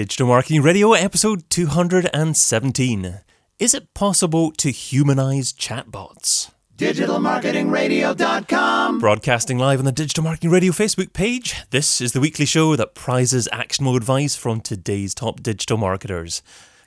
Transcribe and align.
Digital 0.00 0.28
Marketing 0.28 0.62
Radio, 0.62 0.94
episode 0.94 1.50
217. 1.50 3.20
Is 3.58 3.74
it 3.74 3.92
possible 3.92 4.50
to 4.52 4.70
humanize 4.70 5.52
chatbots? 5.52 6.52
digitalmarketingradio.com. 6.78 8.98
Broadcasting 8.98 9.58
live 9.58 9.78
on 9.78 9.84
the 9.84 9.92
Digital 9.92 10.24
Marketing 10.24 10.48
Radio 10.48 10.72
Facebook 10.72 11.12
page, 11.12 11.66
this 11.68 12.00
is 12.00 12.12
the 12.12 12.20
weekly 12.20 12.46
show 12.46 12.76
that 12.76 12.94
prizes 12.94 13.46
actionable 13.52 13.94
advice 13.94 14.36
from 14.36 14.62
today's 14.62 15.14
top 15.14 15.42
digital 15.42 15.76
marketers. 15.76 16.40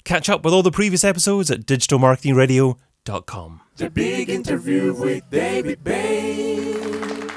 Catch 0.03 0.27
up 0.27 0.43
with 0.43 0.51
all 0.51 0.63
the 0.63 0.71
previous 0.71 1.03
episodes 1.03 1.51
at 1.51 1.67
digitalmarketingradio.com. 1.67 3.61
The 3.77 3.91
big 3.91 4.31
interview 4.31 4.91
with 4.91 5.29
David 5.29 5.83
Bain. 5.83 7.29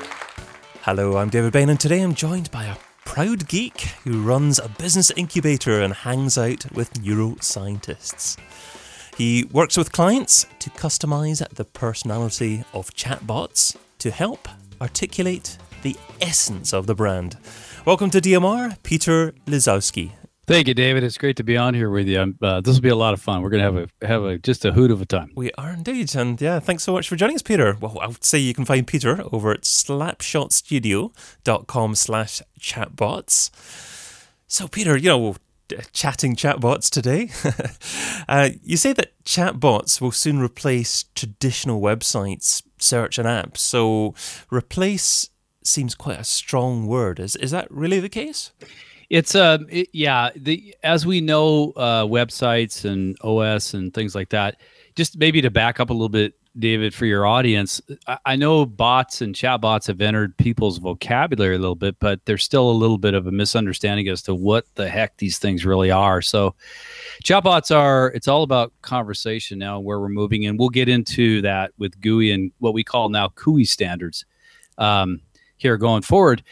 Hello, 0.84 1.18
I'm 1.18 1.28
David 1.28 1.52
Bain, 1.52 1.68
and 1.68 1.78
today 1.78 2.00
I'm 2.00 2.14
joined 2.14 2.50
by 2.50 2.64
a 2.64 2.76
proud 3.06 3.48
geek 3.48 3.80
who 4.04 4.20
runs 4.20 4.58
a 4.58 4.68
business 4.68 5.10
incubator 5.12 5.80
and 5.80 5.94
hangs 5.94 6.36
out 6.36 6.70
with 6.72 6.92
neuroscientists. 6.94 8.36
He 9.16 9.44
works 9.44 9.78
with 9.78 9.92
clients 9.92 10.44
to 10.58 10.68
customize 10.70 11.48
the 11.48 11.64
personality 11.64 12.64
of 12.74 12.90
chatbots 12.90 13.76
to 14.00 14.10
help 14.10 14.48
articulate 14.82 15.56
the 15.80 15.96
essence 16.20 16.74
of 16.74 16.86
the 16.86 16.94
brand. 16.94 17.38
Welcome 17.86 18.10
to 18.10 18.20
DMR, 18.20 18.76
Peter 18.82 19.32
Lizowski. 19.46 20.10
Thank 20.46 20.68
you, 20.68 20.74
David. 20.74 21.02
It's 21.02 21.18
great 21.18 21.36
to 21.38 21.42
be 21.42 21.56
on 21.56 21.74
here 21.74 21.90
with 21.90 22.06
you. 22.06 22.36
Uh, 22.40 22.60
this 22.60 22.76
will 22.76 22.82
be 22.82 22.88
a 22.88 22.94
lot 22.94 23.14
of 23.14 23.20
fun. 23.20 23.42
We're 23.42 23.50
going 23.50 23.64
to 23.64 23.66
have 23.72 23.76
a 23.76 23.88
have 24.06 24.22
a 24.22 24.38
just 24.38 24.64
a 24.64 24.70
hoot 24.72 24.92
of 24.92 25.02
a 25.02 25.04
time. 25.04 25.32
We 25.34 25.50
are 25.58 25.72
indeed, 25.72 26.14
and 26.14 26.40
yeah, 26.40 26.60
thanks 26.60 26.84
so 26.84 26.92
much 26.92 27.08
for 27.08 27.16
joining 27.16 27.34
us, 27.34 27.42
Peter. 27.42 27.76
Well, 27.80 27.98
I 28.00 28.06
would 28.06 28.22
say 28.22 28.38
you 28.38 28.54
can 28.54 28.64
find 28.64 28.86
Peter 28.86 29.24
over 29.32 29.50
at 29.50 29.62
slapshotstudio.com 29.62 31.94
slash 31.96 32.42
chatbots. 32.60 33.50
So, 34.46 34.68
Peter, 34.68 34.96
you 34.96 35.08
know, 35.08 35.34
chatting 35.92 36.36
chatbots 36.36 36.88
today. 36.90 37.30
uh, 38.28 38.50
you 38.62 38.76
say 38.76 38.92
that 38.92 39.20
chatbots 39.24 40.00
will 40.00 40.12
soon 40.12 40.38
replace 40.38 41.06
traditional 41.16 41.80
websites, 41.80 42.62
search, 42.78 43.18
and 43.18 43.26
apps. 43.26 43.58
So, 43.58 44.14
replace 44.52 45.28
seems 45.64 45.96
quite 45.96 46.20
a 46.20 46.24
strong 46.24 46.86
word. 46.86 47.18
Is 47.18 47.34
is 47.34 47.50
that 47.50 47.68
really 47.68 47.98
the 47.98 48.08
case? 48.08 48.52
It's 49.10 49.34
uh, 49.34 49.58
it, 49.68 49.88
yeah. 49.92 50.30
The 50.34 50.74
as 50.82 51.06
we 51.06 51.20
know, 51.20 51.72
uh, 51.76 52.04
websites 52.04 52.84
and 52.84 53.16
OS 53.22 53.74
and 53.74 53.92
things 53.94 54.14
like 54.14 54.30
that. 54.30 54.60
Just 54.96 55.18
maybe 55.18 55.42
to 55.42 55.50
back 55.50 55.78
up 55.78 55.90
a 55.90 55.92
little 55.92 56.08
bit, 56.08 56.34
David, 56.58 56.94
for 56.94 57.04
your 57.04 57.26
audience, 57.26 57.82
I, 58.06 58.18
I 58.24 58.36
know 58.36 58.64
bots 58.64 59.20
and 59.20 59.34
chatbots 59.34 59.86
have 59.88 60.00
entered 60.00 60.36
people's 60.38 60.78
vocabulary 60.78 61.54
a 61.54 61.58
little 61.58 61.74
bit, 61.74 61.96
but 62.00 62.24
there's 62.24 62.42
still 62.42 62.70
a 62.70 62.72
little 62.72 62.96
bit 62.96 63.12
of 63.12 63.26
a 63.26 63.32
misunderstanding 63.32 64.08
as 64.08 64.22
to 64.22 64.34
what 64.34 64.64
the 64.74 64.88
heck 64.88 65.18
these 65.18 65.38
things 65.38 65.66
really 65.66 65.90
are. 65.90 66.22
So, 66.22 66.54
chatbots 67.22 67.74
are 67.74 68.08
it's 68.12 68.26
all 68.28 68.42
about 68.42 68.72
conversation 68.82 69.58
now, 69.58 69.78
where 69.78 70.00
we're 70.00 70.08
moving, 70.08 70.46
and 70.46 70.58
we'll 70.58 70.70
get 70.70 70.88
into 70.88 71.42
that 71.42 71.72
with 71.78 72.00
GUI 72.00 72.32
and 72.32 72.50
what 72.58 72.74
we 72.74 72.82
call 72.82 73.08
now 73.10 73.28
CUI 73.28 73.64
standards 73.64 74.24
um, 74.78 75.20
here 75.58 75.76
going 75.76 76.02
forward. 76.02 76.42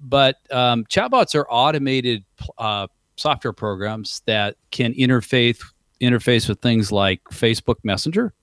But 0.00 0.36
um, 0.50 0.84
chatbots 0.84 1.34
are 1.34 1.46
automated 1.48 2.24
uh, 2.58 2.86
software 3.16 3.52
programs 3.52 4.22
that 4.26 4.56
can 4.70 4.92
interface 4.94 5.62
interface 6.00 6.46
with 6.46 6.60
things 6.60 6.92
like 6.92 7.22
Facebook 7.30 7.76
Messenger, 7.82 8.34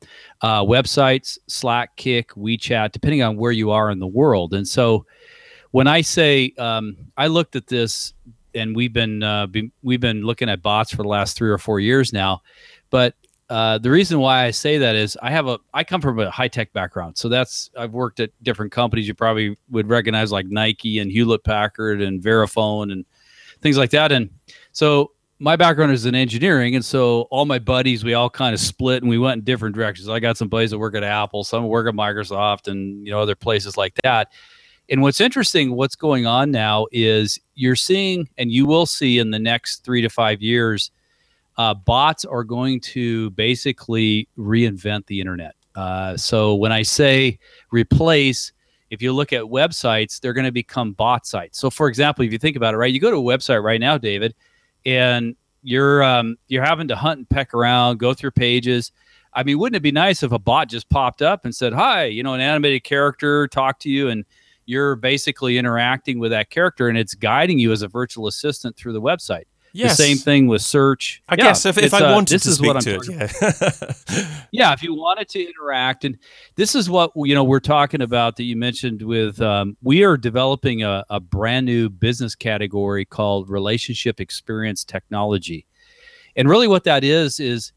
uh, 0.41 0.63
websites, 0.63 1.37
Slack, 1.47 1.95
Kik, 1.97 2.29
WeChat, 2.29 2.91
depending 2.91 3.21
on 3.21 3.37
where 3.37 3.51
you 3.51 3.69
are 3.69 3.91
in 3.91 3.99
the 3.99 4.07
world. 4.07 4.53
And 4.53 4.67
so, 4.67 5.05
when 5.71 5.87
I 5.87 6.01
say 6.01 6.53
um, 6.57 6.97
I 7.17 7.27
looked 7.27 7.55
at 7.55 7.67
this, 7.67 8.13
and 8.55 8.75
we've 8.75 8.93
been, 8.93 9.23
uh, 9.23 9.47
be, 9.47 9.71
we've 9.81 9.99
been 9.99 10.21
looking 10.23 10.49
at 10.49 10.61
bots 10.61 10.91
for 10.91 11.01
the 11.03 11.09
last 11.09 11.35
three 11.35 11.49
or 11.49 11.57
four 11.57 11.79
years 11.79 12.13
now, 12.13 12.41
but 12.89 13.15
uh, 13.53 13.77
the 13.77 13.91
reason 13.91 14.19
why 14.19 14.45
I 14.45 14.49
say 14.49 14.79
that 14.79 14.95
is 14.95 15.15
I 15.21 15.29
have 15.29 15.45
a 15.45 15.59
I 15.75 15.83
come 15.83 16.01
from 16.01 16.17
a 16.17 16.31
high 16.31 16.47
tech 16.47 16.73
background, 16.73 17.19
so 17.19 17.29
that's 17.29 17.69
I've 17.77 17.91
worked 17.91 18.19
at 18.19 18.31
different 18.41 18.71
companies 18.71 19.07
you 19.07 19.13
probably 19.13 19.55
would 19.69 19.87
recognize 19.87 20.31
like 20.31 20.47
Nike 20.47 20.97
and 20.97 21.11
Hewlett 21.11 21.43
Packard 21.43 22.01
and 22.01 22.19
Verifone 22.19 22.91
and 22.91 23.05
things 23.61 23.77
like 23.77 23.91
that, 23.91 24.11
and 24.11 24.31
so 24.71 25.11
my 25.37 25.55
background 25.55 25.91
is 25.91 26.07
in 26.07 26.15
engineering, 26.15 26.73
and 26.73 26.83
so 26.83 27.27
all 27.29 27.45
my 27.45 27.59
buddies, 27.59 28.03
we 28.03 28.15
all 28.15 28.27
kind 28.27 28.55
of 28.55 28.59
split 28.59 29.03
and 29.03 29.09
we 29.09 29.19
went 29.19 29.37
in 29.37 29.43
different 29.43 29.75
directions. 29.75 30.09
I 30.09 30.19
got 30.19 30.35
some 30.35 30.47
buddies 30.47 30.71
that 30.71 30.79
work 30.79 30.95
at 30.95 31.03
Apple, 31.03 31.43
some 31.43 31.67
work 31.67 31.87
at 31.87 31.93
Microsoft, 31.93 32.67
and 32.67 33.05
you 33.05 33.11
know 33.11 33.19
other 33.19 33.35
places 33.35 33.77
like 33.77 33.93
that. 34.03 34.31
And 34.89 35.03
what's 35.03 35.21
interesting, 35.21 35.75
what's 35.75 35.95
going 35.95 36.25
on 36.25 36.49
now 36.49 36.87
is 36.91 37.39
you're 37.53 37.75
seeing, 37.75 38.27
and 38.39 38.51
you 38.51 38.65
will 38.65 38.87
see 38.87 39.19
in 39.19 39.29
the 39.29 39.37
next 39.37 39.83
three 39.83 40.01
to 40.01 40.09
five 40.09 40.41
years, 40.41 40.89
uh, 41.57 41.73
bots 41.73 42.25
are 42.25 42.43
going 42.43 42.79
to 42.79 43.29
basically 43.31 44.27
reinvent 44.37 45.05
the 45.07 45.19
internet. 45.19 45.55
Uh, 45.75 46.15
so 46.17 46.55
when 46.55 46.71
I 46.71 46.83
say 46.83 47.39
replace, 47.71 48.51
if 48.89 49.01
you 49.01 49.11
look 49.11 49.33
at 49.33 49.43
websites, 49.43 50.19
they're 50.19 50.33
going 50.33 50.45
to 50.45 50.51
become 50.51 50.93
bot 50.93 51.25
sites. 51.25 51.59
So 51.59 51.69
for 51.69 51.87
example, 51.87 52.23
if 52.25 52.31
you 52.31 52.37
think 52.37 52.55
about 52.55 52.73
it, 52.73 52.77
right, 52.77 52.93
you 52.93 52.99
go 52.99 53.11
to 53.11 53.17
a 53.17 53.37
website 53.37 53.63
right 53.63 53.79
now, 53.79 53.97
David, 53.97 54.35
and 54.85 55.35
you're 55.63 56.03
um, 56.03 56.35
you're 56.47 56.63
having 56.63 56.87
to 56.89 56.95
hunt 56.95 57.19
and 57.19 57.29
peck 57.29 57.53
around, 57.53 57.97
go 57.97 58.13
through 58.13 58.31
pages. 58.31 58.91
I 59.33 59.43
mean, 59.43 59.57
wouldn't 59.57 59.77
it 59.77 59.81
be 59.81 59.91
nice 59.91 60.21
if 60.21 60.31
a 60.31 60.37
bot 60.37 60.69
just 60.69 60.89
popped 60.89 61.21
up 61.21 61.45
and 61.45 61.55
said, 61.55 61.73
"Hi," 61.73 62.05
you 62.05 62.21
know, 62.21 62.33
an 62.33 62.41
animated 62.41 62.83
character 62.83 63.47
talk 63.47 63.79
to 63.79 63.89
you, 63.89 64.09
and 64.09 64.25
you're 64.65 64.95
basically 64.95 65.57
interacting 65.57 66.19
with 66.19 66.31
that 66.31 66.49
character, 66.49 66.87
and 66.87 66.97
it's 66.97 67.15
guiding 67.15 67.59
you 67.59 67.71
as 67.71 67.81
a 67.81 67.87
virtual 67.87 68.27
assistant 68.27 68.75
through 68.75 68.93
the 68.93 69.01
website. 69.01 69.45
Yes. 69.75 69.97
The 69.97 70.03
same 70.03 70.17
thing 70.17 70.47
with 70.47 70.61
search. 70.61 71.23
I 71.27 71.33
Yeah, 71.33 71.45
guess 71.45 71.65
if, 71.65 71.79
if 71.79 71.95
I 71.95 72.01
uh, 72.01 72.13
wanted 72.13 72.35
this 72.35 72.43
to 72.43 72.49
is 72.49 72.55
speak 72.57 72.67
what 72.67 72.75
I'm 72.75 72.81
to 72.83 72.95
it, 72.95 73.33
yeah. 74.11 74.45
yeah 74.51 74.71
if 74.71 74.83
you 74.83 74.93
wanted 74.93 75.27
to 75.29 75.43
interact 75.43 76.05
and 76.05 76.17
this 76.55 76.75
is 76.75 76.91
what 76.91 77.11
you 77.15 77.33
know 77.33 77.43
we're 77.43 77.59
talking 77.59 78.01
about 78.01 78.35
that 78.37 78.43
you 78.43 78.55
mentioned 78.55 79.01
with 79.01 79.41
um, 79.41 79.75
we 79.81 80.03
are 80.03 80.15
developing 80.15 80.83
a, 80.83 81.03
a 81.09 81.19
brand 81.19 81.65
new 81.65 81.89
business 81.89 82.35
category 82.35 83.03
called 83.03 83.49
relationship 83.49 84.19
experience 84.19 84.83
technology 84.83 85.65
and 86.35 86.47
really 86.47 86.67
what 86.67 86.83
that 86.83 87.03
is 87.03 87.39
is 87.39 87.73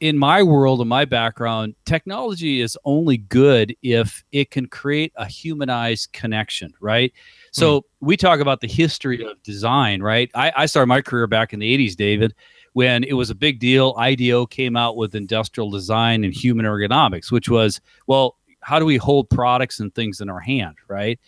in 0.00 0.16
my 0.16 0.42
world 0.42 0.80
and 0.80 0.88
my 0.88 1.04
background 1.04 1.74
technology 1.84 2.62
is 2.62 2.76
only 2.86 3.18
good 3.18 3.76
if 3.82 4.24
it 4.32 4.50
can 4.50 4.66
create 4.66 5.12
a 5.16 5.26
humanized 5.26 6.10
connection 6.12 6.72
right 6.80 7.12
so 7.58 7.84
we 8.00 8.16
talk 8.16 8.40
about 8.40 8.60
the 8.60 8.68
history 8.68 9.24
of 9.24 9.42
design 9.42 10.02
right 10.02 10.30
I, 10.34 10.52
I 10.56 10.66
started 10.66 10.86
my 10.86 11.02
career 11.02 11.26
back 11.26 11.52
in 11.52 11.60
the 11.60 11.76
80s 11.76 11.96
david 11.96 12.34
when 12.78 13.02
it 13.02 13.14
was 13.14 13.28
a 13.28 13.34
big 13.34 13.58
deal. 13.58 13.92
IDEO 13.98 14.46
came 14.46 14.76
out 14.76 14.96
with 14.96 15.16
industrial 15.16 15.68
design 15.70 16.22
and 16.22 16.32
human 16.32 16.64
ergonomics, 16.64 17.32
which 17.32 17.48
was, 17.48 17.80
well, 18.06 18.36
how 18.60 18.78
do 18.78 18.84
we 18.84 18.96
hold 18.96 19.28
products 19.30 19.80
and 19.80 19.92
things 19.94 20.20
in 20.20 20.30
our 20.30 20.38
hand, 20.38 20.76
right? 20.86 21.18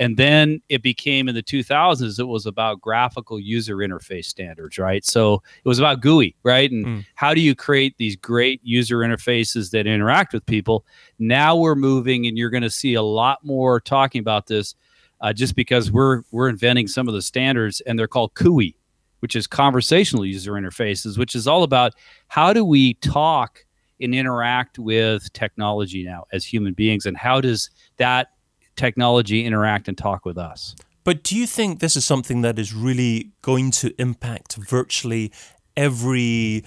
And 0.00 0.16
then 0.16 0.60
it 0.68 0.82
became 0.82 1.28
in 1.28 1.36
the 1.36 1.42
2000s, 1.42 2.18
it 2.18 2.24
was 2.24 2.46
about 2.46 2.80
graphical 2.80 3.38
user 3.38 3.76
interface 3.76 4.24
standards, 4.24 4.78
right? 4.78 5.04
So 5.04 5.34
it 5.64 5.68
was 5.68 5.78
about 5.78 6.00
GUI, 6.00 6.34
right? 6.42 6.70
And 6.70 6.86
Mm. 6.86 7.04
how 7.14 7.32
do 7.32 7.40
you 7.40 7.54
create 7.54 7.96
these 7.98 8.16
great 8.16 8.60
user 8.64 8.98
interfaces 8.98 9.70
that 9.70 9.86
interact 9.86 10.32
with 10.32 10.46
people? 10.46 10.84
Now 11.18 11.56
we're 11.56 11.74
moving, 11.74 12.26
and 12.26 12.38
you're 12.38 12.50
going 12.50 12.62
to 12.62 12.70
see 12.70 12.94
a 12.94 13.02
lot 13.02 13.44
more 13.44 13.80
talking 13.80 14.20
about 14.20 14.46
this 14.46 14.74
uh, 15.20 15.32
just 15.32 15.54
because 15.54 15.90
we're 15.90 16.22
we're 16.30 16.48
inventing 16.48 16.88
some 16.88 17.08
of 17.08 17.14
the 17.14 17.22
standards, 17.22 17.80
and 17.82 17.98
they're 17.98 18.08
called 18.08 18.34
CUI, 18.34 18.76
which 19.20 19.34
is 19.36 19.46
conversational 19.46 20.24
user 20.24 20.52
interfaces, 20.52 21.18
which 21.18 21.34
is 21.34 21.46
all 21.46 21.62
about 21.62 21.94
how 22.28 22.52
do 22.52 22.64
we 22.64 22.94
talk 22.94 23.64
and 24.00 24.14
interact 24.14 24.78
with 24.78 25.32
technology 25.32 26.04
now 26.04 26.24
as 26.32 26.44
human 26.44 26.72
beings, 26.72 27.06
and 27.06 27.16
how 27.16 27.40
does 27.40 27.70
that 27.96 28.28
technology 28.76 29.44
interact 29.44 29.88
and 29.88 29.98
talk 29.98 30.24
with 30.24 30.38
us? 30.38 30.74
But 31.04 31.22
do 31.22 31.36
you 31.36 31.46
think 31.46 31.80
this 31.80 31.96
is 31.96 32.04
something 32.04 32.42
that 32.42 32.58
is 32.58 32.74
really 32.74 33.32
going 33.42 33.70
to 33.72 33.94
impact 34.00 34.56
virtually 34.56 35.32
every 35.76 36.64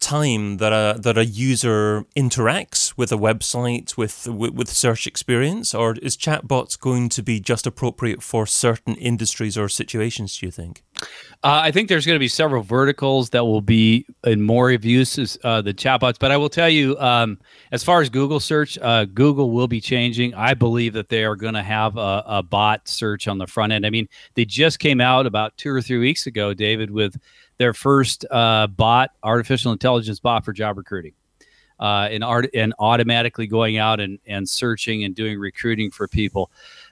time 0.00 0.56
that 0.56 0.72
a 0.72 0.98
that 0.98 1.16
a 1.18 1.24
user 1.24 2.04
interacts 2.16 2.79
with 2.96 3.12
a 3.12 3.16
website 3.16 3.96
with 3.96 4.26
with, 4.28 4.52
with 4.54 4.68
search 4.68 5.06
experience, 5.06 5.74
or 5.74 5.96
is 6.02 6.16
chatbots 6.16 6.78
going 6.78 7.08
to 7.10 7.22
be 7.22 7.40
just 7.40 7.66
appropriate 7.66 8.22
for 8.22 8.46
certain 8.46 8.94
industries 8.96 9.56
or 9.56 9.68
situations? 9.68 10.38
Do 10.38 10.46
you 10.46 10.52
think? 10.52 10.82
Uh, 11.42 11.60
I 11.62 11.70
think 11.70 11.88
there's 11.88 12.04
going 12.04 12.16
to 12.16 12.20
be 12.20 12.28
several 12.28 12.62
verticals 12.62 13.30
that 13.30 13.44
will 13.44 13.62
be 13.62 14.06
in 14.24 14.42
more 14.42 14.70
of 14.70 14.84
use 14.84 15.18
as 15.18 15.38
uh, 15.42 15.62
the 15.62 15.72
chatbots. 15.72 16.18
But 16.18 16.30
I 16.30 16.36
will 16.36 16.50
tell 16.50 16.68
you, 16.68 16.98
um, 16.98 17.38
as 17.72 17.82
far 17.82 18.02
as 18.02 18.10
Google 18.10 18.40
search, 18.40 18.78
uh, 18.78 19.06
Google 19.06 19.50
will 19.50 19.68
be 19.68 19.80
changing. 19.80 20.34
I 20.34 20.54
believe 20.54 20.92
that 20.92 21.08
they 21.08 21.24
are 21.24 21.36
going 21.36 21.54
to 21.54 21.62
have 21.62 21.96
a, 21.96 22.22
a 22.26 22.42
bot 22.42 22.86
search 22.88 23.28
on 23.28 23.38
the 23.38 23.46
front 23.46 23.72
end. 23.72 23.86
I 23.86 23.90
mean, 23.90 24.08
they 24.34 24.44
just 24.44 24.78
came 24.78 25.00
out 25.00 25.26
about 25.26 25.56
two 25.56 25.70
or 25.70 25.80
three 25.80 25.98
weeks 25.98 26.26
ago, 26.26 26.52
David, 26.52 26.90
with 26.90 27.16
their 27.56 27.72
first 27.72 28.24
uh, 28.30 28.66
bot, 28.66 29.10
artificial 29.22 29.72
intelligence 29.72 30.20
bot 30.20 30.44
for 30.44 30.52
job 30.52 30.76
recruiting. 30.76 31.12
Uh, 31.80 32.08
and 32.10 32.22
art 32.22 32.46
and 32.52 32.74
automatically 32.78 33.46
going 33.46 33.78
out 33.78 34.00
and, 34.00 34.18
and 34.26 34.46
searching 34.46 35.04
and 35.04 35.14
doing 35.14 35.38
recruiting 35.38 35.90
for 35.90 36.06
people. 36.06 36.50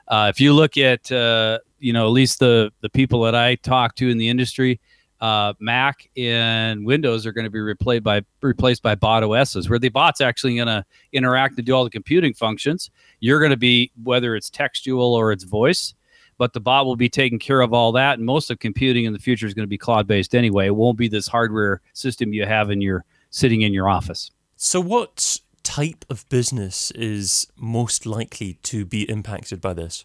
Uh, 0.08 0.32
if 0.34 0.40
you 0.40 0.54
look 0.54 0.78
at 0.78 1.12
uh, 1.12 1.58
you 1.78 1.92
know 1.92 2.06
at 2.06 2.12
least 2.12 2.38
the 2.38 2.72
the 2.80 2.88
people 2.88 3.20
that 3.22 3.34
I 3.34 3.56
talk 3.56 3.94
to 3.96 4.08
in 4.08 4.16
the 4.16 4.30
industry, 4.30 4.80
uh, 5.20 5.52
Mac 5.58 6.08
and 6.16 6.84
Windows 6.86 7.26
are 7.26 7.32
going 7.32 7.44
to 7.44 7.50
be 7.50 7.60
replaced 7.60 8.04
by 8.04 8.22
replaced 8.40 8.82
by 8.82 8.94
bot 8.94 9.22
OSs, 9.22 9.68
where 9.68 9.78
the 9.78 9.88
bot's 9.88 10.20
actually 10.20 10.56
going 10.56 10.68
to 10.68 10.84
interact 11.12 11.58
and 11.58 11.66
do 11.66 11.72
all 11.74 11.84
the 11.84 11.90
computing 11.90 12.32
functions. 12.32 12.90
You're 13.20 13.40
going 13.40 13.50
to 13.50 13.56
be 13.56 13.90
whether 14.02 14.36
it's 14.36 14.48
textual 14.48 15.14
or 15.14 15.32
it's 15.32 15.44
voice, 15.44 15.94
but 16.38 16.52
the 16.52 16.60
bot 16.60 16.86
will 16.86 16.96
be 16.96 17.08
taking 17.08 17.38
care 17.38 17.60
of 17.60 17.72
all 17.72 17.92
that. 17.92 18.18
And 18.18 18.26
most 18.26 18.50
of 18.50 18.58
computing 18.60 19.04
in 19.04 19.12
the 19.12 19.18
future 19.18 19.46
is 19.46 19.54
going 19.54 19.66
to 19.66 19.68
be 19.68 19.78
cloud 19.78 20.06
based 20.06 20.34
anyway. 20.34 20.66
It 20.66 20.76
won't 20.76 20.96
be 20.96 21.08
this 21.08 21.26
hardware 21.26 21.80
system 21.92 22.32
you 22.32 22.46
have 22.46 22.70
in 22.70 22.80
your 22.80 23.04
sitting 23.30 23.62
in 23.62 23.74
your 23.74 23.88
office. 23.88 24.30
So, 24.60 24.80
what 24.80 25.38
type 25.62 26.04
of 26.10 26.28
business 26.28 26.90
is 26.90 27.46
most 27.56 28.06
likely 28.06 28.54
to 28.64 28.84
be 28.84 29.08
impacted 29.08 29.60
by 29.60 29.72
this? 29.72 30.04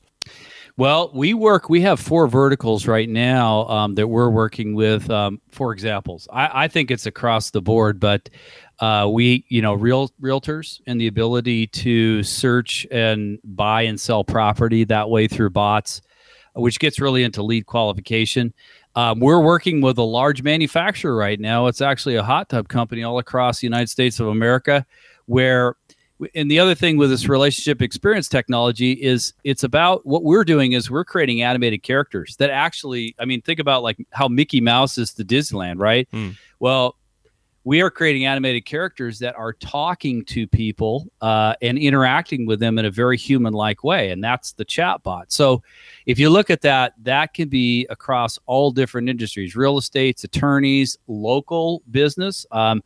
Well, 0.78 1.10
we 1.12 1.34
work. 1.34 1.70
We 1.70 1.82
have 1.82 2.00
four 2.00 2.28
verticals 2.28 2.86
right 2.86 3.10
now 3.10 3.68
um, 3.68 3.96
that 3.96 4.08
we're 4.08 4.30
working 4.30 4.76
with. 4.76 5.10
Um, 5.10 5.42
for 5.50 5.74
examples, 5.74 6.28
I, 6.32 6.66
I, 6.66 6.68
think 6.68 6.92
it's 6.92 7.08
across 7.08 7.50
the 7.50 7.64
board, 7.64 8.00
but 8.00 8.30
uh, 8.78 9.10
we, 9.12 9.44
you 9.50 9.64
know, 9.64 9.74
real 9.74 10.10
realtors 10.22 10.82
and 10.86 11.02
the 11.02 11.08
ability 11.08 11.66
to 11.68 12.22
search 12.22 12.86
and 12.92 13.40
buy 13.44 13.82
and 13.82 14.00
sell 14.00 14.24
property 14.24 14.84
that 14.84 15.10
way 15.10 15.28
through 15.28 15.50
bots, 15.50 16.04
which 16.54 16.78
gets 16.78 17.02
really 17.02 17.24
into 17.24 17.42
lead 17.42 17.66
qualification. 17.66 18.54
Um, 18.96 19.20
we're 19.20 19.42
working 19.42 19.82
with 19.82 19.98
a 19.98 20.04
large 20.04 20.44
manufacturer 20.44 21.16
right 21.16 21.40
now. 21.40 21.68
It's 21.68 21.82
actually 21.82 22.16
a 22.16 22.24
hot 22.24 22.50
tub 22.50 22.68
company 22.68 23.04
all 23.04 23.18
across 23.18 23.60
the 23.60 23.66
United 23.66 23.90
States 23.90 24.20
of 24.20 24.28
America, 24.28 24.86
where 25.26 25.76
and 26.36 26.50
the 26.50 26.60
other 26.60 26.76
thing 26.76 26.98
with 26.98 27.10
this 27.10 27.28
relationship 27.28 27.82
experience 27.82 28.30
technology 28.30 28.94
is 28.94 29.34
it's 29.44 29.64
about 29.64 30.06
what 30.06 30.24
we're 30.24 30.44
doing 30.44 30.74
is 30.74 30.90
we're 30.90 31.04
creating 31.04 31.42
animated 31.42 31.84
characters 31.84 32.36
that 32.38 32.50
actually 32.50 33.16
i 33.20 33.26
mean 33.26 33.42
think 33.42 33.60
about 33.60 33.84
like 33.84 33.98
how 34.12 34.28
mickey 34.28 34.62
mouse 34.62 34.98
is 34.98 35.14
the 35.14 35.24
disneyland 35.24 35.80
right 35.80 36.10
mm. 36.12 36.36
well 36.60 36.96
we 37.66 37.82
are 37.82 37.90
creating 37.90 38.26
animated 38.26 38.66
characters 38.66 39.20
that 39.20 39.36
are 39.36 39.54
talking 39.54 40.26
to 40.26 40.46
people 40.46 41.08
uh, 41.22 41.56
and 41.62 41.78
interacting 41.78 42.46
with 42.46 42.60
them 42.60 42.78
in 42.78 42.86
a 42.86 42.92
very 42.92 43.18
human-like 43.18 43.84
way 43.84 44.12
and 44.12 44.24
that's 44.24 44.54
the 44.54 44.66
chatbot 44.66 45.26
so 45.28 45.62
if 46.06 46.20
you 46.20 46.30
look 46.30 46.50
at 46.50 46.62
that 46.62 46.94
that 47.02 47.34
can 47.34 47.48
be 47.50 47.86
across 47.90 48.38
all 48.46 48.72
different 48.72 49.10
industries 49.10 49.56
real 49.56 49.78
estates 49.78 50.24
attorneys 50.24 50.98
local 51.08 51.82
business 51.92 52.46
um, 52.52 52.82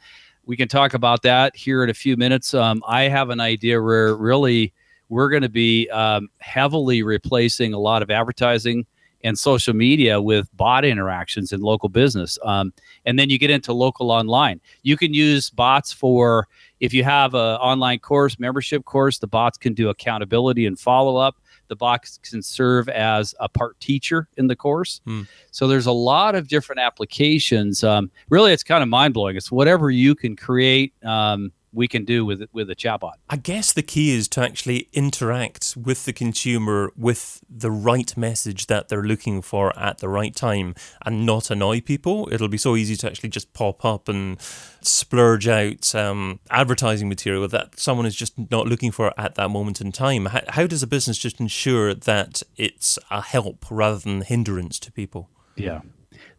we 0.48 0.56
can 0.56 0.70
talk 0.70 0.94
about 0.94 1.22
that 1.24 1.56
here 1.56 1.84
in 1.84 1.90
a 1.90 1.94
few 1.94 2.16
minutes. 2.16 2.54
Um, 2.54 2.82
I 2.88 3.04
have 3.04 3.30
an 3.30 3.42
idea 3.42 3.82
where 3.82 4.16
really 4.16 4.74
we're 5.10 5.30
going 5.30 5.42
to 5.42 5.50
be 5.50 5.90
um, 5.90 6.30
heavily 6.40 7.04
replacing 7.04 7.74
a 7.74 7.78
lot 7.78 8.02
of 8.02 8.10
advertising 8.10 8.86
and 9.28 9.38
social 9.38 9.74
media 9.74 10.22
with 10.22 10.50
bot 10.56 10.86
interactions 10.86 11.52
in 11.52 11.62
local 11.62 11.90
business. 11.90 12.40
Um, 12.44 12.74
and 13.06 13.20
then 13.20 13.30
you 13.30 13.38
get 13.38 13.50
into 13.50 13.74
local 13.74 14.12
online. 14.12 14.62
You 14.84 14.98
can 14.98 15.14
use 15.14 15.50
bots 15.50 15.92
for 15.92 16.48
if 16.80 16.94
you 16.94 17.04
have 17.04 17.34
an 17.34 17.58
online 17.58 18.00
course, 18.00 18.40
membership 18.40 18.86
course, 18.86 19.18
the 19.20 19.28
bots 19.28 19.58
can 19.58 19.74
do 19.74 19.90
accountability 19.90 20.66
and 20.66 20.80
follow 20.80 21.18
up 21.18 21.38
the 21.68 21.76
box 21.76 22.20
can 22.24 22.42
serve 22.42 22.90
as 22.90 23.36
a 23.40 23.50
part 23.50 23.80
teacher 23.80 24.28
in 24.38 24.48
the 24.48 24.56
course. 24.56 25.02
Hmm. 25.06 25.24
So 25.52 25.68
there's 25.68 25.86
a 25.86 25.92
lot 25.92 26.36
of 26.36 26.48
different 26.48 26.80
applications. 26.80 27.84
Um, 27.84 28.12
really, 28.30 28.54
it's 28.54 28.64
kind 28.64 28.84
of 28.84 28.90
mind 28.90 29.14
blowing. 29.14 29.36
It's 29.36 29.52
whatever 29.52 29.90
you 29.92 30.16
can 30.16 30.36
create. 30.36 30.94
Um, 31.04 31.52
we 31.74 31.88
can 31.88 32.06
do 32.06 32.26
with 32.26 32.44
with 32.54 32.70
a 32.70 32.76
chatbot. 32.76 33.14
I 33.30 33.38
guess 33.38 33.74
the 33.74 33.84
key 33.84 34.16
is 34.16 34.28
to 34.30 34.42
actually 34.42 34.88
interact 34.94 35.76
with 35.78 36.06
the 36.06 36.14
consumer 36.14 36.92
with 36.96 37.42
the 37.50 37.72
right 37.72 38.16
message 38.18 38.68
that 38.68 38.90
they're 38.90 39.04
looking 39.04 39.42
for 39.42 39.78
at 39.78 40.00
the 40.00 40.10
right 40.10 40.36
time 40.36 40.76
and 41.06 41.26
not 41.26 41.52
annoy 41.52 41.82
people. 41.82 42.30
It'll 42.32 42.48
be 42.48 42.58
so 42.58 42.76
easy 42.76 42.96
to 42.98 43.08
actually 43.08 43.30
just 43.30 43.54
pop 43.54 43.84
up 43.86 44.08
and 44.08 44.40
splurge 44.82 45.48
out 45.48 45.94
um, 45.94 46.40
advertising 46.50 47.10
material 47.10 47.48
that 47.48 47.80
someone 47.80 48.06
is 48.06 48.16
just 48.16 48.34
not 48.50 48.68
looking 48.68 48.92
for 48.92 49.14
at 49.18 49.36
that 49.36 49.50
moment 49.50 49.82
in 49.82 49.92
time. 49.92 50.28
How, 50.28 50.42
how 50.50 50.68
does 50.68 50.84
a 50.84 50.88
business 50.88 51.18
just 51.18 51.40
ensure 51.40 51.94
that 51.94 52.44
it's 52.56 52.98
a 53.12 53.22
help 53.22 53.66
rather 53.70 54.00
than 54.00 54.22
hindrance 54.22 54.80
to 54.80 54.92
people? 54.92 55.30
Yeah. 55.56 55.82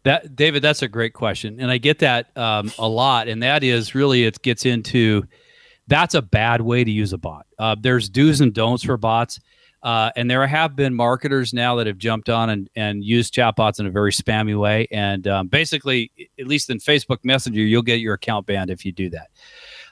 That 0.03 0.35
David, 0.35 0.61
that's 0.61 0.81
a 0.81 0.87
great 0.87 1.13
question, 1.13 1.59
and 1.59 1.71
I 1.71 1.77
get 1.77 1.99
that 1.99 2.35
um, 2.37 2.71
a 2.77 2.87
lot. 2.87 3.27
And 3.27 3.43
that 3.43 3.63
is 3.63 3.95
really 3.95 4.25
it 4.25 4.41
gets 4.41 4.65
into 4.65 5.23
that's 5.87 6.13
a 6.13 6.21
bad 6.21 6.61
way 6.61 6.83
to 6.83 6.91
use 6.91 7.13
a 7.13 7.17
bot. 7.17 7.47
Uh, 7.57 7.75
there's 7.79 8.09
do's 8.09 8.41
and 8.41 8.53
don'ts 8.53 8.83
for 8.83 8.97
bots, 8.97 9.39
uh, 9.83 10.11
and 10.15 10.29
there 10.29 10.45
have 10.45 10.75
been 10.75 10.93
marketers 10.93 11.53
now 11.53 11.75
that 11.75 11.87
have 11.87 11.97
jumped 11.97 12.29
on 12.29 12.49
and, 12.49 12.69
and 12.75 13.03
used 13.03 13.33
chatbots 13.33 13.79
in 13.79 13.85
a 13.85 13.91
very 13.91 14.11
spammy 14.11 14.59
way. 14.59 14.87
And 14.91 15.27
um, 15.27 15.47
basically, 15.47 16.11
at 16.39 16.47
least 16.47 16.69
in 16.69 16.77
Facebook 16.79 17.19
Messenger, 17.23 17.61
you'll 17.61 17.81
get 17.81 17.99
your 17.99 18.13
account 18.13 18.45
banned 18.45 18.69
if 18.69 18.85
you 18.85 18.91
do 18.91 19.09
that. 19.11 19.29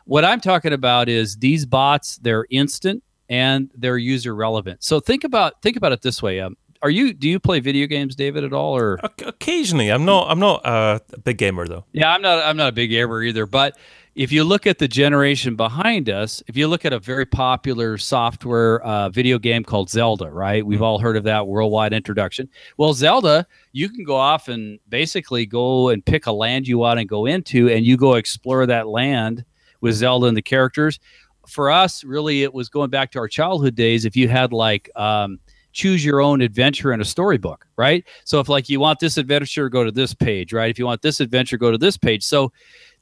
What 0.05 0.23
I'm 0.23 0.39
talking 0.39 0.73
about 0.73 1.09
is 1.09 1.37
these 1.37 1.65
bots; 1.65 2.17
they're 2.17 2.45
instant 2.49 3.03
and 3.29 3.71
they're 3.75 3.97
user 3.97 4.33
relevant. 4.35 4.83
So 4.83 4.99
think 4.99 5.23
about 5.23 5.61
think 5.61 5.77
about 5.77 5.91
it 5.91 6.01
this 6.01 6.21
way. 6.21 6.39
Um, 6.39 6.55
are 6.81 6.89
you 6.89 7.13
do 7.13 7.29
you 7.29 7.39
play 7.39 7.59
video 7.59 7.87
games, 7.87 8.15
David, 8.15 8.43
at 8.43 8.53
all? 8.53 8.75
Or 8.75 8.99
occasionally, 9.03 9.89
I'm 9.89 10.05
not. 10.05 10.29
I'm 10.29 10.39
not 10.39 10.61
a 10.65 11.01
big 11.23 11.37
gamer 11.37 11.67
though. 11.67 11.85
Yeah, 11.91 12.11
I'm 12.11 12.21
not. 12.21 12.43
I'm 12.45 12.57
not 12.57 12.69
a 12.69 12.71
big 12.71 12.89
gamer 12.89 13.23
either. 13.23 13.45
But 13.45 13.77
if 14.15 14.31
you 14.31 14.43
look 14.43 14.65
at 14.65 14.79
the 14.79 14.87
generation 14.87 15.55
behind 15.55 16.09
us, 16.09 16.41
if 16.47 16.57
you 16.57 16.67
look 16.67 16.85
at 16.85 16.93
a 16.93 16.99
very 16.99 17.25
popular 17.25 17.97
software 17.97 18.81
uh, 18.81 19.09
video 19.09 19.37
game 19.37 19.63
called 19.63 19.89
Zelda, 19.89 20.29
right? 20.29 20.65
We've 20.65 20.77
mm-hmm. 20.77 20.83
all 20.83 20.99
heard 20.99 21.17
of 21.17 21.23
that 21.25 21.47
worldwide 21.47 21.93
introduction. 21.93 22.49
Well, 22.77 22.93
Zelda, 22.93 23.45
you 23.73 23.89
can 23.89 24.03
go 24.03 24.15
off 24.15 24.47
and 24.47 24.79
basically 24.89 25.45
go 25.45 25.89
and 25.89 26.03
pick 26.03 26.25
a 26.25 26.31
land 26.31 26.67
you 26.67 26.79
want 26.79 26.99
to 26.99 27.05
go 27.05 27.27
into, 27.27 27.69
and 27.69 27.85
you 27.85 27.95
go 27.95 28.15
explore 28.15 28.65
that 28.65 28.87
land 28.87 29.45
with 29.81 29.93
Zelda 29.95 30.25
and 30.25 30.35
the 30.35 30.41
characters. 30.41 30.99
For 31.47 31.69
us, 31.71 32.03
really, 32.03 32.43
it 32.43 32.53
was 32.53 32.69
going 32.69 32.89
back 32.89 33.11
to 33.11 33.19
our 33.19 33.27
childhood 33.27 33.75
days. 33.75 34.03
If 34.03 34.17
you 34.17 34.27
had 34.27 34.51
like 34.51 34.89
um, 34.95 35.39
choose 35.77 36.03
your 36.03 36.21
own 36.21 36.41
adventure 36.41 36.91
in 36.91 36.99
a 36.99 37.05
storybook, 37.05 37.67
right? 37.77 38.03
So 38.25 38.39
if 38.39 38.49
like 38.49 38.67
you 38.67 38.79
want 38.79 38.99
this 38.99 39.17
adventure, 39.17 39.69
go 39.69 39.83
to 39.83 39.91
this 39.91 40.11
page, 40.11 40.51
right? 40.51 40.71
If 40.71 40.79
you 40.79 40.85
want 40.85 41.03
this 41.03 41.19
adventure, 41.19 41.55
go 41.55 41.71
to 41.71 41.77
this 41.77 41.97
page. 41.97 42.23
So 42.23 42.51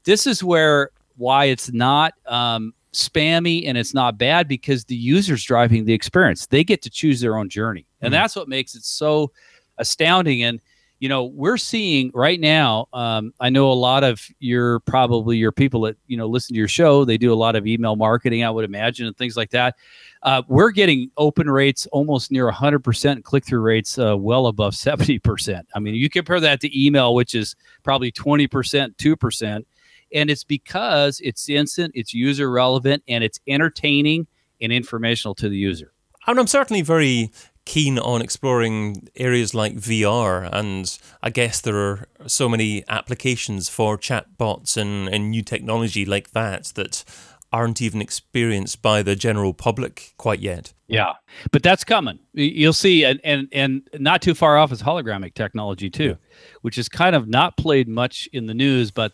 this 0.04 0.28
is 0.28 0.44
where 0.44 0.90
why 1.16 1.46
it's 1.46 1.72
not 1.72 2.14
um, 2.26 2.74
spammy 2.92 3.66
and 3.66 3.78
it's 3.78 3.94
not 3.94 4.18
bad 4.18 4.50
because 4.50 4.84
the 4.84 4.96
user's 4.96 5.42
driving 5.42 5.86
the 5.86 5.94
experience. 5.94 6.48
They 6.48 6.66
get 6.66 6.82
to 6.82 6.90
choose 6.90 7.22
their 7.22 7.38
own 7.38 7.48
journey, 7.48 7.88
and 8.02 8.12
mm-hmm. 8.12 8.22
that's 8.22 8.36
what 8.36 8.50
makes 8.50 8.76
it 8.76 8.84
so 8.84 9.32
astounding. 9.78 10.44
And 10.44 10.60
you 11.00 11.10
know 11.10 11.26
we're 11.26 11.58
seeing 11.58 12.12
right 12.14 12.40
now 12.40 12.88
um, 12.94 13.34
i 13.40 13.50
know 13.50 13.72
a 13.72 13.74
lot 13.74 14.04
of 14.04 14.26
your 14.40 14.80
probably 14.82 15.38
your 15.38 15.52
people 15.52 15.82
that 15.82 15.98
you 16.08 16.18
know 16.18 16.28
listen 16.28 16.54
to 16.54 16.58
your 16.58 16.68
show 16.68 17.06
they 17.06 17.18
do 17.18 17.34
a 17.34 17.36
lot 17.36 17.56
of 17.56 17.68
email 17.68 17.96
marketing 17.96 18.44
i 18.44 18.50
would 18.50 18.66
imagine 18.66 19.08
and 19.08 19.18
things 19.18 19.38
like 19.38 19.50
that. 19.52 19.76
Uh, 20.24 20.42
we're 20.48 20.72
getting 20.72 21.12
open 21.18 21.48
rates 21.48 21.86
almost 21.92 22.32
near 22.32 22.52
100% 22.52 23.24
click-through 23.24 23.60
rates 23.60 24.00
uh, 24.00 24.18
well 24.18 24.48
above 24.48 24.74
70% 24.76 25.62
i 25.76 25.80
mean 25.80 25.96
you 25.96 26.10
compare 26.10 26.40
that 26.40 26.62
to 26.62 26.86
email 26.86 27.14
which 27.14 27.36
is 27.36 27.56
probably 27.84 28.12
20% 28.12 28.48
2% 28.96 29.66
and 30.14 30.30
it's 30.30 30.44
because 30.44 31.20
it's 31.22 31.50
instant 31.50 31.92
it's 31.96 32.14
user 32.14 32.50
relevant 32.50 33.04
and 33.08 33.24
it's 33.24 33.40
entertaining 33.48 34.28
and 34.62 34.72
informational 34.72 35.36
to 35.36 35.50
the 35.50 35.58
user. 35.58 35.92
And 36.28 36.40
I'm 36.40 36.48
certainly 36.48 36.82
very 36.82 37.32
keen 37.66 37.98
on 37.98 38.22
exploring 38.22 39.10
areas 39.16 39.54
like 39.54 39.76
VR, 39.76 40.50
and 40.52 40.98
I 41.22 41.30
guess 41.30 41.62
there 41.62 41.78
are 41.78 42.08
so 42.28 42.48
many 42.48 42.84
applications 42.88 43.70
for 43.70 43.98
chatbots 43.98 44.78
and, 44.78 45.10
and 45.10 45.32
new 45.32 45.42
technology 45.42 46.06
like 46.06 46.32
that 46.32 46.66
that 46.76 47.04
aren't 47.52 47.82
even 47.82 48.02
experienced 48.02 48.82
by 48.82 49.02
the 49.02 49.16
general 49.16 49.54
public 49.54 50.14
quite 50.18 50.40
yet. 50.40 50.74
Yeah, 50.88 51.14
but 51.52 51.64
that's 51.64 51.84
coming. 51.84 52.20
You'll 52.34 52.74
see, 52.74 53.04
and 53.04 53.20
and 53.24 53.48
and 53.52 53.90
not 53.98 54.22
too 54.22 54.36
far 54.36 54.58
off 54.58 54.72
is 54.72 54.82
hologramic 54.82 55.34
technology 55.34 55.90
too, 55.90 56.04
yeah. 56.04 56.16
which 56.62 56.78
is 56.78 56.88
kind 56.88 57.16
of 57.16 57.28
not 57.28 57.58
played 57.58 57.88
much 57.88 58.30
in 58.34 58.46
the 58.46 58.54
news, 58.54 58.92
but 58.92 59.14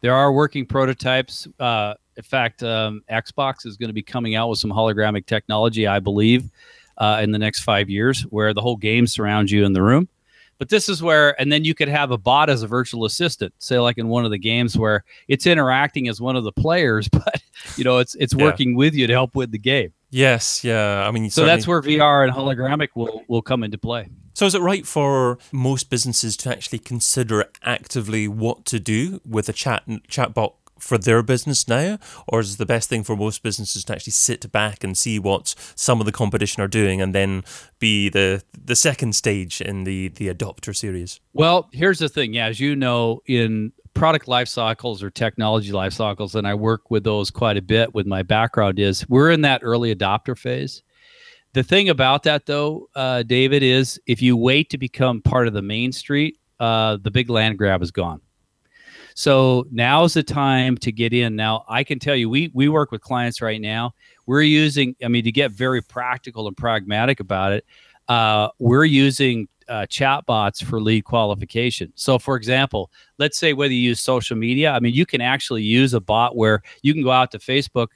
there 0.00 0.14
are 0.14 0.32
working 0.32 0.64
prototypes. 0.64 1.46
Uh, 1.58 1.94
in 2.16 2.22
fact, 2.22 2.62
um, 2.62 3.02
Xbox 3.10 3.66
is 3.66 3.76
going 3.76 3.88
to 3.88 3.94
be 3.94 4.02
coming 4.02 4.34
out 4.34 4.48
with 4.48 4.58
some 4.58 4.70
hologramic 4.70 5.26
technology, 5.26 5.86
I 5.86 6.00
believe 6.00 6.50
uh, 7.00 7.20
in 7.22 7.32
the 7.32 7.38
next 7.38 7.62
five 7.62 7.90
years, 7.90 8.22
where 8.22 8.54
the 8.54 8.60
whole 8.60 8.76
game 8.76 9.06
surrounds 9.06 9.50
you 9.50 9.64
in 9.64 9.72
the 9.72 9.82
room. 9.82 10.08
But 10.58 10.68
this 10.68 10.90
is 10.90 11.02
where, 11.02 11.40
and 11.40 11.50
then 11.50 11.64
you 11.64 11.74
could 11.74 11.88
have 11.88 12.10
a 12.10 12.18
bot 12.18 12.50
as 12.50 12.62
a 12.62 12.66
virtual 12.66 13.06
assistant, 13.06 13.54
say 13.58 13.78
like 13.78 13.96
in 13.96 14.08
one 14.08 14.26
of 14.26 14.30
the 14.30 14.38
games 14.38 14.76
where 14.76 15.04
it's 15.26 15.46
interacting 15.46 16.06
as 16.06 16.20
one 16.20 16.36
of 16.36 16.44
the 16.44 16.52
players, 16.52 17.08
but 17.12 17.42
you 17.76 17.82
know 17.82 17.98
it's 17.98 18.14
it's 18.16 18.34
yeah. 18.34 18.44
working 18.44 18.76
with 18.76 18.94
you 18.94 19.06
to 19.06 19.12
help 19.12 19.34
with 19.34 19.50
the 19.50 19.58
game. 19.58 19.92
Yes, 20.10 20.62
yeah. 20.62 21.06
I 21.06 21.10
mean, 21.12 21.30
so 21.30 21.46
that's 21.46 21.66
where 21.66 21.80
VR 21.80 22.24
and 22.24 22.32
hologramic 22.32 22.88
will 22.94 23.24
will 23.26 23.42
come 23.42 23.64
into 23.64 23.78
play. 23.78 24.10
So, 24.34 24.46
is 24.46 24.54
it 24.54 24.60
right 24.60 24.86
for 24.86 25.38
most 25.52 25.90
businesses 25.90 26.36
to 26.38 26.50
actually 26.50 26.78
consider 26.78 27.46
actively 27.62 28.28
what 28.28 28.64
to 28.66 28.78
do 28.78 29.20
with 29.24 29.48
a 29.48 29.52
chat 29.52 29.82
chatbot 30.08 30.54
for 30.80 30.98
their 30.98 31.22
business 31.22 31.68
now, 31.68 31.98
or 32.26 32.40
is 32.40 32.56
the 32.56 32.66
best 32.66 32.88
thing 32.88 33.04
for 33.04 33.16
most 33.16 33.42
businesses 33.42 33.84
to 33.84 33.92
actually 33.92 34.12
sit 34.12 34.50
back 34.50 34.82
and 34.82 34.96
see 34.96 35.18
what 35.18 35.54
some 35.74 36.00
of 36.00 36.06
the 36.06 36.12
competition 36.12 36.62
are 36.62 36.68
doing, 36.68 37.00
and 37.00 37.14
then 37.14 37.44
be 37.78 38.08
the 38.08 38.42
the 38.64 38.76
second 38.76 39.14
stage 39.14 39.60
in 39.60 39.84
the 39.84 40.08
the 40.08 40.28
adopter 40.28 40.74
series? 40.74 41.20
Well, 41.32 41.68
here's 41.72 41.98
the 41.98 42.08
thing. 42.08 42.34
Yeah, 42.34 42.46
as 42.46 42.60
you 42.60 42.74
know, 42.74 43.20
in 43.26 43.72
product 43.94 44.28
life 44.28 44.48
cycles 44.48 45.02
or 45.02 45.10
technology 45.10 45.72
life 45.72 45.92
cycles, 45.92 46.34
and 46.34 46.46
I 46.46 46.54
work 46.54 46.90
with 46.90 47.04
those 47.04 47.30
quite 47.30 47.56
a 47.56 47.62
bit. 47.62 47.94
With 47.94 48.06
my 48.06 48.22
background, 48.22 48.78
is 48.78 49.08
we're 49.08 49.30
in 49.30 49.42
that 49.42 49.60
early 49.62 49.94
adopter 49.94 50.36
phase. 50.36 50.82
The 51.52 51.64
thing 51.64 51.88
about 51.88 52.22
that, 52.22 52.46
though, 52.46 52.88
uh, 52.94 53.24
David, 53.24 53.64
is 53.64 54.00
if 54.06 54.22
you 54.22 54.36
wait 54.36 54.70
to 54.70 54.78
become 54.78 55.20
part 55.20 55.48
of 55.48 55.52
the 55.52 55.62
main 55.62 55.90
street, 55.90 56.38
uh, 56.60 56.98
the 57.02 57.10
big 57.10 57.28
land 57.28 57.58
grab 57.58 57.82
is 57.82 57.90
gone. 57.90 58.20
So 59.14 59.66
now's 59.70 60.14
the 60.14 60.22
time 60.22 60.76
to 60.78 60.92
get 60.92 61.12
in. 61.12 61.36
Now 61.36 61.64
I 61.68 61.84
can 61.84 61.98
tell 61.98 62.16
you, 62.16 62.28
we 62.28 62.50
we 62.54 62.68
work 62.68 62.90
with 62.90 63.00
clients 63.00 63.42
right 63.42 63.60
now. 63.60 63.92
We're 64.26 64.42
using, 64.42 64.94
I 65.04 65.08
mean, 65.08 65.24
to 65.24 65.32
get 65.32 65.50
very 65.50 65.82
practical 65.82 66.46
and 66.46 66.56
pragmatic 66.56 67.20
about 67.20 67.52
it, 67.52 67.64
uh, 68.08 68.48
we're 68.58 68.84
using 68.84 69.48
uh, 69.68 69.86
chatbots 69.86 70.62
for 70.62 70.80
lead 70.80 71.04
qualification. 71.04 71.92
So, 71.94 72.18
for 72.18 72.36
example, 72.36 72.90
let's 73.18 73.38
say 73.38 73.52
whether 73.52 73.72
you 73.72 73.80
use 73.80 74.00
social 74.00 74.36
media, 74.36 74.72
I 74.72 74.80
mean, 74.80 74.94
you 74.94 75.06
can 75.06 75.20
actually 75.20 75.62
use 75.62 75.94
a 75.94 76.00
bot 76.00 76.36
where 76.36 76.62
you 76.82 76.92
can 76.92 77.02
go 77.02 77.12
out 77.12 77.30
to 77.32 77.38
Facebook 77.38 77.88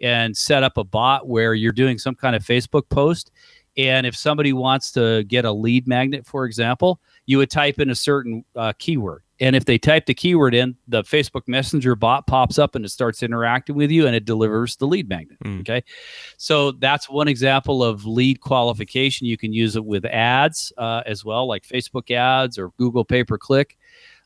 and 0.00 0.36
set 0.36 0.62
up 0.62 0.76
a 0.76 0.84
bot 0.84 1.28
where 1.28 1.54
you're 1.54 1.72
doing 1.72 1.98
some 1.98 2.14
kind 2.14 2.36
of 2.36 2.44
Facebook 2.44 2.88
post. 2.90 3.30
And 3.76 4.06
if 4.06 4.14
somebody 4.14 4.52
wants 4.52 4.92
to 4.92 5.24
get 5.24 5.46
a 5.46 5.52
lead 5.52 5.88
magnet, 5.88 6.26
for 6.26 6.44
example, 6.44 7.00
you 7.24 7.38
would 7.38 7.50
type 7.50 7.78
in 7.78 7.88
a 7.88 7.94
certain 7.94 8.44
uh, 8.54 8.74
keyword. 8.78 9.22
And 9.42 9.56
if 9.56 9.64
they 9.64 9.76
type 9.76 10.06
the 10.06 10.14
keyword 10.14 10.54
in, 10.54 10.76
the 10.86 11.02
Facebook 11.02 11.48
Messenger 11.48 11.96
bot 11.96 12.28
pops 12.28 12.60
up 12.60 12.76
and 12.76 12.84
it 12.84 12.90
starts 12.90 13.24
interacting 13.24 13.74
with 13.74 13.90
you 13.90 14.06
and 14.06 14.14
it 14.14 14.24
delivers 14.24 14.76
the 14.76 14.86
lead 14.86 15.08
magnet. 15.08 15.36
Mm. 15.44 15.62
Okay. 15.62 15.82
So 16.36 16.70
that's 16.70 17.10
one 17.10 17.26
example 17.26 17.82
of 17.82 18.06
lead 18.06 18.40
qualification. 18.40 19.26
You 19.26 19.36
can 19.36 19.52
use 19.52 19.74
it 19.74 19.84
with 19.84 20.04
ads 20.04 20.72
uh, 20.78 21.02
as 21.06 21.24
well, 21.24 21.48
like 21.48 21.66
Facebook 21.66 22.08
ads 22.12 22.56
or 22.56 22.68
Google 22.78 23.04
pay 23.04 23.24
per 23.24 23.36
click. 23.36 23.76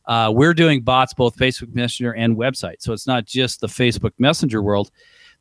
Uh, 0.05 0.31
we're 0.31 0.53
doing 0.53 0.83
bots 0.83 1.15
both 1.15 1.35
Facebook 1.35 1.73
Messenger 1.73 2.13
and 2.13 2.37
website. 2.37 2.75
So 2.81 2.93
it's 2.93 3.07
not 3.07 3.25
just 3.25 3.59
the 3.59 3.67
Facebook 3.67 4.13
Messenger 4.19 4.61
world. 4.61 4.91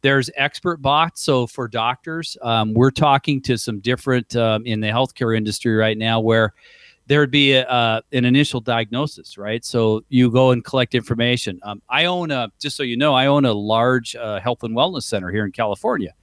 There's 0.01 0.31
expert 0.37 0.81
bots. 0.81 1.21
So 1.21 1.47
for 1.47 1.69
doctors, 1.69 2.39
um, 2.41 2.73
we're 2.73 2.91
talking 2.91 3.43
to 3.43 3.59
some 3.59 3.81
different 3.81 4.35
um, 4.37 4.65
in 4.65 4.81
the 4.81 4.89
healthcare 4.89 5.37
industry 5.37 5.75
right 5.75 5.99
now 5.99 6.19
where 6.19 6.55
there 7.07 7.21
would 7.21 7.31
be 7.31 7.53
a, 7.53 7.67
uh, 7.67 8.01
an 8.13 8.25
initial 8.25 8.61
diagnosis, 8.61 9.39
right? 9.39 9.65
So 9.65 10.05
you 10.09 10.31
go 10.31 10.51
and 10.51 10.65
collect 10.65 10.95
information. 10.95 11.61
Um, 11.63 11.81
I 11.89 12.07
own 12.07 12.31
a, 12.31 12.51
just 12.59 12.77
so 12.77 12.83
you 12.83 12.97
know, 12.97 13.15
I 13.15 13.27
own 13.27 13.45
a 13.45 13.53
large 13.53 14.17
uh, 14.17 14.41
health 14.41 14.63
and 14.63 14.77
wellness 14.77 15.05
center 15.05 15.31
here 15.31 15.45
in 15.45 15.53
California. 15.53 16.15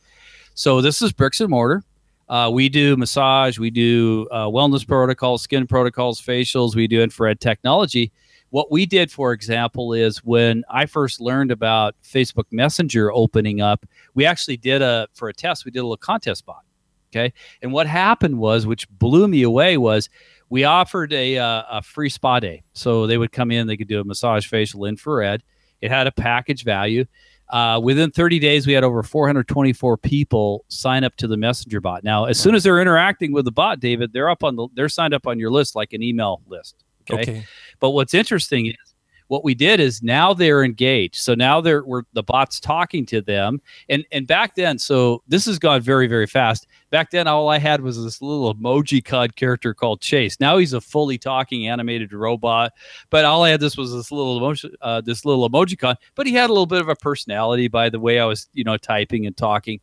So 0.55 0.81
this 0.81 1.01
is 1.01 1.13
bricks 1.13 1.39
and 1.39 1.49
mortar. 1.49 1.83
Uh, 2.29 2.49
we 2.49 2.69
do 2.69 2.95
massage, 2.95 3.59
we 3.59 3.69
do 3.69 4.27
uh, 4.31 4.45
wellness 4.45 4.87
protocols, 4.87 5.41
skin 5.41 5.67
protocols, 5.67 6.21
facials, 6.21 6.75
we 6.75 6.87
do 6.87 7.01
infrared 7.01 7.39
technology. 7.39 8.11
What 8.49 8.71
we 8.71 8.85
did, 8.85 9.11
for 9.11 9.33
example, 9.33 9.93
is 9.93 10.23
when 10.23 10.63
I 10.69 10.85
first 10.85 11.19
learned 11.19 11.51
about 11.51 11.95
Facebook 12.03 12.45
Messenger 12.51 13.11
opening 13.11 13.61
up, 13.61 13.85
we 14.13 14.25
actually 14.25 14.57
did 14.57 14.81
a, 14.81 15.07
for 15.13 15.27
a 15.27 15.33
test, 15.33 15.65
we 15.65 15.71
did 15.71 15.79
a 15.79 15.83
little 15.83 15.97
contest 15.97 16.45
bot. 16.45 16.63
Okay. 17.11 17.33
And 17.61 17.71
what 17.71 17.85
happened 17.85 18.39
was, 18.39 18.65
which 18.65 18.89
blew 18.89 19.27
me 19.27 19.43
away, 19.43 19.77
was 19.77 20.09
we 20.49 20.63
offered 20.63 21.13
a, 21.13 21.37
uh, 21.37 21.63
a 21.69 21.81
free 21.81 22.09
spa 22.09 22.39
day. 22.39 22.63
So 22.73 23.07
they 23.07 23.17
would 23.17 23.31
come 23.31 23.51
in, 23.51 23.67
they 23.67 23.77
could 23.77 23.87
do 23.87 23.99
a 23.99 24.03
massage, 24.03 24.47
facial, 24.47 24.85
infrared. 24.85 25.43
It 25.81 25.91
had 25.91 26.07
a 26.07 26.11
package 26.11 26.63
value. 26.63 27.05
Uh, 27.49 27.79
within 27.79 28.09
30 28.09 28.39
days, 28.39 28.65
we 28.65 28.73
had 28.73 28.83
over 28.83 29.03
424 29.03 29.97
people 29.97 30.65
sign 30.69 31.03
up 31.03 31.15
to 31.17 31.27
the 31.27 31.37
messenger 31.37 31.81
bot. 31.81 32.03
Now, 32.03 32.25
as 32.25 32.39
soon 32.39 32.55
as 32.55 32.63
they're 32.63 32.81
interacting 32.81 33.31
with 33.31 33.45
the 33.45 33.51
bot, 33.51 33.79
David, 33.79 34.13
they're 34.13 34.29
up 34.29 34.43
on 34.43 34.55
the 34.55 34.67
they're 34.73 34.89
signed 34.89 35.13
up 35.13 35.27
on 35.27 35.37
your 35.39 35.51
list 35.51 35.75
like 35.75 35.93
an 35.93 36.01
email 36.01 36.41
list. 36.47 36.83
Okay. 37.11 37.21
okay. 37.21 37.45
But 37.79 37.91
what's 37.91 38.13
interesting 38.13 38.67
is 38.67 38.92
what 39.27 39.43
we 39.43 39.53
did 39.53 39.79
is 39.79 40.03
now 40.03 40.33
they're 40.33 40.63
engaged. 40.63 41.15
So 41.15 41.33
now 41.35 41.61
they're 41.61 41.83
we're 41.83 42.03
the 42.13 42.23
bots 42.23 42.59
talking 42.59 43.05
to 43.07 43.21
them. 43.21 43.61
And 43.89 44.05
and 44.11 44.27
back 44.27 44.55
then, 44.55 44.77
so 44.77 45.23
this 45.27 45.45
has 45.45 45.59
gone 45.59 45.81
very, 45.81 46.07
very 46.07 46.27
fast. 46.27 46.67
Back 46.89 47.11
then, 47.11 47.27
all 47.27 47.49
I 47.49 47.57
had 47.57 47.81
was 47.81 48.01
this 48.01 48.21
little 48.21 48.53
emoji 48.53 49.03
cod 49.03 49.35
character 49.35 49.73
called 49.73 50.01
Chase. 50.01 50.39
Now 50.39 50.57
he's 50.57 50.73
a 50.73 50.81
fully 50.81 51.17
talking 51.17 51.67
animated 51.67 52.13
robot. 52.13 52.73
But 53.09 53.25
all 53.25 53.43
I 53.43 53.49
had 53.49 53.59
this 53.59 53.77
was 53.77 53.91
this 53.91 54.11
little 54.11 54.39
emoji, 54.39 54.73
uh, 54.81 55.01
this 55.01 55.25
little 55.25 55.49
emoji 55.49 55.77
con. 55.77 55.95
But 56.15 56.27
he 56.27 56.33
had 56.33 56.49
a 56.49 56.53
little 56.53 56.65
bit 56.65 56.81
of 56.81 56.89
a 56.89 56.95
personality 56.95 57.67
by 57.67 57.89
the 57.89 57.99
way 57.99 58.19
I 58.19 58.25
was, 58.25 58.47
you 58.53 58.63
know, 58.63 58.77
typing 58.77 59.25
and 59.25 59.35
talking. 59.35 59.79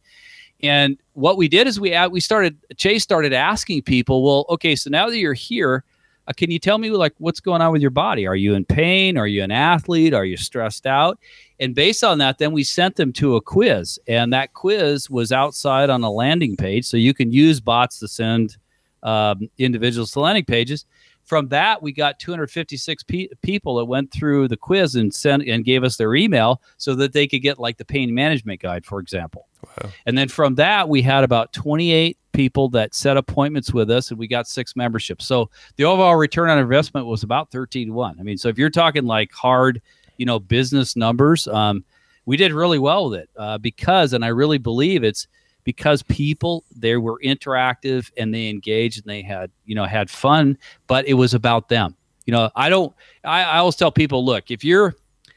And 0.62 0.99
what 1.14 1.37
we 1.37 1.49
did 1.49 1.66
is 1.66 1.80
we 1.80 1.97
we 2.09 2.20
started 2.20 2.59
Chase 2.76 3.02
started 3.02 3.32
asking 3.32 3.82
people, 3.82 4.23
well, 4.23 4.47
okay, 4.50 4.76
so 4.76 4.90
now 4.90 5.09
that 5.09 5.18
you're 5.18 5.32
here, 5.32 5.85
uh, 6.30 6.32
can 6.32 6.49
you 6.50 6.60
tell 6.60 6.78
me 6.78 6.90
like 6.90 7.12
what's 7.18 7.40
going 7.40 7.60
on 7.60 7.72
with 7.72 7.82
your 7.82 7.90
body? 7.90 8.25
Are 8.25 8.37
you 8.37 8.54
in 8.54 8.64
pain? 8.64 9.18
Are 9.18 9.26
you 9.26 9.42
an 9.42 9.50
athlete? 9.50 10.14
Are 10.14 10.25
you 10.25 10.37
stressed 10.37 10.87
out? 10.87 11.18
And 11.58 11.75
based 11.75 12.04
on 12.04 12.18
that, 12.18 12.38
then 12.38 12.52
we 12.52 12.62
sent 12.62 12.94
them 12.94 13.12
to 13.14 13.34
a 13.34 13.40
quiz, 13.40 13.99
and 14.06 14.32
that 14.32 14.54
quiz 14.54 15.10
was 15.10 15.32
outside 15.32 15.90
on 15.90 16.04
a 16.04 16.10
landing 16.10 16.56
page, 16.56 16.87
so 16.87 16.96
you 16.96 17.12
can 17.12 17.32
use 17.32 17.60
bots 17.60 17.99
to 17.99 18.06
send 18.06 18.56
um, 19.02 19.50
individuals 19.58 20.12
to 20.12 20.20
landing 20.20 20.44
pages. 20.44 20.87
From 21.25 21.49
that, 21.49 21.82
we 21.82 21.92
got 21.92 22.20
256 22.20 23.02
pe- 23.02 23.28
people 23.42 23.76
that 23.76 23.84
went 23.87 24.12
through 24.12 24.49
the 24.49 24.56
quiz 24.56 24.94
and 24.94 25.12
sent 25.12 25.42
and 25.49 25.64
gave 25.64 25.82
us 25.82 25.96
their 25.96 26.14
email 26.14 26.62
so 26.76 26.94
that 26.94 27.12
they 27.12 27.26
could 27.26 27.42
get 27.42 27.58
like 27.58 27.76
the 27.76 27.84
pain 27.84 28.14
management 28.14 28.60
guide, 28.60 28.87
for 28.87 29.00
example. 29.00 29.46
Wow. 29.62 29.90
And 30.07 30.17
then 30.17 30.29
from 30.29 30.55
that, 30.57 30.88
we 30.88 31.02
had 31.02 31.25
about 31.25 31.52
28 31.52 32.17
people 32.33 32.69
that 32.71 32.95
set 32.95 33.17
appointments 33.17 33.73
with 33.73 33.90
us 33.90 34.11
and 34.11 34.19
we 34.19 34.26
got 34.26 34.47
six 34.47 34.76
memberships. 34.76 35.26
So 35.26 35.50
the 35.76 35.85
overall 35.85 36.17
return 36.17 36.49
on 36.49 36.59
investment 36.59 37.07
was 37.07 37.23
about 37.23 37.50
13 37.50 37.88
to 37.88 37.93
1. 37.93 38.17
I 38.19 38.23
mean, 38.23 38.38
so 38.38 38.49
if 38.49 38.59
you're 38.59 38.71
talking 38.71 39.05
like 39.05 39.33
hard, 39.33 39.83
you 40.17 40.26
know, 40.26 40.38
business 40.38 40.97
numbers, 40.97 41.47
um, 41.49 41.85
we 42.26 42.37
did 42.37 42.52
really 42.52 42.79
well 42.79 43.11
with 43.11 43.21
it 43.21 43.31
uh, 43.37 43.59
because, 43.59 44.12
and 44.12 44.25
I 44.25 44.29
really 44.29 44.59
believe 44.59 45.02
it's 45.02 45.26
because 45.64 46.02
people 46.02 46.64
they 46.75 46.97
were 46.97 47.21
interactive 47.23 48.11
and 48.17 48.33
they 48.33 48.49
engaged 48.49 48.99
and 48.99 49.07
they 49.07 49.23
had, 49.23 49.50
you 49.64 49.75
know, 49.75 49.85
had 49.85 50.09
fun, 50.09 50.57
but 50.87 51.07
it 51.07 51.14
was 51.14 51.35
about 51.35 51.69
them. 51.69 51.97
You 52.26 52.33
know, 52.33 52.50
I 52.55 52.69
don't, 52.69 52.95
I, 53.25 53.43
I 53.43 53.59
always 53.59 53.76
tell 53.76 53.90
people, 53.90 54.25
look, 54.25 54.50
if 54.50 54.64
you're, 54.64 54.95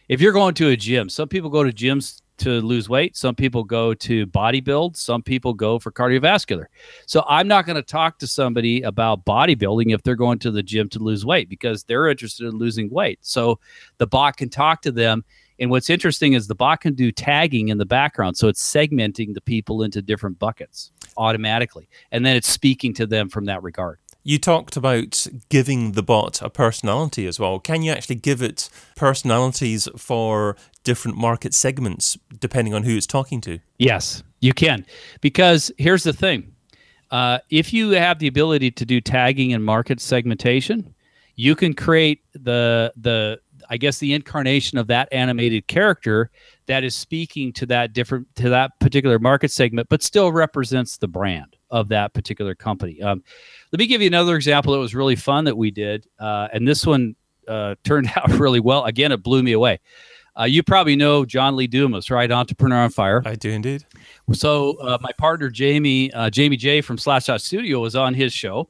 if 0.10 0.22
you're 0.22 0.34
going 0.34 0.53
to 0.56 0.70
a 0.70 0.75
gym, 0.75 1.10
some 1.10 1.27
people 1.27 1.50
go 1.50 1.63
to 1.63 1.72
gyms 1.72 2.22
to 2.37 2.61
lose 2.61 2.89
weight. 2.89 3.15
Some 3.15 3.35
people 3.35 3.63
go 3.63 3.93
to 3.93 4.25
bodybuild. 4.27 4.97
Some 4.97 5.21
people 5.21 5.53
go 5.53 5.79
for 5.79 5.91
cardiovascular. 5.91 6.65
So 7.05 7.23
I'm 7.27 7.47
not 7.47 7.65
going 7.65 7.75
to 7.75 7.81
talk 7.81 8.19
to 8.19 8.27
somebody 8.27 8.81
about 8.81 9.25
bodybuilding 9.25 9.93
if 9.93 10.03
they're 10.03 10.15
going 10.15 10.39
to 10.39 10.51
the 10.51 10.63
gym 10.63 10.89
to 10.89 10.99
lose 10.99 11.25
weight 11.25 11.49
because 11.49 11.83
they're 11.83 12.07
interested 12.07 12.47
in 12.47 12.57
losing 12.57 12.89
weight. 12.89 13.19
So 13.21 13.59
the 13.97 14.07
bot 14.07 14.37
can 14.37 14.49
talk 14.49 14.81
to 14.83 14.91
them. 14.91 15.23
And 15.59 15.69
what's 15.69 15.89
interesting 15.89 16.33
is 16.33 16.47
the 16.47 16.55
bot 16.55 16.81
can 16.81 16.95
do 16.95 17.11
tagging 17.11 17.69
in 17.69 17.77
the 17.77 17.85
background. 17.85 18.35
So 18.37 18.47
it's 18.47 18.61
segmenting 18.61 19.33
the 19.33 19.41
people 19.41 19.83
into 19.83 20.01
different 20.01 20.39
buckets 20.39 20.91
automatically. 21.15 21.87
And 22.11 22.25
then 22.25 22.35
it's 22.35 22.49
speaking 22.49 22.93
to 22.95 23.05
them 23.05 23.29
from 23.29 23.45
that 23.45 23.61
regard. 23.61 23.99
You 24.24 24.39
talked 24.39 24.77
about 24.77 25.27
giving 25.50 25.92
the 25.92 26.03
bot 26.03 26.42
a 26.42 26.50
personality 26.50 27.27
as 27.27 27.39
well. 27.39 27.60
Can 27.60 27.82
you 27.82 27.92
actually 27.92 28.15
give 28.15 28.42
it 28.42 28.70
personalities 28.96 29.89
for 29.98 30.56
different 30.84 31.18
market 31.18 31.53
segments 31.53 32.18
depending 32.39 32.74
on 32.74 32.84
who 32.84 32.96
it's 32.96 33.06
talking 33.06 33.42
to? 33.42 33.60
Yes, 33.77 34.24
you 34.39 34.53
can. 34.53 34.86
Because 35.20 35.72
here's 35.77 36.03
the 36.03 36.13
thing 36.13 36.53
uh, 37.12 37.39
if 37.50 37.74
you 37.74 37.92
have 37.92 38.20
the 38.20 38.27
ability 38.27 38.72
to 38.72 38.86
do 38.86 39.01
tagging 39.01 39.53
and 39.53 39.63
market 39.63 40.00
segmentation, 40.00 40.96
you 41.36 41.56
can 41.56 41.74
create 41.74 42.24
the, 42.34 42.94
the, 42.96 43.39
I 43.70 43.77
guess 43.77 44.00
the 44.00 44.13
incarnation 44.13 44.77
of 44.77 44.88
that 44.88 45.10
animated 45.12 45.68
character 45.68 46.32
that 46.67 46.84
is 46.84 46.96
speaking 46.96 47.53
to 47.53 47.65
that 47.67 47.93
different 47.93 48.27
to 48.36 48.50
that 48.50 48.79
particular 48.79 49.20
market 49.20 49.51
segment, 49.51 49.89
but 49.89 50.03
still 50.03 50.32
represents 50.32 50.98
the 50.98 51.08
brand 51.08 51.55
of 51.72 51.89
that 51.89 52.13
particular 52.13 52.55
company. 52.55 53.01
Um, 53.01 53.24
let 53.72 53.79
me 53.79 53.88
give 53.88 54.01
you 54.01 54.08
another 54.08 54.36
example 54.36 54.74
that 54.74 54.79
was 54.79 54.96
really 54.96 55.15
fun 55.15 55.46
that 55.46 55.58
we 55.58 55.72
did, 55.72 56.08
uh, 56.20 56.48
and 56.53 56.67
this 56.67 56.86
one 56.86 57.15
uh, 57.48 57.75
turned 57.84 58.12
out 58.15 58.29
really 58.32 58.60
well. 58.60 58.86
Again, 58.86 59.12
it 59.12 59.24
blew 59.24 59.43
me 59.43 59.53
away. 59.53 59.79
Uh, 60.39 60.46
you 60.46 60.63
probably 60.63 60.96
know 60.96 61.25
John 61.25 61.55
Lee 61.55 61.67
Dumas, 61.67 62.10
right? 62.10 62.32
Entrepreneur 62.32 62.77
on 62.77 62.89
Fire. 62.89 63.22
I 63.25 63.36
do 63.36 63.51
indeed. 63.51 63.86
So 64.32 64.79
uh, 64.79 64.98
my 65.01 65.12
partner 65.17 65.50
Jamie 65.50 66.12
uh, 66.13 66.29
Jamie 66.29 66.58
J 66.58 66.82
from 66.82 66.98
Slapshot 66.98 67.41
Studio 67.41 67.79
was 67.79 67.96
on 67.96 68.13
his 68.13 68.34
show, 68.34 68.70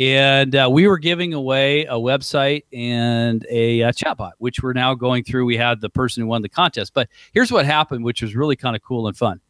and 0.00 0.56
uh, 0.56 0.66
we 0.72 0.88
were 0.88 0.96
giving 0.96 1.34
away 1.34 1.84
a 1.84 1.92
website 1.92 2.64
and 2.72 3.46
a, 3.50 3.82
a 3.82 3.92
chatbot, 3.92 4.32
which 4.38 4.62
we're 4.62 4.72
now 4.72 4.94
going 4.94 5.22
through. 5.22 5.44
We 5.44 5.58
had 5.58 5.82
the 5.82 5.90
person 5.90 6.22
who 6.22 6.26
won 6.26 6.40
the 6.40 6.48
contest, 6.48 6.94
but 6.94 7.10
here's 7.34 7.52
what 7.52 7.66
happened, 7.66 8.02
which 8.02 8.22
was 8.22 8.34
really 8.34 8.56
kind 8.56 8.74
of 8.74 8.80
cool 8.80 9.08
and 9.08 9.16
fun. 9.16 9.40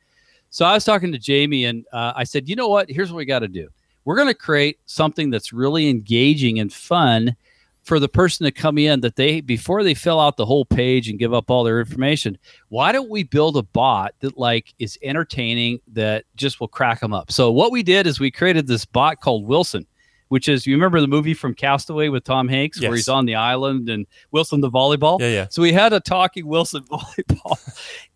So 0.50 0.66
I 0.66 0.74
was 0.74 0.84
talking 0.84 1.12
to 1.12 1.18
Jamie, 1.18 1.66
and 1.66 1.86
uh, 1.92 2.14
I 2.16 2.24
said, 2.24 2.48
you 2.48 2.56
know 2.56 2.66
what? 2.66 2.90
Here's 2.90 3.12
what 3.12 3.18
we 3.18 3.24
got 3.24 3.38
to 3.38 3.48
do. 3.48 3.68
We're 4.04 4.16
going 4.16 4.26
to 4.26 4.34
create 4.34 4.80
something 4.86 5.30
that's 5.30 5.52
really 5.52 5.88
engaging 5.88 6.58
and 6.58 6.72
fun 6.72 7.36
for 7.84 8.00
the 8.00 8.08
person 8.08 8.44
to 8.44 8.50
come 8.50 8.76
in 8.76 9.00
that 9.02 9.14
they 9.14 9.40
before 9.40 9.84
they 9.84 9.94
fill 9.94 10.18
out 10.18 10.36
the 10.36 10.44
whole 10.44 10.64
page 10.64 11.08
and 11.08 11.18
give 11.18 11.32
up 11.32 11.50
all 11.50 11.64
their 11.64 11.80
information 11.80 12.36
why 12.68 12.92
don't 12.92 13.08
we 13.08 13.22
build 13.22 13.56
a 13.56 13.62
bot 13.62 14.14
that 14.20 14.36
like 14.36 14.74
is 14.78 14.98
entertaining 15.02 15.80
that 15.90 16.24
just 16.36 16.60
will 16.60 16.68
crack 16.68 17.00
them 17.00 17.14
up 17.14 17.32
so 17.32 17.50
what 17.50 17.72
we 17.72 17.82
did 17.82 18.06
is 18.06 18.20
we 18.20 18.30
created 18.30 18.66
this 18.66 18.84
bot 18.84 19.18
called 19.22 19.46
wilson 19.46 19.86
which 20.30 20.48
is 20.48 20.66
you 20.66 20.74
remember 20.74 21.00
the 21.00 21.08
movie 21.08 21.34
from 21.34 21.54
Castaway 21.54 22.08
with 22.08 22.22
Tom 22.24 22.48
Hanks 22.48 22.80
Yes. 22.80 22.88
where 22.88 22.96
he's 22.96 23.08
on 23.08 23.26
the 23.26 23.34
island 23.34 23.88
and 23.88 24.06
Wilson 24.30 24.60
the 24.60 24.70
volleyball. 24.70 25.20
Yeah, 25.20 25.26
yeah. 25.28 25.46
So 25.50 25.60
we 25.60 25.72
had 25.72 25.92
a 25.92 25.98
talking 26.00 26.46
Wilson 26.46 26.82
volleyball, 26.90 27.58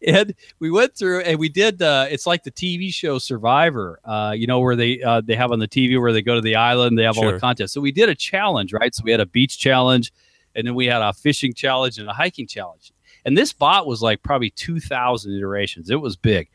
and 0.07 0.33
we 0.61 0.71
went 0.71 0.97
through 0.97 1.21
and 1.21 1.39
we 1.39 1.49
did. 1.49 1.83
Uh, 1.83 2.07
it's 2.09 2.27
like 2.27 2.45
the 2.45 2.53
TV 2.53 2.95
show 2.95 3.19
Survivor, 3.19 3.99
uh, 4.05 4.33
you 4.35 4.47
know, 4.47 4.61
where 4.61 4.77
they 4.77 5.03
uh, 5.03 5.21
they 5.21 5.35
have 5.35 5.51
on 5.53 5.59
the 5.59 5.69
TV 5.69 6.01
where 6.01 6.13
they 6.13 6.23
go 6.23 6.35
to 6.37 6.41
the 6.41 6.55
island, 6.57 6.97
they 6.99 7.03
have 7.03 7.19
all 7.19 7.31
the 7.31 7.39
contests. 7.41 7.73
So 7.73 7.81
we 7.81 7.93
did 7.93 8.09
a 8.09 8.15
challenge, 8.15 8.73
right? 8.73 8.95
So 8.95 9.03
we 9.05 9.11
had 9.11 9.21
a 9.21 9.27
beach 9.27 9.59
challenge, 9.59 10.13
and 10.55 10.67
then 10.67 10.75
we 10.75 10.87
had 10.87 11.03
a 11.03 11.13
fishing 11.13 11.53
challenge 11.53 11.99
and 11.99 12.09
a 12.09 12.13
hiking 12.15 12.47
challenge. 12.47 12.93
And 13.25 13.39
this 13.39 13.53
bot 13.53 13.87
was 13.87 14.03
like 14.03 14.23
probably 14.23 14.51
two 14.51 14.81
thousand 14.81 15.35
iterations. 15.35 15.91
It 15.91 16.01
was 16.01 16.17
big, 16.17 16.49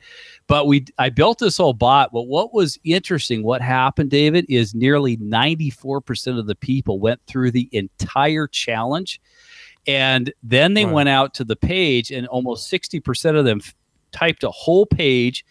but 0.47 0.67
we 0.67 0.85
I 0.97 1.09
built 1.09 1.39
this 1.39 1.57
whole 1.57 1.73
bot. 1.73 2.11
But 2.13 2.23
what 2.27 2.53
was 2.53 2.77
interesting, 2.83 3.43
what 3.43 3.61
happened, 3.61 4.11
David, 4.11 4.45
is 4.49 4.75
nearly 4.75 5.17
ninety 5.17 5.69
four 5.71 5.99
percent 5.99 6.37
of 6.37 6.45
the 6.45 6.55
people 6.55 6.99
went 6.99 7.19
through 7.25 7.51
the 7.51 7.69
entire 7.71 8.47
challenge, 8.47 9.19
and 9.87 10.31
then 10.43 10.75
they 10.75 10.85
Wow. 10.85 10.93
went 10.93 11.09
out 11.09 11.33
to 11.35 11.43
the 11.43 11.55
page, 11.55 12.11
and 12.11 12.27
almost 12.27 12.67
sixty 12.67 12.99
percent 12.99 13.35
of 13.35 13.45
them 13.45 13.61
f- 13.63 13.73
typed 14.11 14.43
a 14.43 14.51
whole 14.51 14.85
page, 14.85 15.45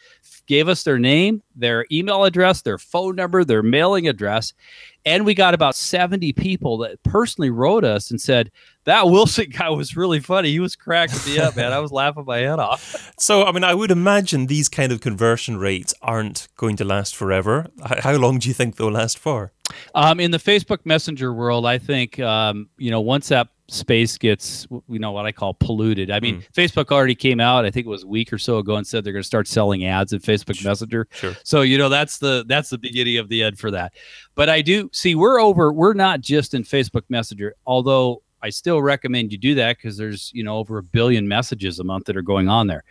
gave 0.47 0.69
us 0.69 0.83
their 0.83 0.99
name, 0.99 1.43
their 1.55 1.87
email 1.93 2.25
address, 2.25 2.63
their 2.63 2.79
phone 2.79 3.17
number, 3.17 3.45
their 3.45 3.63
mailing 3.63 4.09
address, 4.09 4.53
and 5.05 5.25
we 5.25 5.35
got 5.35 5.55
about 5.55 5.75
seventy 5.75 6.33
people 6.33 6.79
that 6.79 7.03
personally 7.03 7.51
wrote 7.51 7.85
us 7.85 8.11
and 8.11 8.21
said 8.21 8.51
that 8.89 9.07
Wilson 9.07 9.51
guy 9.59 9.69
was 9.71 9.97
really 9.97 10.21
funny. 10.21 10.51
He 10.51 10.61
was 10.61 10.75
cracking 10.75 11.21
me 11.27 11.39
up, 11.39 11.57
man. 11.57 11.73
I 11.73 11.79
was 11.79 11.93
laughing 11.93 12.25
my 12.25 12.39
head 12.39 12.59
off. 12.59 13.13
So, 13.21 13.45
I 13.45 13.51
mean, 13.51 13.65
I 13.65 13.75
would 13.75 13.91
imagine 13.91 14.47
these 14.47 14.69
kind 14.69 14.93
of 14.93 15.01
conversion 15.01 15.57
rates 15.57 15.93
aren't 16.01 16.47
going 16.57 16.77
to 16.77 16.85
last 16.85 17.17
forever. 17.17 17.67
How 17.85 18.15
long 18.15 18.39
do 18.39 18.47
you 18.47 18.55
think 18.55 18.77
they'll 18.77 18.93
last 18.93 19.19
for? 19.19 19.51
Um, 19.97 20.21
in 20.21 20.31
the 20.31 20.39
Facebook 20.39 20.79
Messenger 20.85 21.35
world, 21.35 21.67
I 21.67 21.79
think 21.79 22.21
um, 22.21 22.69
you 22.79 22.93
know 22.93 23.01
once 23.01 23.29
that 23.29 23.49
space 23.69 24.17
gets 24.17 24.67
you 24.89 24.99
know 24.99 25.13
what 25.13 25.27
I 25.27 25.33
call 25.33 25.55
polluted. 25.55 26.11
I 26.11 26.21
mean, 26.21 26.43
Facebook 26.55 26.91
already 26.91 27.15
came 27.15 27.41
out. 27.41 27.65
I 27.65 27.71
think 27.71 27.87
it 27.87 27.91
was 27.91 28.05
a 28.05 28.07
week 28.07 28.33
or 28.33 28.39
so 28.39 28.59
ago 28.59 28.77
and 28.77 28.87
said 28.87 29.05
they're 29.05 29.13
going 29.13 29.23
to 29.23 29.27
start 29.27 29.49
selling 29.49 29.85
ads 29.85 30.13
Facebook 30.21 30.65
Messenger. 30.65 31.07
Sure. 31.13 31.37
So 31.45 31.63
you 31.63 31.79
know 31.79 31.89
that's 31.89 32.19
the 32.19 32.45
that's 32.49 32.71
the 32.71 32.79
beginning 32.79 33.19
of 33.19 33.29
the 33.29 33.43
end 33.43 33.59
for 33.59 33.71
that. 33.71 33.93
But 34.35 34.49
I 34.49 34.63
do 34.63 34.89
see 34.93 35.15
we're 35.15 35.41
over. 35.41 35.73
We're 35.73 35.95
not 35.95 36.21
just 36.21 36.55
in 36.55 36.63
Facebook 36.63 37.03
Messenger, 37.09 37.55
although. 37.67 38.23
I 38.41 38.51
still 38.51 38.81
recommend 38.81 39.33
you 39.33 39.39
do 39.39 39.57
that 39.57 39.79
because 39.79 39.97
there's 39.97 40.31
you 40.33 40.45
know 40.45 40.59
over 40.59 40.79
a 40.79 40.83
billion 40.85 41.27
messages 41.27 41.81
a 41.81 41.85
month 41.85 42.05
that 42.05 42.17
are 42.17 42.23
going 42.23 42.49
on 42.49 42.69
there, 42.69 42.85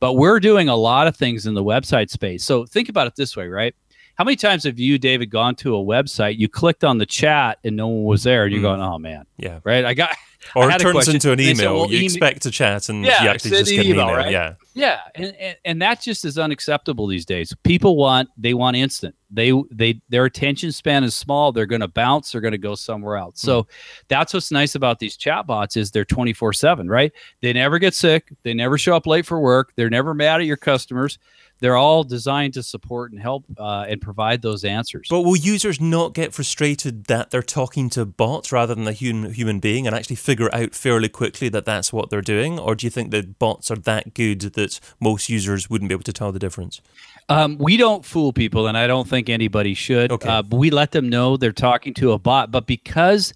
but 0.00 0.14
we're 0.14 0.40
doing 0.40 0.70
a 0.70 0.76
lot 0.76 1.06
of 1.06 1.14
things 1.14 1.44
in 1.44 1.52
the 1.52 1.62
website 1.62 2.08
space. 2.08 2.42
So 2.42 2.64
think 2.64 2.88
about 2.88 3.06
it 3.06 3.14
this 3.14 3.36
way, 3.36 3.46
right? 3.48 3.74
How 4.14 4.24
many 4.24 4.36
times 4.36 4.64
have 4.64 4.78
you, 4.78 4.96
David, 4.98 5.26
gone 5.28 5.56
to 5.56 5.76
a 5.76 5.78
website, 5.84 6.38
you 6.38 6.48
clicked 6.48 6.84
on 6.84 6.96
the 6.96 7.04
chat 7.04 7.58
and 7.64 7.76
no 7.76 7.86
one 7.88 8.04
was 8.04 8.22
there, 8.22 8.44
and 8.44 8.52
you're 8.54 8.60
Mm. 8.60 8.78
going, 8.78 8.80
"Oh 8.80 8.98
man," 8.98 9.26
Yeah. 9.36 9.60
right? 9.62 9.84
I 9.84 9.92
got 9.92 10.16
Or 10.56 10.70
it 10.70 10.78
turns 10.78 11.08
into 11.08 11.32
an 11.32 11.38
they 11.38 11.54
said, 11.54 11.64
email. 11.64 11.74
well, 11.80 11.90
you 11.90 11.96
email- 11.98 12.04
expect 12.06 12.42
to 12.42 12.50
chat 12.50 12.88
and 12.88 13.04
Yeah, 13.04 13.22
you 13.24 13.28
actually 13.28 13.50
just 13.52 13.70
get 13.70 13.80
an 13.80 13.86
email, 13.86 14.04
email. 14.06 14.16
right? 14.16 14.30
Yeah. 14.32 14.54
Yeah, 14.74 15.00
and, 15.14 15.34
and 15.38 15.56
and 15.64 15.82
that 15.82 16.00
just 16.02 16.24
is 16.24 16.36
unacceptable 16.38 17.06
these 17.06 17.24
days. 17.24 17.54
People 17.62 17.96
want 17.96 18.28
they 18.36 18.54
want 18.54 18.76
instant. 18.76 19.14
They 19.34 19.52
they 19.70 20.00
their 20.08 20.24
attention 20.24 20.72
span 20.72 21.04
is 21.04 21.14
small. 21.14 21.52
They're 21.52 21.66
going 21.66 21.80
to 21.80 21.88
bounce. 21.88 22.32
They're 22.32 22.40
going 22.40 22.52
to 22.52 22.58
go 22.58 22.74
somewhere 22.74 23.16
else. 23.16 23.40
So 23.40 23.66
that's 24.08 24.32
what's 24.32 24.50
nice 24.50 24.74
about 24.74 24.98
these 24.98 25.16
chatbots 25.18 25.76
is 25.76 25.90
they're 25.90 26.04
twenty 26.04 26.32
four 26.32 26.52
seven. 26.52 26.88
Right? 26.88 27.12
They 27.42 27.52
never 27.52 27.78
get 27.78 27.94
sick. 27.94 28.32
They 28.42 28.54
never 28.54 28.78
show 28.78 28.96
up 28.96 29.06
late 29.06 29.26
for 29.26 29.40
work. 29.40 29.72
They're 29.76 29.90
never 29.90 30.14
mad 30.14 30.40
at 30.40 30.46
your 30.46 30.56
customers. 30.56 31.18
They're 31.60 31.76
all 31.76 32.02
designed 32.02 32.54
to 32.54 32.62
support 32.62 33.12
and 33.12 33.20
help 33.20 33.44
uh, 33.58 33.86
and 33.88 34.00
provide 34.00 34.42
those 34.42 34.64
answers. 34.64 35.06
But 35.08 35.22
will 35.22 35.36
users 35.36 35.80
not 35.80 36.12
get 36.12 36.34
frustrated 36.34 37.04
that 37.04 37.30
they're 37.30 37.42
talking 37.42 37.88
to 37.90 38.04
bots 38.04 38.52
rather 38.52 38.74
than 38.74 38.86
a 38.88 38.92
human 38.92 39.32
human 39.32 39.60
being 39.60 39.86
and 39.86 39.94
actually 39.94 40.16
figure 40.16 40.52
out 40.52 40.74
fairly 40.74 41.08
quickly 41.08 41.48
that 41.50 41.64
that's 41.64 41.92
what 41.92 42.10
they're 42.10 42.20
doing? 42.20 42.58
Or 42.58 42.74
do 42.74 42.84
you 42.84 42.90
think 42.90 43.12
that 43.12 43.38
bots 43.38 43.70
are 43.70 43.76
that 43.76 44.14
good 44.14 44.40
that 44.40 44.80
most 45.00 45.28
users 45.28 45.70
wouldn't 45.70 45.88
be 45.88 45.94
able 45.94 46.02
to 46.02 46.12
tell 46.12 46.32
the 46.32 46.38
difference? 46.40 46.82
Um, 47.28 47.56
we 47.56 47.78
don't 47.78 48.04
fool 48.04 48.32
people, 48.34 48.66
and 48.66 48.76
I 48.76 48.86
don't 48.86 49.08
think 49.24 49.34
anybody 49.34 49.74
should. 49.74 50.12
Okay. 50.12 50.28
Uh, 50.28 50.42
but 50.42 50.56
we 50.56 50.70
let 50.70 50.92
them 50.92 51.08
know 51.08 51.36
they're 51.36 51.52
talking 51.52 51.94
to 51.94 52.12
a 52.12 52.18
bot. 52.18 52.50
But 52.50 52.66
because 52.66 53.32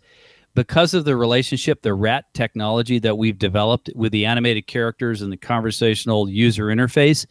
because 0.54 0.92
of 0.92 1.04
the 1.04 1.16
relationship, 1.16 1.82
the 1.82 1.94
rat 1.94 2.24
technology 2.34 2.98
that 2.98 3.16
we've 3.16 3.38
developed 3.38 3.90
with 3.94 4.10
the 4.10 4.26
animated 4.26 4.66
characters 4.66 5.22
and 5.22 5.30
the 5.30 5.36
conversational 5.36 6.28
user 6.28 6.66
interface, 6.66 7.26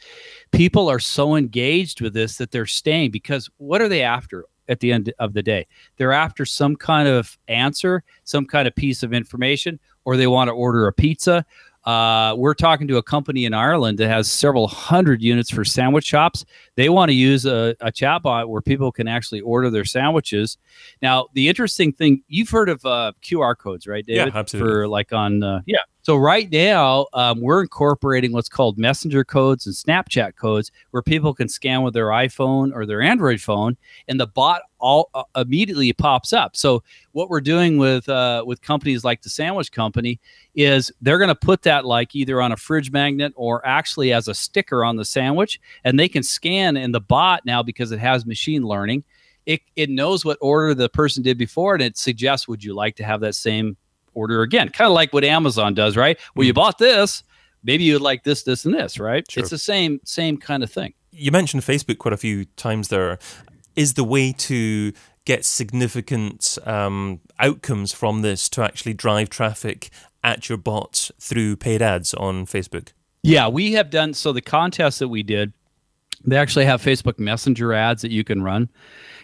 people 0.52 0.90
are 0.90 1.00
so 1.00 1.36
engaged 1.36 2.00
with 2.00 2.14
this 2.14 2.38
that 2.38 2.52
they're 2.52 2.66
staying. 2.66 3.12
Because 3.12 3.50
what 3.58 3.82
are 3.82 3.90
they 3.90 4.02
after? 4.02 4.46
At 4.70 4.82
the 4.82 4.92
end 4.92 5.14
of 5.18 5.32
the 5.32 5.42
day, 5.42 5.66
they're 5.96 6.12
after 6.12 6.44
some 6.44 6.76
kind 6.76 7.08
of 7.08 7.38
answer, 7.48 8.04
some 8.26 8.46
kind 8.46 8.68
of 8.68 8.76
piece 8.76 9.02
of 9.02 9.14
information, 9.14 9.80
or 10.04 10.18
they 10.18 10.28
want 10.28 10.50
to 10.50 10.52
order 10.52 10.88
a 10.88 10.92
pizza, 10.92 11.46
uh, 11.88 12.36
we're 12.36 12.54
talking 12.54 12.86
to 12.86 12.98
a 12.98 13.04
company 13.04 13.46
in 13.46 13.54
Ireland 13.54 13.98
that 14.00 14.10
has 14.10 14.30
several 14.30 14.68
hundred 14.68 15.22
units 15.22 15.50
for 15.50 15.64
sandwich 15.64 16.04
shops. 16.04 16.44
They 16.76 16.90
want 16.90 17.08
to 17.10 17.14
use 17.14 17.46
a, 17.46 17.78
a 17.80 17.94
chatbot 17.94 18.50
where 18.50 18.62
people 18.62 18.92
can 18.92 19.08
actually 19.08 19.40
order 19.40 19.70
their 19.70 19.86
sandwiches. 19.86 20.58
Now, 21.02 21.28
the 21.34 21.48
interesting 21.48 21.94
thing 21.94 22.24
you've 22.28 22.50
heard 22.50 22.68
of 22.68 22.86
uh, 22.86 23.14
QR 23.24 23.58
codes, 23.58 23.88
right, 23.88 24.06
David? 24.06 24.34
Yeah, 24.34 24.38
absolutely. 24.40 24.70
For 24.70 24.88
like 24.90 25.14
on, 25.14 25.42
uh, 25.42 25.62
yeah. 25.66 25.78
So 26.08 26.16
right 26.16 26.50
now, 26.50 27.08
um, 27.12 27.42
we're 27.42 27.62
incorporating 27.62 28.32
what's 28.32 28.48
called 28.48 28.78
messenger 28.78 29.26
codes 29.26 29.66
and 29.66 29.76
Snapchat 29.76 30.38
codes, 30.38 30.72
where 30.92 31.04
people 31.04 31.34
can 31.34 31.50
scan 31.50 31.82
with 31.82 31.94
their 31.94 32.08
iPhone 32.08 32.74
or 32.74 32.86
their 32.86 33.02
Android 33.02 33.42
phone, 33.42 33.76
and 34.08 34.18
the 34.18 34.26
bot 34.26 34.62
all 34.80 35.10
uh, 35.14 35.24
immediately 35.36 35.92
pops 35.92 36.32
up. 36.32 36.56
So 36.56 36.82
what 37.12 37.30
we're 37.30 37.42
doing 37.42 37.78
with 37.78 38.08
uh, 38.08 38.46
with 38.48 38.62
companies 38.62 39.04
like 39.04 39.22
the 39.22 39.30
Sandwich 39.30 39.70
Company 39.70 40.22
is 40.56 40.94
they're 41.02 41.18
going 41.18 41.28
to 41.28 41.36
put 41.36 41.64
that 41.64 41.84
like 41.84 42.16
either 42.16 42.42
on 42.42 42.54
a 42.54 42.56
fridge 42.56 42.90
magnet 42.90 43.34
or 43.36 43.68
actually 43.68 44.14
as 44.14 44.30
a 44.30 44.34
sticker 44.34 44.86
on 44.86 44.96
the 44.96 45.04
sandwich, 45.04 45.60
and 45.84 46.00
they 46.00 46.08
can 46.08 46.24
scan 46.24 46.78
in 46.78 46.94
the 46.94 47.02
bot 47.02 47.46
now 47.46 47.62
because 47.62 47.92
it 47.92 48.00
has 48.00 48.26
machine 48.26 48.64
learning. 48.64 49.04
It, 49.46 49.60
it 49.76 49.90
knows 49.90 50.24
what 50.24 50.38
order 50.40 50.74
the 50.74 50.88
person 50.88 51.22
did 51.22 51.38
before 51.38 51.74
and 51.74 51.84
it 51.84 51.98
suggests 51.98 52.48
would 52.48 52.64
you 52.64 52.74
like 52.74 52.96
to 52.98 53.04
have 53.04 53.22
that 53.22 53.34
same 53.34 53.78
order 54.18 54.42
again 54.42 54.68
kind 54.70 54.88
of 54.88 54.94
like 54.94 55.14
what 55.14 55.24
amazon 55.24 55.74
does 55.74 55.96
right 55.96 56.18
well 56.36 56.46
you 56.48 56.54
bought 56.54 56.78
this 56.80 57.24
maybe 57.64 57.84
you'd 57.84 58.02
like 58.02 58.24
this 58.24 58.44
this 58.44 58.66
and 58.66 58.74
this 58.74 59.00
right 59.00 59.30
Sure. 59.30 59.42
it's 59.42 59.52
the 59.52 59.58
same 59.58 60.00
same 60.04 60.38
kind 60.38 60.64
of 60.64 60.72
thing 60.72 60.94
You 61.12 61.32
mentioned 61.32 61.64
Facebook 61.64 61.98
quite 62.00 62.14
a 62.14 62.18
few 62.28 62.46
times 62.66 62.88
there. 62.90 63.18
Is 63.76 63.94
the 63.94 64.04
way 64.04 64.34
to 64.50 64.92
get 65.26 65.46
significant 65.46 66.58
um, 66.66 67.20
outcomes 67.40 67.94
from 67.94 68.22
this 68.22 68.50
to 68.50 68.62
actually 68.64 68.94
drive 68.94 69.30
traffic 69.30 69.90
at 70.24 70.48
your 70.50 70.58
bots 70.58 71.12
through 71.20 71.56
paid 71.58 71.82
ads 71.82 72.14
on 72.14 72.46
Facebook? 72.46 72.88
Yeah, 73.24 73.48
we 73.48 73.74
have 73.74 73.90
done 73.90 74.14
so. 74.14 74.32
The 74.34 74.42
contest 74.42 75.00
that 75.00 75.10
we 75.10 75.24
did, 75.24 75.54
they 76.26 76.38
actually 76.38 76.66
have 76.66 76.82
Facebook 76.82 77.18
Messenger 77.20 77.74
ads 77.74 78.02
that 78.02 78.12
you 78.12 78.24
can 78.24 78.42
run. 78.44 78.70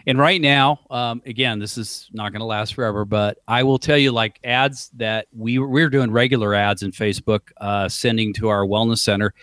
And 0.05 0.17
right 0.17 0.41
now, 0.41 0.81
um, 0.89 1.21
again, 1.25 1.59
this 1.59 1.77
is 1.77 2.09
not 2.13 2.31
going 2.31 2.41
to 2.41 2.45
last 2.45 2.73
forever, 2.75 3.05
but 3.05 3.39
I 3.47 3.63
will 3.63 3.77
tell 3.79 3.97
you, 3.97 4.11
like 4.11 4.39
ads 4.43 4.89
that 4.95 5.27
we 5.31 5.59
we're 5.59 5.89
doing 5.89 6.11
regular 6.11 6.53
ads 6.53 6.83
in 6.83 6.91
Facebook, 6.91 7.51
uh, 7.57 7.87
sending 7.89 8.33
to 8.33 8.49
our 8.49 8.65
wellness 8.65 8.99
center. 8.99 9.33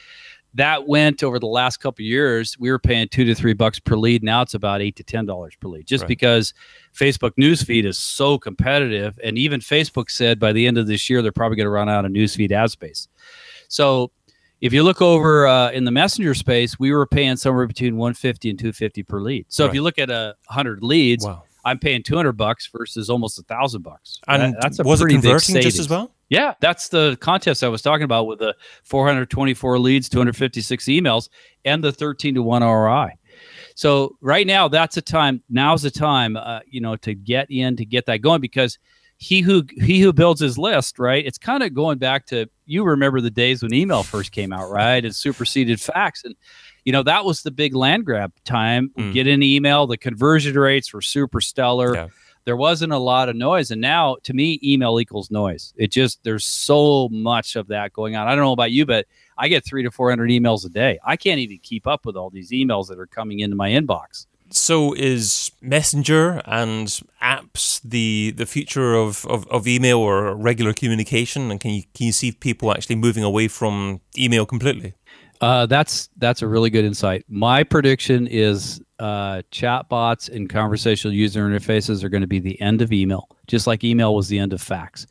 That 0.55 0.89
went 0.89 1.23
over 1.23 1.39
the 1.39 1.47
last 1.47 1.77
couple 1.77 2.03
of 2.03 2.07
years. 2.07 2.59
We 2.59 2.71
were 2.73 2.79
paying 2.81 3.07
two 3.09 3.25
to 3.25 3.37
three 3.37 3.53
bucks 3.53 3.79
per 3.79 3.97
lead. 3.97 4.25
Now 4.25 4.43
it's 4.43 4.55
about 4.55 4.83
eight 4.83 4.97
to 4.97 5.05
ten 5.05 5.25
dollars 5.25 5.55
per 5.61 5.69
lead, 5.69 5.87
just 5.87 6.03
Right. 6.03 6.09
because 6.09 6.53
Facebook 6.93 7.33
newsfeed 7.39 7.85
is 7.85 7.97
so 7.99 8.37
competitive. 8.37 9.17
And 9.23 9.39
even 9.39 9.61
Facebook 9.61 10.11
said 10.11 10.41
by 10.41 10.53
the 10.53 10.67
end 10.67 10.77
of 10.77 10.89
this 10.89 11.09
year, 11.09 11.23
they're 11.23 11.31
probably 11.31 11.57
going 11.57 11.67
to 11.67 11.71
run 11.71 11.89
out 11.89 12.05
of 12.05 12.11
newsfeed 12.11 12.51
ad 12.51 12.71
space. 12.73 13.07
So 13.69 14.11
if 14.61 14.73
you 14.73 14.83
look 14.83 15.01
over 15.01 15.47
uh, 15.47 15.71
in 15.71 15.85
the 15.85 15.91
messenger 15.91 16.35
space, 16.35 16.79
we 16.79 16.93
were 16.93 17.07
paying 17.07 17.37
somewhere 17.37 17.67
between 17.67 17.97
150 17.97 18.51
and 18.51 18.59
250 18.59 19.03
per 19.05 19.21
lead. 19.21 19.47
So 19.49 19.65
if 19.67 19.75
you 19.75 19.83
look 19.83 19.99
at 19.99 20.11
a 20.11 20.35
100 20.47 20.83
leads, 20.83 21.25
Wow. 21.25 21.45
I'm 21.65 21.79
paying 21.79 22.03
200 22.03 22.33
bucks 22.33 22.69
versus 22.69 23.11
almost 23.11 23.39
a 23.39 23.43
thousand 23.43 23.83
bucks. 23.83 24.19
And 24.27 24.55
That- 24.55 24.63
that's 24.63 24.79
a 24.79 24.83
was 24.83 25.01
it 25.01 25.05
pretty 25.05 25.17
big 25.17 25.23
converting 25.25 25.61
just 25.63 25.79
as 25.79 25.89
well? 25.91 26.11
Yeah, 26.31 26.55
that's 26.61 26.89
the 26.89 27.19
contest 27.21 27.63
I 27.65 27.69
was 27.69 27.83
talking 27.83 28.05
about 28.05 28.27
with 28.27 28.39
the 28.39 28.55
424 28.85 29.79
leads, 29.79 30.09
256 30.09 30.85
emails, 30.87 31.29
and 31.65 31.83
the 31.83 31.93
13 31.93 32.35
to 32.37 32.43
1 32.43 32.63
ROI. 32.63 33.11
So 33.75 34.17
right 34.21 34.47
now, 34.47 34.69
that's 34.69 34.97
a 34.97 35.03
time. 35.03 35.43
Now's 35.49 35.83
the 35.83 35.91
time, 35.91 36.37
uh, 36.37 36.61
you 36.69 36.81
know, 36.81 36.97
to 36.97 37.15
get 37.15 37.51
in 37.51 37.77
to 37.77 37.85
get 37.85 38.07
that 38.07 38.19
going 38.19 38.41
because 38.41 38.79
he 39.23 39.43
who 39.43 39.65
he 39.77 40.01
who 40.01 40.15
builds 40.15 40.41
his 40.41 40.57
list, 40.57 40.99
right? 40.99 41.25
It's 41.25 41.37
kind 41.37 41.63
of 41.63 41.75
going 41.75 41.99
back 41.99 42.25
to 42.27 42.47
you 42.65 42.83
remember 42.85 43.21
the 43.21 43.31
days 43.31 43.63
when 43.63 43.73
email 43.75 44.03
first 44.03 44.33
came 44.33 44.51
out, 44.51 44.71
right? 44.71 45.05
And 45.05 45.15
superseded 45.15 45.79
fax, 45.81 46.25
and 46.25 46.35
you 46.87 46.93
know 46.93 47.03
that 47.03 47.27
was 47.27 47.43
the 47.43 47.51
big 47.51 47.75
land 47.75 48.07
grab 48.07 48.33
time. 48.45 48.91
Mm. 48.99 49.13
Get 49.13 49.27
an 49.27 49.43
email. 49.43 49.87
The 49.87 49.99
conversion 49.99 50.57
rates 50.59 50.93
were 50.95 51.03
super 51.03 51.43
stellar. 51.43 51.95
Yeah. 51.95 52.07
there 52.47 52.57
wasn't 52.57 52.95
a 52.95 52.99
lot 52.99 53.29
of 53.29 53.37
noise. 53.37 53.71
And 53.71 53.83
now 53.83 54.17
to 54.23 54.33
me, 54.33 54.59
email 54.65 54.99
equals 54.99 55.31
noise. 55.31 55.75
It 55.77 55.93
just, 55.93 56.25
there's 56.25 56.47
so 56.47 57.11
much 57.11 57.57
of 57.57 57.69
that 57.69 57.93
going 57.93 58.17
on. 58.17 58.27
I 58.27 58.35
don't 58.35 58.45
know 58.45 58.53
about 58.53 58.73
you, 58.73 58.87
but 58.87 59.07
I 59.37 59.49
get 59.49 59.67
three 59.67 59.83
to 59.83 59.91
400 59.91 60.31
emails 60.31 60.65
a 60.65 60.71
day. 60.71 60.99
I 61.05 61.17
can't 61.17 61.39
even 61.41 61.59
keep 61.63 61.87
up 61.87 62.07
with 62.07 62.17
all 62.17 62.31
these 62.31 62.51
emails 62.51 62.89
that 62.89 62.99
are 62.99 63.07
coming 63.07 63.41
into 63.41 63.57
my 63.57 63.69
inbox. 63.69 64.27
So 64.53 64.93
is 64.95 65.53
Messenger 65.61 66.43
and 66.45 66.89
apps 67.23 67.81
the 67.83 68.33
the 68.37 68.47
future 68.47 68.95
of, 68.95 69.25
of, 69.27 69.47
of 69.49 69.69
email 69.69 69.99
or 69.99 70.35
regular 70.35 70.73
communication? 70.73 71.51
And 71.51 71.61
can 71.61 71.71
you 71.71 71.83
can 71.95 72.07
you 72.07 72.13
see 72.13 72.33
people 72.33 72.73
actually 72.73 72.97
moving 72.97 73.25
away 73.25 73.49
from 73.49 74.01
email 74.19 74.47
completely? 74.47 74.95
Uh, 75.41 75.67
that's 75.67 76.09
that's 76.19 76.43
a 76.43 76.49
really 76.49 76.69
good 76.69 76.85
insight. 76.85 77.25
My 77.29 77.63
prediction 77.63 78.27
is 78.27 78.81
uh, 79.01 79.41
chatbots 79.51 80.29
and 80.29 80.51
conversational 80.51 81.15
user 81.15 81.49
interfaces 81.49 82.05
are 82.05 82.11
going 82.11 82.21
to 82.21 82.27
be 82.27 82.39
the 82.39 82.61
end 82.61 82.83
of 82.83 82.93
email, 82.93 83.29
just 83.47 83.67
like 83.67 83.83
email 83.83 84.15
was 84.15 84.29
the 84.29 84.39
end 84.39 84.53
of 84.53 84.61
fax. 84.61 85.07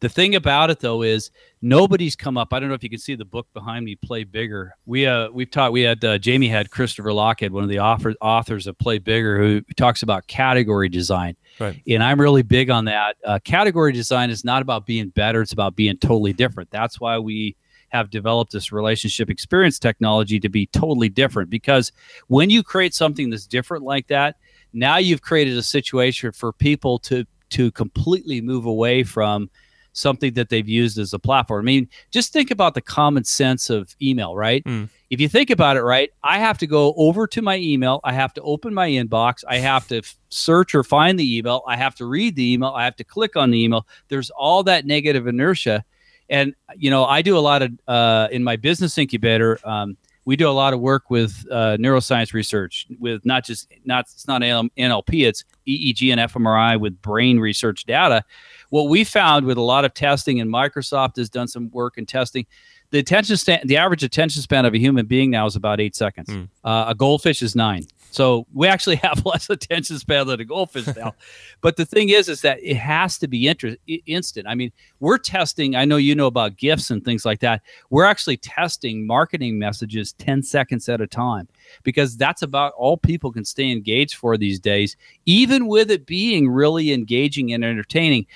The 0.00 0.08
thing 0.08 0.34
about 0.34 0.70
it 0.70 0.80
though 0.80 1.02
is 1.02 1.30
nobody's 1.60 2.16
come 2.16 2.38
up. 2.38 2.54
I 2.54 2.58
don't 2.58 2.70
know 2.70 2.74
if 2.74 2.82
you 2.82 2.88
can 2.88 2.98
see 2.98 3.14
the 3.14 3.26
book 3.26 3.46
behind 3.52 3.84
me, 3.84 3.96
Play 3.96 4.24
Bigger. 4.24 4.74
We 4.86 5.06
uh 5.06 5.28
we've 5.30 5.50
talked. 5.50 5.74
We 5.74 5.82
had 5.82 6.02
uh, 6.02 6.16
Jamie 6.16 6.48
had 6.48 6.70
Christopher 6.70 7.10
Lochhead, 7.10 7.50
one 7.50 7.62
of 7.62 7.68
the 7.68 7.80
author, 7.80 8.14
authors 8.22 8.66
of 8.66 8.78
Play 8.78 8.98
Bigger, 8.98 9.36
who 9.36 9.60
talks 9.76 10.02
about 10.02 10.26
category 10.26 10.88
design. 10.88 11.36
Right. 11.60 11.80
And 11.86 12.02
I'm 12.02 12.18
really 12.18 12.42
big 12.42 12.70
on 12.70 12.86
that. 12.86 13.16
Uh, 13.26 13.38
category 13.44 13.92
design 13.92 14.30
is 14.30 14.42
not 14.42 14.62
about 14.62 14.86
being 14.86 15.10
better; 15.10 15.42
it's 15.42 15.52
about 15.52 15.76
being 15.76 15.98
totally 15.98 16.32
different. 16.32 16.70
That's 16.70 16.98
why 16.98 17.18
we 17.18 17.56
have 17.94 18.10
developed 18.10 18.50
this 18.50 18.72
relationship 18.72 19.30
experience 19.30 19.78
technology 19.78 20.40
to 20.40 20.48
be 20.48 20.66
totally 20.66 21.08
different 21.08 21.48
because 21.48 21.92
when 22.26 22.50
you 22.50 22.62
create 22.62 22.92
something 22.92 23.30
that's 23.30 23.46
different 23.46 23.84
like 23.84 24.08
that 24.08 24.36
now 24.72 24.96
you've 24.96 25.22
created 25.22 25.56
a 25.56 25.62
situation 25.62 26.32
for 26.32 26.52
people 26.52 26.98
to 26.98 27.24
to 27.50 27.70
completely 27.70 28.40
move 28.40 28.66
away 28.66 29.04
from 29.04 29.48
something 29.94 30.34
that 30.34 30.48
they've 30.48 30.68
used 30.68 30.98
as 30.98 31.12
a 31.12 31.18
platform. 31.20 31.64
I 31.64 31.66
mean, 31.66 31.88
just 32.10 32.32
think 32.32 32.50
about 32.50 32.74
the 32.74 32.80
common 32.80 33.22
sense 33.22 33.70
of 33.70 33.94
email, 34.02 34.34
right? 34.34 34.64
Mm. 34.64 34.88
If 35.08 35.20
you 35.20 35.28
think 35.28 35.50
about 35.50 35.76
it, 35.76 35.82
right, 35.82 36.10
I 36.24 36.38
have 36.38 36.58
to 36.58 36.66
go 36.66 36.94
over 36.96 37.28
to 37.28 37.40
my 37.40 37.58
email, 37.58 38.00
I 38.02 38.12
have 38.12 38.34
to 38.34 38.42
open 38.42 38.74
my 38.74 38.88
inbox, 38.88 39.44
I 39.48 39.58
have 39.58 39.86
to 39.88 39.98
f- 39.98 40.16
search 40.30 40.74
or 40.74 40.82
find 40.82 41.16
the 41.16 41.36
email, 41.36 41.62
I 41.68 41.76
have 41.76 41.94
to 41.96 42.06
read 42.06 42.34
the 42.34 42.52
email, 42.52 42.70
I 42.70 42.84
have 42.84 42.96
to 42.96 43.04
click 43.04 43.36
on 43.36 43.50
the 43.50 43.62
email. 43.62 43.86
There's 44.08 44.30
all 44.30 44.64
that 44.64 44.84
negative 44.84 45.28
inertia 45.28 45.84
and 46.28 46.54
you 46.76 46.90
know 46.90 47.04
i 47.04 47.22
do 47.22 47.36
a 47.36 47.40
lot 47.40 47.62
of 47.62 47.72
uh, 47.88 48.28
in 48.30 48.42
my 48.42 48.56
business 48.56 48.96
incubator 48.98 49.58
um, 49.64 49.96
we 50.24 50.36
do 50.36 50.48
a 50.48 50.52
lot 50.52 50.72
of 50.72 50.80
work 50.80 51.10
with 51.10 51.44
uh, 51.50 51.76
neuroscience 51.78 52.32
research 52.32 52.86
with 52.98 53.24
not 53.24 53.44
just 53.44 53.68
not 53.84 54.06
it's 54.12 54.26
not 54.26 54.42
nlp 54.42 55.26
it's 55.26 55.44
eeg 55.66 56.10
and 56.10 56.20
fmri 56.32 56.78
with 56.80 57.00
brain 57.02 57.38
research 57.38 57.84
data. 57.84 58.24
What 58.70 58.88
we 58.88 59.04
found 59.04 59.46
with 59.46 59.56
a 59.56 59.62
lot 59.62 59.84
of 59.84 59.94
testing 59.94 60.40
and 60.40 60.50
microsoft 60.50 61.16
has 61.16 61.30
done 61.30 61.48
some 61.48 61.70
work 61.70 61.98
in 61.98 62.06
testing 62.06 62.46
the 62.90 62.98
attention 62.98 63.36
span 63.36 63.60
the 63.66 63.76
average 63.76 64.02
attention 64.02 64.42
span 64.42 64.64
of 64.64 64.74
a 64.74 64.78
human 64.78 65.06
being 65.06 65.30
now 65.30 65.46
is 65.46 65.56
about 65.56 65.80
eight 65.80 65.94
seconds. 65.94 66.28
Mm. 66.28 66.48
uh, 66.64 66.86
a 66.88 66.94
goldfish 66.94 67.42
is 67.42 67.54
nine 67.54 67.84
so 68.14 68.46
we 68.54 68.68
actually 68.68 68.96
have 69.02 69.26
less 69.26 69.50
attention 69.50 69.98
span 69.98 70.26
than 70.26 70.40
a 70.40 70.44
goldfish 70.44 70.86
now. 70.96 71.14
but 71.60 71.76
the 71.76 71.84
thing 71.84 72.10
is, 72.10 72.28
is 72.28 72.42
that 72.42 72.58
it 72.62 72.76
has 72.76 73.18
to 73.18 73.28
be 73.28 73.48
inter- 73.48 73.76
instant. 74.06 74.46
I 74.46 74.54
mean, 74.54 74.70
we're 75.00 75.18
testing. 75.18 75.74
I 75.74 75.84
know 75.84 75.96
you 75.96 76.14
know 76.14 76.28
about 76.28 76.56
gifts 76.56 76.90
and 76.90 77.04
things 77.04 77.24
like 77.24 77.40
that. 77.40 77.62
We're 77.90 78.04
actually 78.04 78.36
testing 78.36 79.06
marketing 79.06 79.58
messages 79.58 80.12
10 80.12 80.42
seconds 80.44 80.88
at 80.88 81.00
a 81.00 81.06
time 81.06 81.48
because 81.82 82.16
that's 82.16 82.42
about 82.42 82.72
all 82.76 82.96
people 82.96 83.32
can 83.32 83.44
stay 83.44 83.72
engaged 83.72 84.14
for 84.14 84.36
these 84.36 84.60
days, 84.60 84.96
even 85.26 85.66
with 85.66 85.90
it 85.90 86.06
being 86.06 86.48
really 86.48 86.92
engaging 86.92 87.52
and 87.52 87.64
entertaining. 87.64 88.26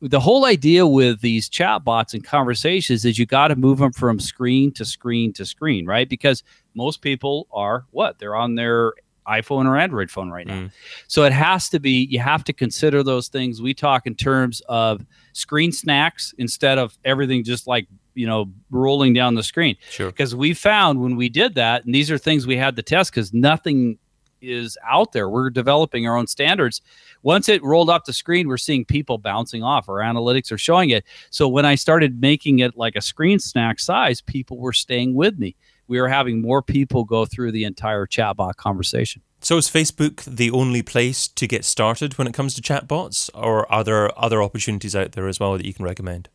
The 0.00 0.20
whole 0.20 0.44
idea 0.44 0.86
with 0.86 1.20
these 1.22 1.48
chatbots 1.48 2.14
and 2.14 2.22
conversations 2.22 3.04
is 3.04 3.18
you 3.18 3.26
got 3.26 3.48
to 3.48 3.56
move 3.56 3.78
them 3.78 3.92
from 3.92 4.20
screen 4.20 4.70
to 4.72 4.84
screen 4.84 5.32
to 5.32 5.44
screen, 5.44 5.86
right? 5.86 6.08
Because 6.08 6.44
most 6.74 7.00
people 7.00 7.46
are 7.52 7.86
what? 7.90 8.18
They're 8.18 8.36
on 8.36 8.54
their 8.54 8.92
iPhone 9.26 9.66
or 9.66 9.76
Android 9.76 10.10
phone 10.10 10.30
right 10.30 10.46
now. 10.46 10.60
Mm. 10.60 10.70
So 11.08 11.24
it 11.24 11.32
has 11.32 11.68
to 11.70 11.80
be, 11.80 12.06
you 12.10 12.18
have 12.18 12.44
to 12.44 12.52
consider 12.52 13.02
those 13.02 13.28
things. 13.28 13.62
We 13.62 13.74
talk 13.74 14.06
in 14.06 14.14
terms 14.14 14.62
of 14.68 15.04
screen 15.32 15.72
snacks 15.72 16.34
instead 16.38 16.78
of 16.78 16.96
everything 17.04 17.44
just 17.44 17.66
like, 17.66 17.86
you 18.14 18.26
know, 18.26 18.52
rolling 18.70 19.12
down 19.12 19.34
the 19.34 19.42
screen. 19.42 19.76
Sure. 19.90 20.10
Because 20.10 20.34
we 20.34 20.54
found 20.54 21.00
when 21.00 21.16
we 21.16 21.28
did 21.28 21.54
that, 21.56 21.84
and 21.84 21.94
these 21.94 22.10
are 22.10 22.18
things 22.18 22.46
we 22.46 22.56
had 22.56 22.76
to 22.76 22.82
test 22.82 23.10
because 23.10 23.32
nothing 23.32 23.98
is 24.40 24.78
out 24.86 25.12
there. 25.12 25.28
We're 25.28 25.50
developing 25.50 26.06
our 26.06 26.16
own 26.16 26.26
standards. 26.26 26.82
Once 27.22 27.48
it 27.48 27.62
rolled 27.64 27.88
off 27.88 28.04
the 28.04 28.12
screen, 28.12 28.46
we're 28.46 28.58
seeing 28.58 28.84
people 28.84 29.16
bouncing 29.16 29.62
off. 29.62 29.88
Our 29.88 30.00
analytics 30.00 30.52
are 30.52 30.58
showing 30.58 30.90
it. 30.90 31.04
So 31.30 31.48
when 31.48 31.64
I 31.64 31.74
started 31.74 32.20
making 32.20 32.58
it 32.58 32.76
like 32.76 32.94
a 32.94 33.00
screen 33.00 33.38
snack 33.38 33.80
size, 33.80 34.20
people 34.20 34.58
were 34.58 34.74
staying 34.74 35.14
with 35.14 35.38
me. 35.38 35.56
We 35.86 35.98
are 35.98 36.08
having 36.08 36.40
more 36.40 36.62
people 36.62 37.04
go 37.04 37.24
through 37.24 37.52
the 37.52 37.64
entire 37.64 38.06
chatbot 38.06 38.56
conversation. 38.56 39.22
So 39.40 39.58
is 39.58 39.68
Facebook 39.68 40.24
the 40.24 40.50
only 40.50 40.82
place 40.82 41.28
to 41.28 41.46
get 41.46 41.64
started 41.66 42.16
when 42.16 42.26
it 42.26 42.32
comes 42.32 42.54
to 42.54 42.62
chatbots, 42.62 43.28
or 43.34 43.70
are 43.70 43.84
there 43.84 44.18
other 44.18 44.42
opportunities 44.42 44.96
out 44.96 45.12
there 45.12 45.28
as 45.28 45.38
well 45.38 45.52
that 45.56 45.66
you 45.66 45.74
can 45.74 45.84
recommend? 45.84 46.30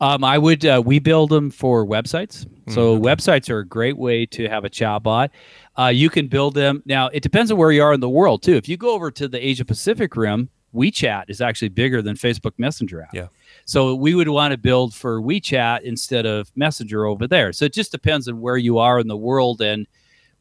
Um, 0.00 0.22
I 0.22 0.38
would 0.38 0.64
uh, 0.64 0.82
we 0.84 0.98
build 1.00 1.30
them 1.30 1.50
for 1.50 1.84
websites. 1.86 2.46
So 2.68 2.98
Mm, 2.98 3.02
websites 3.02 3.50
are 3.50 3.58
a 3.58 3.66
great 3.66 3.96
way 3.96 4.24
to 4.26 4.48
have 4.48 4.64
a 4.64 4.70
chatbot. 4.70 5.30
Uh, 5.76 5.86
you 5.86 6.08
can 6.08 6.28
build 6.28 6.54
them 6.54 6.82
now. 6.86 7.08
It 7.08 7.22
depends 7.22 7.50
on 7.50 7.58
where 7.58 7.72
you 7.72 7.82
are 7.82 7.92
in 7.92 8.00
the 8.00 8.08
world 8.08 8.42
too. 8.42 8.54
If 8.54 8.68
you 8.68 8.76
go 8.76 8.94
over 8.94 9.10
to 9.10 9.26
the 9.26 9.44
Asia 9.44 9.64
Pacific 9.64 10.16
rim, 10.16 10.48
WeChat 10.74 11.24
is 11.28 11.40
actually 11.40 11.68
bigger 11.68 12.02
than 12.02 12.16
Facebook 12.16 12.52
Messenger 12.58 13.02
app. 13.02 13.14
Yeah. 13.14 13.28
So 13.64 13.94
we 13.94 14.14
would 14.14 14.28
want 14.28 14.52
to 14.52 14.58
build 14.58 14.94
for 14.94 15.20
WeChat 15.20 15.82
instead 15.82 16.26
of 16.26 16.50
Messenger 16.56 17.06
over 17.06 17.26
there. 17.26 17.52
So 17.52 17.64
it 17.64 17.72
just 17.72 17.92
depends 17.92 18.28
on 18.28 18.40
where 18.40 18.56
you 18.56 18.78
are 18.78 18.98
in 18.98 19.08
the 19.08 19.16
world 19.16 19.62
and 19.62 19.86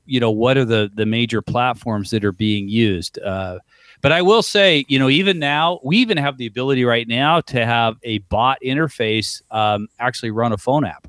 you 0.05 0.19
know 0.19 0.31
what 0.31 0.57
are 0.57 0.65
the 0.65 0.91
the 0.95 1.05
major 1.05 1.41
platforms 1.41 2.09
that 2.09 2.25
are 2.25 2.33
being 2.33 2.67
used. 2.67 3.19
Uh, 3.19 3.59
but 4.01 4.11
I 4.11 4.21
will 4.21 4.43
say, 4.43 4.83
you 4.89 4.99
know, 4.99 5.09
even 5.09 5.39
now, 5.39 5.79
we 5.81 5.97
even 5.97 6.17
have 6.17 6.37
the 6.37 6.45
ability 6.45 6.83
right 6.83 7.07
now 7.07 7.39
to 7.41 7.65
have 7.65 7.95
a 8.03 8.17
bot 8.17 8.57
interface 8.61 9.41
um, 9.49 9.87
actually 9.97 10.31
run 10.31 10.51
a 10.51 10.57
phone 10.57 10.83
app. 10.83 11.07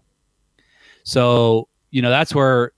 So, 1.02 1.68
you 1.90 2.02
know, 2.02 2.10
that's 2.10 2.34
where 2.34 2.70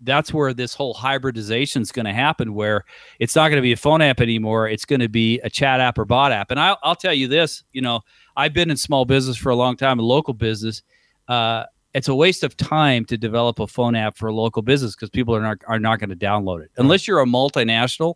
that's 0.00 0.32
where 0.32 0.52
this 0.52 0.74
whole 0.74 0.94
hybridization 0.94 1.82
is 1.82 1.92
going 1.92 2.06
to 2.06 2.12
happen, 2.12 2.54
where 2.54 2.84
it's 3.18 3.36
not 3.36 3.48
going 3.48 3.58
to 3.58 3.62
be 3.62 3.72
a 3.72 3.76
phone 3.76 4.02
app 4.02 4.20
anymore. 4.20 4.68
It's 4.68 4.84
going 4.84 5.00
to 5.00 5.08
be 5.08 5.38
a 5.40 5.50
chat 5.50 5.80
app 5.80 5.98
or 5.98 6.04
bot 6.04 6.32
app. 6.32 6.50
And 6.50 6.60
I'll, 6.60 6.78
I'll 6.82 6.96
tell 6.96 7.14
you 7.14 7.28
this, 7.28 7.64
you 7.72 7.80
know, 7.80 8.00
I've 8.36 8.52
been 8.52 8.70
in 8.70 8.76
small 8.76 9.04
business 9.04 9.36
for 9.36 9.50
a 9.50 9.56
long 9.56 9.76
time, 9.76 9.98
a 9.98 10.02
local 10.02 10.34
business. 10.34 10.82
Uh, 11.28 11.64
it's 11.94 12.08
a 12.08 12.14
waste 12.14 12.44
of 12.44 12.56
time 12.56 13.04
to 13.06 13.16
develop 13.16 13.58
a 13.58 13.66
phone 13.66 13.94
app 13.94 14.16
for 14.16 14.28
a 14.28 14.32
local 14.32 14.62
business 14.62 14.94
because 14.94 15.10
people 15.10 15.34
are 15.34 15.40
not 15.40 15.58
are 15.66 15.80
not 15.80 15.98
going 15.98 16.10
to 16.10 16.16
download 16.16 16.62
it 16.62 16.70
unless 16.76 17.08
you're 17.08 17.20
a 17.20 17.26
multinational. 17.26 18.14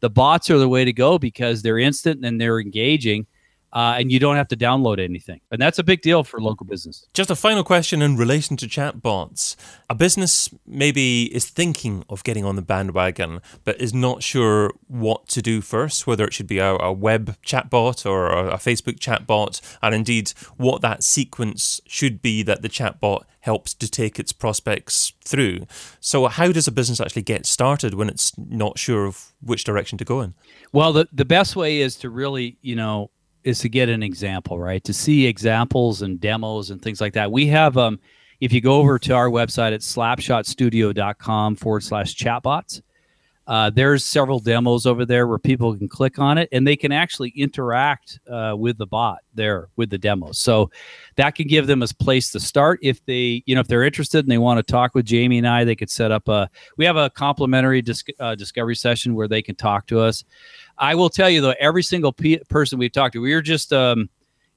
The 0.00 0.10
bots 0.10 0.50
are 0.50 0.58
the 0.58 0.68
way 0.68 0.84
to 0.84 0.92
go 0.92 1.18
because 1.18 1.62
they're 1.62 1.78
instant 1.78 2.24
and 2.24 2.40
they're 2.40 2.60
engaging, 2.60 3.26
uh, 3.74 3.96
and 3.98 4.12
you 4.12 4.20
don't 4.20 4.36
have 4.36 4.48
to 4.48 4.56
download 4.56 5.02
anything. 5.02 5.40
And 5.50 5.60
that's 5.60 5.78
a 5.78 5.82
big 5.82 6.00
deal 6.00 6.22
for 6.22 6.40
local 6.40 6.64
business. 6.64 7.06
Just 7.12 7.30
a 7.30 7.34
final 7.34 7.64
question 7.64 8.00
in 8.02 8.16
relation 8.16 8.56
to 8.58 8.66
chatbots. 8.66 9.56
A 9.90 9.94
business 9.94 10.48
maybe 10.64 11.34
is 11.34 11.46
thinking 11.46 12.04
of 12.08 12.22
getting 12.22 12.44
on 12.44 12.54
the 12.54 12.62
bandwagon, 12.62 13.40
but 13.64 13.80
is 13.80 13.92
not 13.92 14.22
sure 14.22 14.72
what 14.86 15.26
to 15.28 15.42
do 15.42 15.60
first, 15.60 16.06
whether 16.06 16.24
it 16.24 16.32
should 16.32 16.46
be 16.46 16.58
a, 16.58 16.74
a 16.76 16.92
web 16.92 17.36
chatbot 17.42 18.08
or 18.08 18.28
a, 18.28 18.50
a 18.50 18.56
Facebook 18.56 18.98
chatbot, 18.98 19.60
and 19.82 19.94
indeed 19.94 20.32
what 20.56 20.80
that 20.82 21.02
sequence 21.02 21.80
should 21.86 22.22
be 22.22 22.42
that 22.44 22.62
the 22.62 22.68
chatbot 22.68 23.24
helps 23.40 23.74
to 23.74 23.90
take 23.90 24.18
its 24.18 24.32
prospects 24.32 25.12
through. 25.22 25.66
So, 26.00 26.26
how 26.28 26.50
does 26.50 26.66
a 26.66 26.72
business 26.72 26.98
actually 26.98 27.22
get 27.22 27.44
started 27.44 27.92
when 27.92 28.08
it's 28.08 28.32
not 28.38 28.78
sure 28.78 29.04
of 29.04 29.34
which 29.42 29.64
direction 29.64 29.98
to 29.98 30.04
go 30.04 30.22
in? 30.22 30.32
Well, 30.72 30.94
the, 30.94 31.08
the 31.12 31.26
best 31.26 31.54
way 31.54 31.80
is 31.80 31.96
to 31.96 32.08
really, 32.08 32.56
you 32.62 32.74
know, 32.74 33.10
is 33.44 33.58
to 33.60 33.68
get 33.68 33.88
an 33.88 34.02
example, 34.02 34.58
right? 34.58 34.82
To 34.84 34.92
see 34.92 35.26
examples 35.26 36.02
and 36.02 36.18
demos 36.18 36.70
and 36.70 36.80
things 36.82 37.00
like 37.00 37.12
that. 37.12 37.30
We 37.30 37.46
have, 37.48 37.76
um, 37.76 38.00
if 38.40 38.52
you 38.52 38.60
go 38.60 38.74
over 38.76 38.98
to 38.98 39.14
our 39.14 39.28
website 39.28 39.72
at 39.72 39.80
slapshotstudio.com 39.80 41.56
forward 41.56 41.84
slash 41.84 42.16
chatbots, 42.16 42.82
uh, 43.46 43.68
there's 43.70 44.04
several 44.04 44.40
demos 44.40 44.86
over 44.86 45.04
there 45.04 45.26
where 45.26 45.38
people 45.38 45.76
can 45.76 45.88
click 45.88 46.18
on 46.18 46.38
it 46.38 46.48
and 46.50 46.66
they 46.66 46.76
can 46.76 46.92
actually 46.92 47.30
interact 47.30 48.18
uh, 48.30 48.54
with 48.56 48.78
the 48.78 48.86
bot 48.86 49.18
there 49.34 49.68
with 49.76 49.90
the 49.90 49.98
demos. 49.98 50.38
So 50.38 50.70
that 51.16 51.34
can 51.34 51.46
give 51.46 51.66
them 51.66 51.82
a 51.82 51.86
place 51.86 52.30
to 52.32 52.40
start. 52.40 52.78
If 52.82 53.04
they, 53.04 53.42
you 53.44 53.54
know, 53.54 53.60
if 53.60 53.68
they're 53.68 53.82
interested 53.82 54.24
and 54.24 54.32
they 54.32 54.38
want 54.38 54.58
to 54.58 54.62
talk 54.62 54.94
with 54.94 55.04
Jamie 55.04 55.38
and 55.38 55.46
I, 55.46 55.64
they 55.64 55.76
could 55.76 55.90
set 55.90 56.10
up 56.10 56.28
a. 56.28 56.48
We 56.78 56.86
have 56.86 56.96
a 56.96 57.10
complimentary 57.10 57.82
uh, 58.18 58.34
discovery 58.34 58.76
session 58.76 59.14
where 59.14 59.28
they 59.28 59.42
can 59.42 59.56
talk 59.56 59.86
to 59.88 60.00
us. 60.00 60.24
I 60.78 60.94
will 60.94 61.10
tell 61.10 61.28
you 61.28 61.42
though, 61.42 61.54
every 61.60 61.82
single 61.82 62.12
pe- 62.12 62.38
person 62.48 62.78
we've 62.78 62.92
talked 62.92 63.12
to, 63.12 63.20
we 63.20 63.34
were 63.34 63.42
just 63.42 63.72
um, 63.72 64.08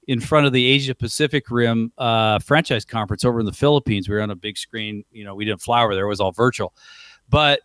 in 0.08 0.22
front 0.22 0.46
of 0.46 0.54
the 0.54 0.66
Asia 0.66 0.96
Pacific 0.96 1.52
Rim 1.52 1.92
uh, 1.98 2.40
franchise 2.40 2.86
conference 2.86 3.26
over 3.26 3.42
in 3.42 3.46
the 3.46 3.52
Philippines. 3.52 4.08
We 4.08 4.16
were 4.16 4.22
on 4.22 4.32
a 4.32 4.36
big 4.36 4.58
screen. 4.58 5.04
You 5.12 5.26
know, 5.26 5.36
we 5.36 5.44
didn't 5.44 5.62
fly 5.62 5.84
over 5.84 5.94
there; 5.94 6.06
it 6.06 6.10
was 6.10 6.22
all 6.22 6.32
virtual. 6.32 6.74
But 7.30 7.60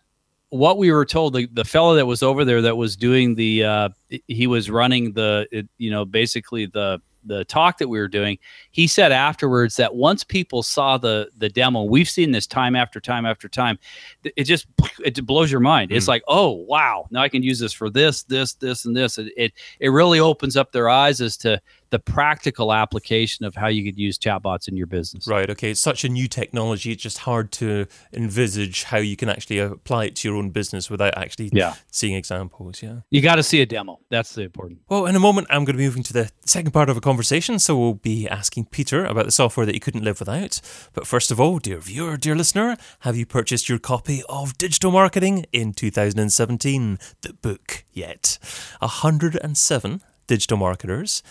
what 0.53 0.77
we 0.77 0.91
were 0.91 1.05
told, 1.05 1.33
the, 1.33 1.47
the 1.51 1.65
fellow 1.65 1.95
that 1.95 2.05
was 2.05 2.21
over 2.21 2.45
there 2.45 2.61
that 2.61 2.77
was 2.77 2.95
doing 2.95 3.33
the, 3.33 3.63
uh, 3.63 3.89
he 4.27 4.45
was 4.45 4.69
running 4.69 5.13
the, 5.13 5.47
it, 5.51 5.67
you 5.79 5.89
know, 5.89 6.05
basically 6.05 6.67
the 6.67 7.01
the 7.25 7.45
talk 7.45 7.77
that 7.77 7.87
we 7.87 7.99
were 7.99 8.07
doing, 8.07 8.37
he 8.71 8.85
said 8.85 9.11
afterwards 9.11 9.77
that 9.77 9.95
once 9.95 10.23
people 10.23 10.61
saw 10.61 10.97
the 10.97 11.29
the 11.37 11.49
demo, 11.49 11.83
we've 11.83 12.09
seen 12.09 12.31
this 12.31 12.45
time 12.45 12.75
after 12.75 12.99
time 12.99 13.25
after 13.25 13.47
time, 13.47 13.79
it 14.23 14.43
just 14.43 14.67
it 15.03 15.25
blows 15.25 15.49
your 15.49 15.61
mind. 15.61 15.91
Mm. 15.91 15.95
It's 15.95 16.05
hmm. 16.05 16.11
like, 16.11 16.23
oh 16.27 16.51
wow, 16.67 17.07
now 17.11 17.21
I 17.21 17.29
can 17.29 17.43
use 17.43 17.59
this 17.59 17.73
for 17.73 17.89
this, 17.89 18.23
this, 18.23 18.53
this, 18.55 18.85
and 18.85 18.95
this. 18.95 19.17
It, 19.17 19.31
it 19.37 19.53
it 19.79 19.89
really 19.89 20.19
opens 20.19 20.57
up 20.57 20.71
their 20.71 20.89
eyes 20.89 21.21
as 21.21 21.37
to 21.37 21.61
the 21.93 21.99
practical 21.99 22.73
application 22.73 23.45
of 23.45 23.53
how 23.53 23.67
you 23.67 23.83
could 23.83 23.99
use 23.99 24.17
chatbots 24.17 24.67
in 24.67 24.75
your 24.75 24.87
business. 24.87 25.27
Right. 25.27 25.47
Okay. 25.47 25.69
It's 25.69 25.79
such 25.79 26.03
a 26.03 26.09
new 26.09 26.27
technology. 26.27 26.91
It's 26.91 27.03
just 27.03 27.19
hard 27.19 27.51
to 27.53 27.85
envisage 28.11 28.85
how 28.85 28.97
you 28.97 29.15
can 29.15 29.29
actually 29.29 29.59
apply 29.59 30.05
it 30.05 30.15
to 30.15 30.27
your 30.27 30.35
own 30.35 30.49
business 30.49 30.89
without 30.89 31.15
actually 31.15 31.51
yeah. 31.53 31.75
seeing 31.91 32.15
examples. 32.15 32.81
Yeah. 32.81 33.01
You 33.11 33.21
got 33.21 33.35
to 33.35 33.43
see 33.43 33.61
a 33.61 33.67
demo. 33.67 33.99
That's 34.09 34.33
the 34.33 34.41
important. 34.41 34.79
Well, 34.89 35.05
in 35.05 35.15
a 35.15 35.19
moment, 35.19 35.45
I'm 35.51 35.65
going 35.65 35.75
to 35.75 35.77
be 35.77 35.85
moving 35.85 36.01
to 36.01 36.13
the 36.13 36.31
second 36.47 36.71
part 36.71 36.89
of 36.89 36.97
a 36.97 37.01
conversation. 37.01 37.59
So 37.59 37.77
we'll 37.77 37.93
be 37.93 38.27
asking 38.27 38.65
Peter 38.65 39.05
about 39.05 39.25
the 39.25 39.31
software 39.31 39.67
that 39.67 39.75
he 39.75 39.79
couldn't 39.79 40.03
live 40.03 40.19
without. 40.19 40.61
But 40.93 41.05
first 41.05 41.29
of 41.29 41.39
all, 41.39 41.59
dear 41.59 41.77
viewer, 41.77 42.17
dear 42.17 42.35
listener, 42.35 42.75
have 43.01 43.15
you 43.15 43.27
purchased 43.27 43.69
your 43.69 43.77
copy 43.77 44.23
of 44.27 44.57
Digital 44.57 44.89
Marketing 44.89 45.45
in 45.53 45.73
2017, 45.73 46.97
the 47.21 47.33
book 47.33 47.83
yet? 47.93 48.39
107 48.79 50.01
digital 50.27 50.57
marketers 50.57 51.21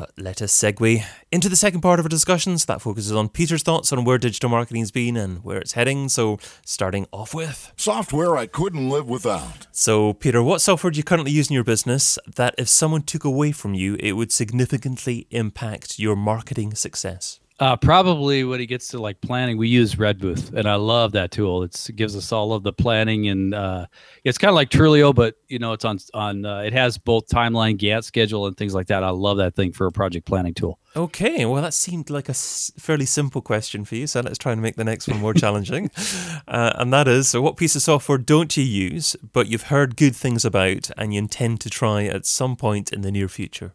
But 0.01 0.13
let 0.17 0.41
us 0.41 0.51
segue 0.51 1.03
into 1.31 1.47
the 1.47 1.55
second 1.55 1.81
part 1.81 1.99
of 1.99 2.05
our 2.05 2.09
discussions 2.09 2.65
that 2.65 2.81
focuses 2.81 3.11
on 3.11 3.29
Peter's 3.29 3.61
thoughts 3.61 3.93
on 3.93 4.03
where 4.03 4.17
digital 4.17 4.49
marketing's 4.49 4.89
been 4.89 5.15
and 5.15 5.43
where 5.43 5.59
it's 5.59 5.73
heading. 5.73 6.09
So, 6.09 6.39
starting 6.65 7.05
off 7.11 7.35
with 7.35 7.71
software 7.77 8.35
I 8.35 8.47
couldn't 8.47 8.89
live 8.89 9.07
without. 9.07 9.67
So, 9.71 10.13
Peter, 10.13 10.41
what 10.41 10.59
software 10.59 10.89
do 10.89 10.97
you 10.97 11.03
currently 11.03 11.31
use 11.31 11.51
in 11.51 11.53
your 11.53 11.63
business 11.63 12.17
that 12.35 12.55
if 12.57 12.67
someone 12.67 13.03
took 13.03 13.23
away 13.23 13.51
from 13.51 13.75
you, 13.75 13.95
it 13.99 14.13
would 14.13 14.31
significantly 14.31 15.27
impact 15.29 15.99
your 15.99 16.15
marketing 16.15 16.73
success? 16.73 17.40
Uh, 17.61 17.77
probably 17.77 18.43
when 18.43 18.59
it 18.59 18.65
gets 18.65 18.87
to 18.87 18.99
like 18.99 19.21
planning, 19.21 19.55
we 19.55 19.67
use 19.67 19.99
Redbooth, 19.99 20.51
and 20.51 20.67
I 20.67 20.73
love 20.75 21.11
that 21.11 21.29
tool. 21.29 21.61
It's, 21.61 21.89
it 21.89 21.95
gives 21.95 22.15
us 22.15 22.31
all 22.31 22.53
of 22.53 22.63
the 22.63 22.73
planning, 22.73 23.27
and 23.27 23.53
uh, 23.53 23.85
it's 24.23 24.39
kind 24.39 24.49
of 24.49 24.55
like 24.55 24.71
Trello, 24.71 25.13
but 25.13 25.35
you 25.47 25.59
know, 25.59 25.71
it's 25.73 25.85
on 25.85 25.99
on. 26.15 26.43
Uh, 26.43 26.61
it 26.61 26.73
has 26.73 26.97
both 26.97 27.27
timeline, 27.27 27.77
Gantt 27.77 28.03
schedule, 28.03 28.47
and 28.47 28.57
things 28.57 28.73
like 28.73 28.87
that. 28.87 29.03
I 29.03 29.11
love 29.11 29.37
that 29.37 29.55
thing 29.55 29.73
for 29.73 29.85
a 29.85 29.91
project 29.91 30.25
planning 30.25 30.55
tool. 30.55 30.79
Okay, 30.95 31.45
well, 31.45 31.61
that 31.61 31.75
seemed 31.75 32.09
like 32.09 32.29
a 32.29 32.31
s- 32.31 32.71
fairly 32.79 33.05
simple 33.05 33.43
question 33.43 33.85
for 33.85 33.93
you, 33.93 34.07
so 34.07 34.21
let's 34.21 34.39
try 34.39 34.53
and 34.53 34.61
make 34.63 34.75
the 34.75 34.83
next 34.83 35.07
one 35.07 35.19
more 35.19 35.33
challenging. 35.33 35.91
Uh, 36.47 36.73
and 36.75 36.91
that 36.91 37.07
is, 37.07 37.29
so 37.29 37.41
what 37.41 37.55
piece 37.55 37.75
of 37.75 37.81
software 37.81 38.17
don't 38.17 38.57
you 38.57 38.63
use, 38.63 39.15
but 39.31 39.47
you've 39.47 39.63
heard 39.63 39.95
good 39.95 40.15
things 40.15 40.43
about, 40.43 40.89
and 40.97 41.13
you 41.13 41.19
intend 41.19 41.61
to 41.61 41.69
try 41.69 42.03
at 42.03 42.25
some 42.25 42.57
point 42.57 42.91
in 42.91 43.01
the 43.01 43.11
near 43.11 43.29
future? 43.29 43.73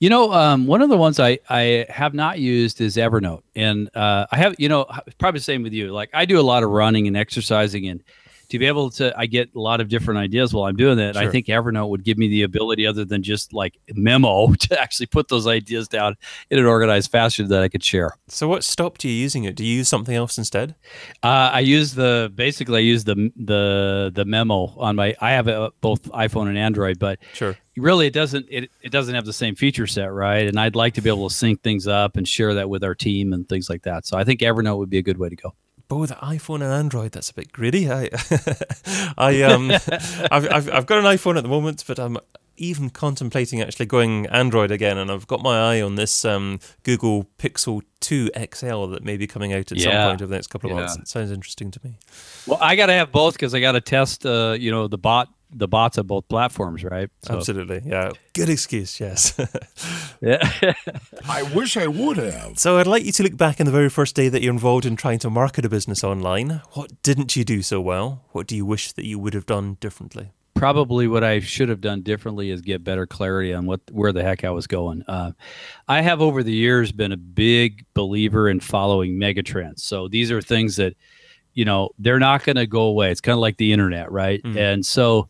You 0.00 0.10
know, 0.10 0.32
um, 0.32 0.66
one 0.66 0.82
of 0.82 0.88
the 0.88 0.96
ones 0.96 1.20
I, 1.20 1.38
I 1.48 1.86
have 1.88 2.14
not 2.14 2.38
used 2.38 2.80
is 2.80 2.96
Evernote. 2.96 3.42
And 3.54 3.94
uh, 3.96 4.26
I 4.30 4.36
have, 4.36 4.54
you 4.58 4.68
know, 4.68 4.86
probably 5.18 5.38
the 5.38 5.44
same 5.44 5.62
with 5.62 5.72
you. 5.72 5.92
Like 5.92 6.10
I 6.12 6.24
do 6.24 6.40
a 6.40 6.42
lot 6.42 6.62
of 6.62 6.70
running 6.70 7.06
and 7.06 7.16
exercising 7.16 7.86
and 7.88 8.02
to 8.52 8.58
be 8.58 8.66
able 8.66 8.90
to 8.90 9.18
i 9.18 9.24
get 9.24 9.48
a 9.54 9.58
lot 9.58 9.80
of 9.80 9.88
different 9.88 10.18
ideas 10.18 10.52
while 10.52 10.64
i'm 10.64 10.76
doing 10.76 10.98
that 10.98 11.14
sure. 11.14 11.24
i 11.24 11.30
think 11.30 11.46
evernote 11.46 11.88
would 11.88 12.04
give 12.04 12.18
me 12.18 12.28
the 12.28 12.42
ability 12.42 12.86
other 12.86 13.02
than 13.02 13.22
just 13.22 13.54
like 13.54 13.78
memo 13.94 14.52
to 14.60 14.78
actually 14.78 15.06
put 15.06 15.28
those 15.28 15.46
ideas 15.46 15.88
down 15.88 16.14
in 16.50 16.58
an 16.58 16.66
organized 16.66 17.10
fashion 17.10 17.48
that 17.48 17.62
i 17.62 17.68
could 17.68 17.82
share. 17.82 18.12
So 18.28 18.48
what 18.48 18.62
stopped 18.62 19.04
you 19.04 19.10
using 19.10 19.44
it? 19.44 19.56
Do 19.56 19.64
you 19.64 19.78
use 19.78 19.88
something 19.88 20.14
else 20.14 20.36
instead? 20.36 20.74
Uh, 21.22 21.48
i 21.54 21.60
use 21.60 21.94
the 21.94 22.30
basically 22.34 22.76
i 22.76 22.82
use 22.82 23.04
the 23.04 23.32
the 23.36 24.12
the 24.14 24.26
memo 24.26 24.74
on 24.76 24.96
my 24.96 25.16
i 25.22 25.30
have 25.30 25.48
a, 25.48 25.70
both 25.80 26.02
iphone 26.12 26.48
and 26.48 26.58
android 26.58 26.98
but 26.98 27.18
sure. 27.32 27.56
really 27.78 28.06
it 28.06 28.12
doesn't 28.12 28.44
it, 28.50 28.70
it 28.82 28.92
doesn't 28.92 29.14
have 29.14 29.24
the 29.24 29.32
same 29.32 29.54
feature 29.54 29.86
set 29.86 30.12
right? 30.12 30.46
And 30.46 30.60
i'd 30.60 30.76
like 30.76 30.92
to 30.94 31.00
be 31.00 31.08
able 31.08 31.26
to 31.30 31.34
sync 31.34 31.62
things 31.62 31.86
up 31.86 32.18
and 32.18 32.28
share 32.28 32.52
that 32.52 32.68
with 32.68 32.84
our 32.84 32.94
team 32.94 33.32
and 33.32 33.48
things 33.48 33.70
like 33.70 33.82
that. 33.84 34.04
So 34.06 34.18
i 34.18 34.24
think 34.24 34.40
evernote 34.40 34.76
would 34.76 34.90
be 34.90 34.98
a 34.98 35.02
good 35.02 35.16
way 35.16 35.30
to 35.30 35.36
go 35.36 35.54
both 35.92 36.08
the 36.08 36.14
iPhone 36.14 36.62
and 36.62 36.72
Android. 36.72 37.12
That's 37.12 37.28
a 37.28 37.34
bit 37.34 37.52
greedy. 37.52 37.90
I, 37.90 38.08
I 39.18 39.42
um, 39.42 39.70
I've, 40.30 40.50
I've, 40.50 40.70
I've 40.70 40.86
got 40.86 41.00
an 41.00 41.04
iPhone 41.04 41.36
at 41.36 41.42
the 41.42 41.50
moment, 41.50 41.84
but 41.86 41.98
I'm 41.98 42.16
even 42.56 42.88
contemplating 42.88 43.60
actually 43.60 43.84
going 43.84 44.26
Android 44.28 44.70
again, 44.70 44.96
and 44.96 45.10
I've 45.10 45.26
got 45.26 45.42
my 45.42 45.74
eye 45.74 45.82
on 45.82 45.96
this 45.96 46.24
um, 46.24 46.60
Google 46.82 47.28
Pixel 47.38 47.82
2 48.00 48.30
XL 48.54 48.86
that 48.86 49.04
may 49.04 49.18
be 49.18 49.26
coming 49.26 49.52
out 49.52 49.70
at 49.70 49.76
yeah. 49.76 49.84
some 49.84 50.10
point 50.10 50.22
over 50.22 50.30
the 50.30 50.36
next 50.36 50.46
couple 50.46 50.70
of 50.70 50.76
yeah. 50.76 50.82
months. 50.84 50.96
It 50.96 51.08
sounds 51.08 51.30
interesting 51.30 51.70
to 51.72 51.80
me. 51.84 51.98
Well, 52.46 52.58
I 52.62 52.74
got 52.74 52.86
to 52.86 52.94
have 52.94 53.12
both 53.12 53.34
because 53.34 53.54
I 53.54 53.60
got 53.60 53.72
to 53.72 53.82
test, 53.82 54.24
uh, 54.24 54.56
you 54.58 54.70
know, 54.70 54.88
the 54.88 54.96
bot 54.96 55.28
the 55.52 55.68
bots 55.68 55.98
of 55.98 56.06
both 56.06 56.28
platforms, 56.28 56.82
right? 56.82 57.10
So. 57.22 57.36
Absolutely. 57.36 57.82
Yeah. 57.84 58.12
Good 58.32 58.48
excuse. 58.48 58.98
Yes. 58.98 59.38
yeah. 60.20 60.74
I 61.28 61.42
wish 61.54 61.76
I 61.76 61.86
would 61.86 62.16
have. 62.16 62.58
So 62.58 62.78
I'd 62.78 62.86
like 62.86 63.04
you 63.04 63.12
to 63.12 63.22
look 63.22 63.36
back 63.36 63.60
in 63.60 63.66
the 63.66 63.72
very 63.72 63.90
first 63.90 64.16
day 64.16 64.28
that 64.28 64.42
you're 64.42 64.52
involved 64.52 64.86
in 64.86 64.96
trying 64.96 65.18
to 65.20 65.30
market 65.30 65.64
a 65.64 65.68
business 65.68 66.02
online. 66.02 66.62
What 66.72 67.02
didn't 67.02 67.36
you 67.36 67.44
do 67.44 67.62
so 67.62 67.80
well? 67.80 68.24
What 68.32 68.46
do 68.46 68.56
you 68.56 68.64
wish 68.64 68.92
that 68.92 69.04
you 69.04 69.18
would 69.18 69.34
have 69.34 69.46
done 69.46 69.76
differently? 69.80 70.32
Probably 70.54 71.08
what 71.08 71.24
I 71.24 71.40
should 71.40 71.68
have 71.68 71.80
done 71.80 72.02
differently 72.02 72.50
is 72.50 72.60
get 72.60 72.84
better 72.84 73.06
clarity 73.06 73.52
on 73.52 73.66
what 73.66 73.80
where 73.90 74.12
the 74.12 74.22
heck 74.22 74.44
I 74.44 74.50
was 74.50 74.66
going. 74.66 75.02
Uh, 75.08 75.32
I 75.88 76.02
have 76.02 76.20
over 76.20 76.42
the 76.42 76.52
years 76.52 76.92
been 76.92 77.10
a 77.10 77.16
big 77.16 77.84
believer 77.94 78.48
in 78.48 78.60
following 78.60 79.14
megatrends. 79.14 79.80
So 79.80 80.08
these 80.08 80.30
are 80.30 80.40
things 80.40 80.76
that, 80.76 80.94
you 81.54 81.64
know, 81.64 81.90
they're 81.98 82.20
not 82.20 82.44
going 82.44 82.56
to 82.56 82.66
go 82.66 82.82
away. 82.82 83.10
It's 83.10 83.20
kind 83.20 83.34
of 83.34 83.40
like 83.40 83.56
the 83.56 83.72
internet, 83.72 84.12
right? 84.12 84.42
Mm. 84.42 84.56
And 84.56 84.86
so 84.86 85.28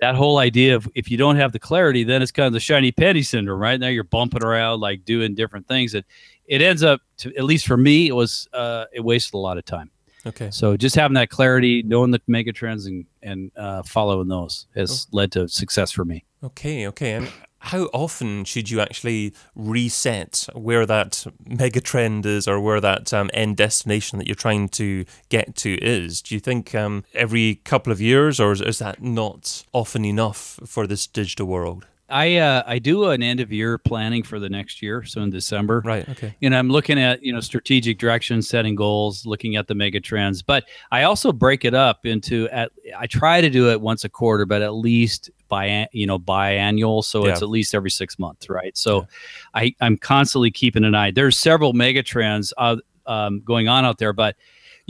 that 0.00 0.14
whole 0.14 0.38
idea 0.38 0.76
of 0.76 0.88
if 0.94 1.10
you 1.10 1.16
don't 1.16 1.36
have 1.36 1.52
the 1.52 1.58
clarity, 1.58 2.04
then 2.04 2.22
it's 2.22 2.32
kind 2.32 2.46
of 2.46 2.52
the 2.52 2.60
shiny 2.60 2.90
penny 2.90 3.22
syndrome, 3.22 3.60
right? 3.60 3.78
Now 3.78 3.88
you're 3.88 4.04
bumping 4.04 4.42
around, 4.42 4.80
like 4.80 5.04
doing 5.04 5.34
different 5.34 5.68
things. 5.68 5.94
It 5.94 6.06
it 6.46 6.62
ends 6.62 6.82
up, 6.82 7.00
to, 7.18 7.36
at 7.36 7.44
least 7.44 7.66
for 7.66 7.76
me, 7.76 8.08
it 8.08 8.14
was 8.14 8.48
uh, 8.52 8.86
it 8.92 9.00
wasted 9.00 9.34
a 9.34 9.38
lot 9.38 9.58
of 9.58 9.64
time. 9.64 9.90
Okay. 10.26 10.50
So 10.50 10.76
just 10.76 10.96
having 10.96 11.14
that 11.14 11.30
clarity, 11.30 11.82
knowing 11.82 12.10
the 12.10 12.20
mega 12.26 12.52
trends, 12.52 12.86
and 12.86 13.06
and 13.22 13.52
uh, 13.56 13.82
following 13.82 14.28
those 14.28 14.66
has 14.74 15.06
oh. 15.06 15.16
led 15.16 15.32
to 15.32 15.48
success 15.48 15.90
for 15.92 16.04
me. 16.04 16.24
Okay. 16.42 16.86
Okay. 16.88 17.12
And 17.12 17.28
how 17.60 17.84
often 17.92 18.44
should 18.44 18.70
you 18.70 18.80
actually 18.80 19.34
reset 19.54 20.48
where 20.54 20.86
that 20.86 21.26
mega 21.46 21.80
trend 21.80 22.24
is 22.24 22.48
or 22.48 22.58
where 22.58 22.80
that 22.80 23.12
um, 23.12 23.30
end 23.34 23.56
destination 23.56 24.18
that 24.18 24.26
you're 24.26 24.34
trying 24.34 24.68
to 24.70 25.04
get 25.28 25.54
to 25.56 25.74
is? 25.74 26.22
Do 26.22 26.34
you 26.34 26.40
think 26.40 26.74
um, 26.74 27.04
every 27.14 27.56
couple 27.56 27.92
of 27.92 28.00
years, 28.00 28.40
or 28.40 28.52
is, 28.52 28.60
is 28.62 28.78
that 28.78 29.02
not 29.02 29.64
often 29.72 30.04
enough 30.04 30.58
for 30.64 30.86
this 30.86 31.06
digital 31.06 31.46
world? 31.46 31.86
I 32.10 32.36
uh, 32.36 32.62
I 32.66 32.78
do 32.78 33.10
an 33.10 33.22
end 33.22 33.40
of 33.40 33.52
year 33.52 33.78
planning 33.78 34.22
for 34.22 34.38
the 34.38 34.48
next 34.48 34.82
year, 34.82 35.04
so 35.04 35.22
in 35.22 35.30
December. 35.30 35.82
Right. 35.84 36.08
Okay. 36.08 36.34
And 36.42 36.54
I'm 36.54 36.68
looking 36.68 36.98
at 36.98 37.22
you 37.22 37.32
know 37.32 37.40
strategic 37.40 37.98
direction, 37.98 38.42
setting 38.42 38.74
goals, 38.74 39.24
looking 39.26 39.56
at 39.56 39.66
the 39.66 39.74
mega 39.74 40.00
trends. 40.00 40.42
But 40.42 40.64
I 40.90 41.04
also 41.04 41.32
break 41.32 41.64
it 41.64 41.74
up 41.74 42.06
into 42.06 42.48
at 42.48 42.72
I 42.98 43.06
try 43.06 43.40
to 43.40 43.50
do 43.50 43.70
it 43.70 43.80
once 43.80 44.04
a 44.04 44.08
quarter, 44.08 44.46
but 44.46 44.62
at 44.62 44.74
least 44.74 45.30
by 45.48 45.88
you 45.92 46.06
know 46.06 46.18
biannual, 46.18 47.04
so 47.04 47.26
yeah. 47.26 47.32
it's 47.32 47.42
at 47.42 47.48
least 47.48 47.74
every 47.74 47.90
six 47.90 48.18
months, 48.18 48.48
right? 48.48 48.76
So 48.76 49.00
yeah. 49.00 49.06
I 49.54 49.74
I'm 49.80 49.96
constantly 49.96 50.50
keeping 50.50 50.84
an 50.84 50.94
eye. 50.94 51.10
There's 51.10 51.36
several 51.36 51.72
mega 51.72 52.02
trends 52.02 52.52
uh, 52.58 52.76
um, 53.06 53.40
going 53.40 53.68
on 53.68 53.84
out 53.84 53.98
there, 53.98 54.12
but 54.12 54.36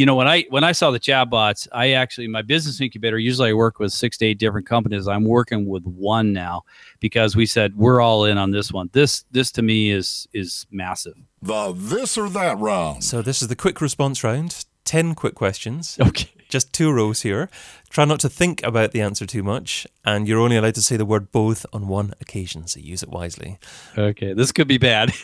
you 0.01 0.07
know 0.07 0.15
when 0.15 0.27
i 0.27 0.47
when 0.49 0.65
i 0.65 0.73
saw 0.73 0.91
the 0.91 0.99
chatbots 0.99 1.69
i 1.73 1.91
actually 1.91 2.27
my 2.27 2.41
business 2.41 2.81
incubator 2.81 3.19
usually 3.19 3.51
i 3.51 3.53
work 3.53 3.79
with 3.79 3.93
six 3.93 4.17
to 4.17 4.25
eight 4.25 4.39
different 4.39 4.67
companies. 4.67 5.07
I'm 5.07 5.25
working 5.25 5.67
with 5.67 5.85
one 5.85 6.33
now 6.33 6.63
because 7.01 7.37
we 7.37 7.45
said 7.47 7.77
we're 7.77 8.01
all 8.01 8.25
in 8.25 8.39
on 8.39 8.51
this 8.51 8.73
one. 8.73 8.89
This 8.93 9.25
this 9.31 9.53
to 9.53 9.63
me 9.63 9.91
is 9.91 10.27
is 10.33 10.67
massive. 10.71 11.15
The 11.43 11.73
this 11.77 12.17
or 12.17 12.29
that 12.31 12.59
round. 12.59 13.05
So 13.05 13.21
this 13.23 13.43
is 13.43 13.49
the 13.49 13.57
quick 13.57 13.81
response 13.81 14.25
round. 14.25 14.65
10 14.87 15.15
quick 15.15 15.35
questions. 15.35 15.99
Okay. 16.01 16.31
Just 16.49 16.73
two 16.73 16.91
rows 16.91 17.21
here. 17.23 17.49
Try 17.91 18.07
not 18.07 18.19
to 18.21 18.29
think 18.29 18.63
about 18.65 18.91
the 18.93 19.03
answer 19.03 19.27
too 19.27 19.43
much 19.43 19.87
and 20.05 20.27
you're 20.27 20.41
only 20.41 20.57
allowed 20.57 20.75
to 20.77 20.83
say 20.83 20.97
the 20.97 21.05
word 21.05 21.31
both 21.31 21.67
on 21.73 21.87
one 21.87 22.15
occasion 22.21 22.67
so 22.67 22.81
use 22.81 23.03
it 23.03 23.11
wisely. 23.11 23.59
Okay 23.97 24.33
this 24.33 24.51
could 24.51 24.69
be 24.69 24.79
bad. 24.79 25.13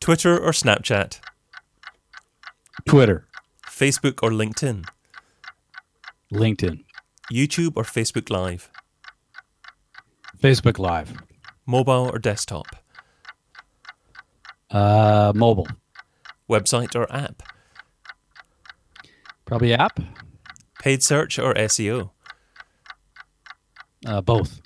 Twitter 0.00 0.38
or 0.38 0.52
snapchat 0.52 1.20
Twitter, 2.86 3.26
Facebook 3.66 4.22
or 4.22 4.30
LinkedIn, 4.30 4.84
LinkedIn, 6.32 6.84
YouTube 7.32 7.72
or 7.76 7.82
Facebook 7.84 8.30
Live, 8.30 8.70
Facebook 10.40 10.78
Live, 10.78 11.14
mobile 11.66 12.10
or 12.12 12.18
desktop, 12.18 12.66
uh, 14.70 15.32
mobile, 15.34 15.68
website 16.48 16.94
or 16.94 17.10
app, 17.12 17.42
probably 19.44 19.72
app, 19.74 20.00
paid 20.80 21.02
search 21.02 21.38
or 21.38 21.54
SEO, 21.54 22.10
Uh, 24.06 24.20
both. 24.20 24.60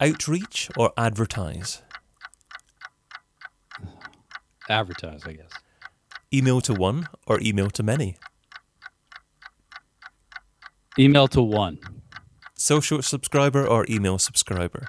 Outreach 0.00 0.68
or 0.76 0.92
advertise? 0.98 1.80
Advertise, 4.68 5.22
I 5.24 5.32
guess. 5.32 5.50
Email 6.32 6.60
to 6.60 6.74
one 6.74 7.08
or 7.26 7.40
email 7.40 7.70
to 7.70 7.82
many? 7.82 8.16
Email 10.96 11.26
to 11.28 11.42
one. 11.42 11.78
Social 12.54 13.02
subscriber 13.02 13.66
or 13.66 13.84
email 13.88 14.18
subscriber? 14.18 14.88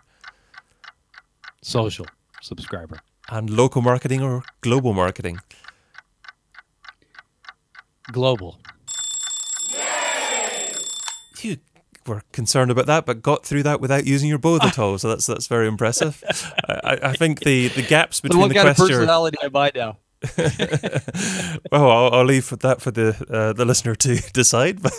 Social 1.63 2.05
subscriber. 2.41 2.99
And 3.29 3.49
local 3.49 3.81
marketing 3.81 4.21
or 4.21 4.43
global 4.61 4.93
marketing? 4.93 5.39
Global. 8.11 8.59
You 11.39 11.57
were 12.05 12.21
concerned 12.33 12.69
about 12.69 12.85
that, 12.85 13.07
but 13.07 13.23
got 13.23 13.45
through 13.45 13.63
that 13.63 13.81
without 13.81 14.05
using 14.05 14.29
your 14.29 14.37
both 14.37 14.63
at 14.63 14.77
all. 14.79 14.99
So 14.99 15.09
that's 15.09 15.25
that's 15.25 15.47
very 15.47 15.67
impressive. 15.67 16.23
I, 16.67 16.99
I 17.01 17.13
think 17.13 17.39
the, 17.39 17.69
the 17.69 17.81
gaps 17.81 18.19
between 18.19 18.41
what 18.41 18.49
the 18.49 18.55
kind 18.55 18.69
of 18.69 18.75
question. 18.75 18.97
personality 18.97 19.37
am 19.41 19.55
I 19.55 19.71
now? 19.73 19.97
well, 21.71 21.89
I'll, 21.89 22.13
I'll 22.13 22.25
leave 22.25 22.49
that 22.59 22.81
for 22.81 22.91
the 22.91 23.15
uh, 23.29 23.53
the 23.53 23.65
listener 23.65 23.95
to 23.95 24.15
decide. 24.33 24.79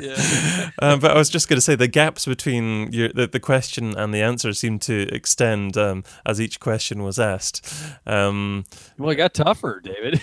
Yeah. 0.00 0.70
um, 0.80 1.00
but 1.00 1.10
I 1.10 1.14
was 1.18 1.28
just 1.28 1.48
going 1.48 1.56
to 1.56 1.60
say 1.60 1.74
the 1.74 1.88
gaps 1.88 2.24
between 2.24 2.92
your, 2.92 3.08
the, 3.08 3.26
the 3.26 3.40
question 3.40 3.96
and 3.96 4.14
the 4.14 4.22
answer 4.22 4.52
seemed 4.52 4.80
to 4.82 5.08
extend 5.12 5.76
um, 5.76 6.04
as 6.24 6.40
each 6.40 6.60
question 6.60 7.02
was 7.02 7.18
asked. 7.18 7.66
Um, 8.06 8.64
Well, 8.96 9.10
it 9.10 9.16
got 9.16 9.34
tougher, 9.34 9.80
David. 9.82 10.20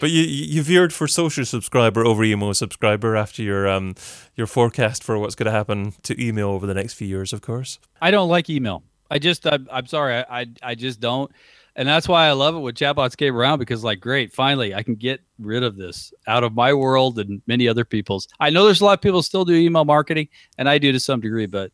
but 0.00 0.10
you 0.10 0.22
you 0.22 0.62
veered 0.62 0.92
for 0.92 1.06
social 1.06 1.44
subscriber 1.44 2.04
over 2.04 2.24
email 2.24 2.52
subscriber 2.54 3.14
after 3.16 3.42
your 3.42 3.68
um 3.68 3.94
your 4.34 4.48
forecast 4.48 5.04
for 5.04 5.16
what's 5.18 5.36
going 5.36 5.46
to 5.46 5.52
happen 5.52 5.92
to 6.02 6.20
email 6.20 6.48
over 6.48 6.66
the 6.66 6.74
next 6.74 6.94
few 6.94 7.06
years, 7.06 7.32
of 7.32 7.40
course. 7.40 7.78
I 8.00 8.10
don't 8.10 8.28
like 8.28 8.50
email. 8.50 8.82
I 9.10 9.18
just, 9.18 9.46
I'm, 9.46 9.68
I'm 9.70 9.86
sorry. 9.86 10.14
I, 10.16 10.24
I, 10.40 10.46
I 10.62 10.74
just 10.74 10.98
don't. 10.98 11.30
And 11.74 11.88
that's 11.88 12.06
why 12.06 12.26
I 12.26 12.32
love 12.32 12.54
it 12.54 12.58
when 12.58 12.74
chatbots 12.74 13.16
came 13.16 13.34
around 13.34 13.58
because, 13.58 13.82
like, 13.82 14.00
great, 14.00 14.32
finally, 14.32 14.74
I 14.74 14.82
can 14.82 14.94
get 14.94 15.20
rid 15.38 15.62
of 15.62 15.76
this 15.76 16.12
out 16.26 16.44
of 16.44 16.52
my 16.52 16.74
world 16.74 17.18
and 17.18 17.40
many 17.46 17.66
other 17.66 17.84
people's. 17.84 18.28
I 18.38 18.50
know 18.50 18.66
there's 18.66 18.82
a 18.82 18.84
lot 18.84 18.98
of 18.98 19.00
people 19.00 19.22
still 19.22 19.44
do 19.44 19.54
email 19.54 19.84
marketing, 19.84 20.28
and 20.58 20.68
I 20.68 20.78
do 20.78 20.92
to 20.92 21.00
some 21.00 21.20
degree, 21.20 21.46
but 21.46 21.72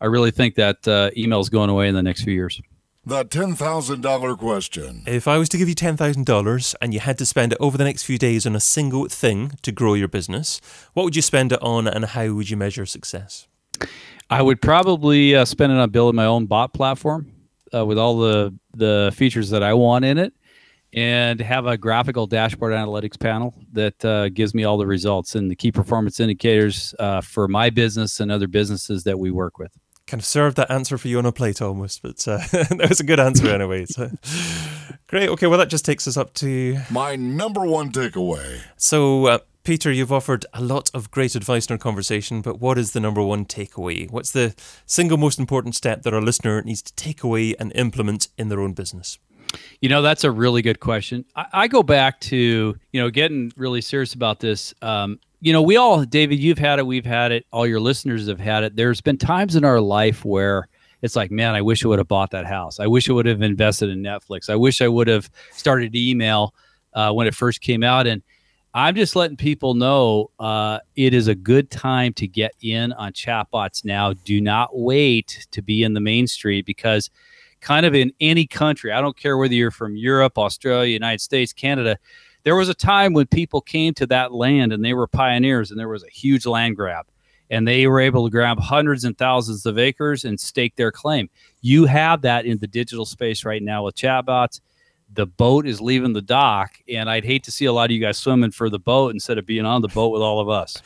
I 0.00 0.06
really 0.06 0.30
think 0.30 0.54
that 0.56 0.86
uh, 0.86 1.10
email 1.16 1.40
is 1.40 1.48
going 1.48 1.70
away 1.70 1.88
in 1.88 1.94
the 1.94 2.02
next 2.02 2.22
few 2.22 2.32
years. 2.32 2.60
The 3.04 3.24
$10,000 3.24 4.38
question. 4.38 5.02
If 5.06 5.26
I 5.26 5.36
was 5.36 5.48
to 5.48 5.58
give 5.58 5.68
you 5.68 5.74
$10,000 5.74 6.74
and 6.80 6.94
you 6.94 7.00
had 7.00 7.18
to 7.18 7.26
spend 7.26 7.52
it 7.52 7.58
over 7.58 7.76
the 7.76 7.82
next 7.82 8.04
few 8.04 8.16
days 8.16 8.46
on 8.46 8.54
a 8.54 8.60
single 8.60 9.08
thing 9.08 9.52
to 9.62 9.72
grow 9.72 9.94
your 9.94 10.06
business, 10.06 10.60
what 10.92 11.02
would 11.02 11.16
you 11.16 11.22
spend 11.22 11.50
it 11.50 11.60
on 11.60 11.88
and 11.88 12.04
how 12.04 12.32
would 12.32 12.48
you 12.48 12.56
measure 12.56 12.86
success? 12.86 13.48
I 14.30 14.40
would 14.40 14.62
probably 14.62 15.34
uh, 15.34 15.44
spend 15.44 15.72
it 15.72 15.78
on 15.80 15.90
building 15.90 16.14
my 16.14 16.26
own 16.26 16.46
bot 16.46 16.72
platform 16.74 17.32
uh, 17.74 17.84
with 17.84 17.98
all 17.98 18.18
the 18.18 18.54
the 18.74 19.12
features 19.14 19.50
that 19.50 19.62
I 19.62 19.74
want 19.74 20.04
in 20.04 20.18
it, 20.18 20.32
and 20.92 21.40
have 21.40 21.66
a 21.66 21.76
graphical 21.76 22.26
dashboard 22.26 22.72
analytics 22.72 23.18
panel 23.18 23.54
that 23.72 24.04
uh, 24.04 24.28
gives 24.28 24.54
me 24.54 24.64
all 24.64 24.78
the 24.78 24.86
results 24.86 25.34
and 25.34 25.50
the 25.50 25.56
key 25.56 25.72
performance 25.72 26.20
indicators 26.20 26.94
uh, 26.98 27.20
for 27.20 27.48
my 27.48 27.70
business 27.70 28.20
and 28.20 28.30
other 28.30 28.48
businesses 28.48 29.04
that 29.04 29.18
we 29.18 29.30
work 29.30 29.58
with. 29.58 29.72
Kind 30.06 30.20
of 30.20 30.26
served 30.26 30.56
that 30.56 30.70
answer 30.70 30.98
for 30.98 31.08
you 31.08 31.18
on 31.18 31.26
a 31.26 31.32
plate 31.32 31.62
almost, 31.62 32.02
but 32.02 32.26
uh, 32.28 32.38
that 32.52 32.86
was 32.88 33.00
a 33.00 33.04
good 33.04 33.20
answer 33.20 33.48
anyway. 33.48 33.86
So. 33.86 34.10
Great. 35.06 35.28
Okay, 35.28 35.46
well, 35.46 35.58
that 35.58 35.68
just 35.68 35.84
takes 35.84 36.08
us 36.08 36.16
up 36.16 36.32
to. 36.34 36.78
My 36.90 37.16
number 37.16 37.66
one 37.66 37.92
takeaway. 37.92 38.60
So, 38.76 39.26
uh, 39.26 39.38
Peter, 39.64 39.92
you've 39.92 40.12
offered 40.12 40.44
a 40.52 40.60
lot 40.60 40.90
of 40.92 41.10
great 41.12 41.36
advice 41.36 41.66
in 41.66 41.74
our 41.74 41.78
conversation, 41.78 42.40
but 42.40 42.60
what 42.60 42.76
is 42.76 42.92
the 42.92 43.00
number 43.00 43.22
one 43.22 43.44
takeaway? 43.44 44.10
What's 44.10 44.32
the 44.32 44.56
single 44.86 45.16
most 45.16 45.38
important 45.38 45.76
step 45.76 46.02
that 46.02 46.12
our 46.12 46.20
listener 46.20 46.62
needs 46.62 46.82
to 46.82 46.92
take 46.94 47.22
away 47.22 47.54
and 47.60 47.70
implement 47.76 48.26
in 48.36 48.48
their 48.48 48.60
own 48.60 48.72
business? 48.72 49.18
You 49.80 49.88
know, 49.88 50.02
that's 50.02 50.24
a 50.24 50.32
really 50.32 50.62
good 50.62 50.80
question. 50.80 51.24
I, 51.36 51.46
I 51.52 51.68
go 51.68 51.84
back 51.84 52.18
to, 52.22 52.74
you 52.90 53.00
know, 53.00 53.08
getting 53.08 53.52
really 53.56 53.80
serious 53.80 54.14
about 54.14 54.40
this. 54.40 54.74
Um, 54.82 55.20
you 55.40 55.52
know, 55.52 55.62
we 55.62 55.76
all, 55.76 56.04
David, 56.04 56.40
you've 56.40 56.58
had 56.58 56.80
it, 56.80 56.86
we've 56.86 57.06
had 57.06 57.30
it, 57.30 57.46
all 57.52 57.66
your 57.66 57.80
listeners 57.80 58.26
have 58.26 58.40
had 58.40 58.64
it. 58.64 58.74
There's 58.74 59.00
been 59.00 59.18
times 59.18 59.54
in 59.54 59.64
our 59.64 59.80
life 59.80 60.24
where 60.24 60.66
it's 61.02 61.14
like, 61.14 61.30
man, 61.30 61.54
I 61.54 61.62
wish 61.62 61.84
I 61.84 61.88
would 61.88 61.98
have 61.98 62.08
bought 62.08 62.32
that 62.32 62.46
house. 62.46 62.80
I 62.80 62.88
wish 62.88 63.08
I 63.08 63.12
would 63.12 63.26
have 63.26 63.42
invested 63.42 63.90
in 63.90 64.02
Netflix. 64.02 64.50
I 64.50 64.56
wish 64.56 64.80
I 64.80 64.88
would 64.88 65.06
have 65.06 65.30
started 65.52 65.94
email 65.94 66.52
uh, 66.94 67.12
when 67.12 67.28
it 67.28 67.34
first 67.34 67.60
came 67.60 67.84
out. 67.84 68.06
And 68.06 68.22
I'm 68.74 68.94
just 68.94 69.14
letting 69.14 69.36
people 69.36 69.74
know 69.74 70.30
uh, 70.38 70.78
it 70.96 71.12
is 71.12 71.28
a 71.28 71.34
good 71.34 71.70
time 71.70 72.14
to 72.14 72.26
get 72.26 72.52
in 72.62 72.92
on 72.94 73.12
chatbots 73.12 73.84
now. 73.84 74.14
Do 74.14 74.40
not 74.40 74.70
wait 74.72 75.46
to 75.50 75.60
be 75.60 75.82
in 75.82 75.92
the 75.92 76.00
main 76.00 76.26
street 76.26 76.64
because, 76.64 77.10
kind 77.60 77.84
of 77.84 77.94
in 77.94 78.12
any 78.20 78.46
country, 78.46 78.90
I 78.90 79.02
don't 79.02 79.16
care 79.16 79.36
whether 79.36 79.52
you're 79.52 79.70
from 79.70 79.94
Europe, 79.94 80.38
Australia, 80.38 80.90
United 80.90 81.20
States, 81.20 81.52
Canada, 81.52 81.98
there 82.44 82.56
was 82.56 82.70
a 82.70 82.74
time 82.74 83.12
when 83.12 83.26
people 83.26 83.60
came 83.60 83.92
to 83.94 84.06
that 84.06 84.32
land 84.32 84.72
and 84.72 84.82
they 84.82 84.94
were 84.94 85.06
pioneers 85.06 85.70
and 85.70 85.78
there 85.78 85.88
was 85.88 86.02
a 86.02 86.10
huge 86.10 86.46
land 86.46 86.76
grab 86.76 87.06
and 87.50 87.68
they 87.68 87.86
were 87.86 88.00
able 88.00 88.24
to 88.24 88.30
grab 88.30 88.58
hundreds 88.58 89.04
and 89.04 89.16
thousands 89.18 89.66
of 89.66 89.78
acres 89.78 90.24
and 90.24 90.40
stake 90.40 90.74
their 90.76 90.90
claim. 90.90 91.28
You 91.60 91.84
have 91.84 92.22
that 92.22 92.46
in 92.46 92.58
the 92.58 92.66
digital 92.66 93.04
space 93.04 93.44
right 93.44 93.62
now 93.62 93.84
with 93.84 93.94
chatbots 93.94 94.60
the 95.14 95.26
boat 95.26 95.66
is 95.66 95.80
leaving 95.80 96.12
the 96.12 96.22
dock, 96.22 96.78
and 96.88 97.10
I'd 97.10 97.24
hate 97.24 97.44
to 97.44 97.52
see 97.52 97.64
a 97.64 97.72
lot 97.72 97.86
of 97.86 97.90
you 97.90 98.00
guys 98.00 98.18
swimming 98.18 98.50
for 98.50 98.70
the 98.70 98.78
boat 98.78 99.12
instead 99.14 99.38
of 99.38 99.46
being 99.46 99.64
on 99.64 99.82
the 99.82 99.88
boat 99.88 100.08
with 100.08 100.22
all 100.22 100.40
of 100.40 100.48
us. 100.48 100.76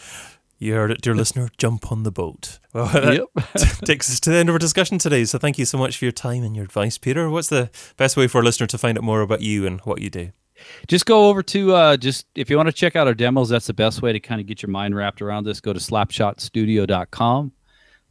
You 0.59 0.75
heard 0.75 0.91
it, 0.91 1.03
dear 1.03 1.15
listener. 1.17 1.51
Jump 1.59 1.93
on 1.93 2.03
the 2.03 2.11
boat. 2.11 2.59
Well, 2.73 2.87
that 2.93 3.81
takes 3.85 4.11
us 4.11 4.21
to 4.21 4.31
the 4.31 4.37
end 4.37 4.49
of 4.49 4.55
our 4.55 4.59
discussion 4.59 4.99
today. 4.99 5.25
So, 5.25 5.39
thank 5.39 5.59
you 5.59 5.65
so 5.65 5.79
much 5.79 5.99
for 5.99 6.05
your 6.05 6.13
time 6.13 6.43
and 6.43 6.57
your 6.57 6.65
advice, 6.65 6.99
Peter. 6.99 7.29
What's 7.29 7.49
the 7.49 7.71
best 7.97 8.17
way 8.17 8.27
for 8.27 8.41
a 8.41 8.45
listener 8.45 8.67
to 8.69 8.79
find 8.79 8.99
out 8.99 9.05
more 9.05 9.21
about 9.21 9.43
you 9.43 9.67
and 9.67 9.81
what 9.83 10.01
you 10.01 10.11
do? 10.11 10.31
Just 10.89 11.05
go 11.05 11.29
over 11.29 11.43
to 11.43 11.75
uh, 11.75 11.97
just 11.99 12.27
if 12.35 12.49
you 12.49 12.57
want 12.57 12.69
to 12.69 12.73
check 12.73 12.97
out 12.97 13.07
our 13.07 13.15
demos, 13.15 13.51
that's 13.51 13.67
the 13.67 13.75
best 13.75 14.01
way 14.01 14.13
to 14.13 14.21
kind 14.21 14.41
of 14.41 14.47
get 14.47 14.63
your 14.63 14.71
mind 14.71 14.97
wrapped 14.97 15.21
around 15.21 15.45
this. 15.45 15.61
Go 15.61 15.75
to 15.75 15.79
slapshotstudio.com 15.79 17.53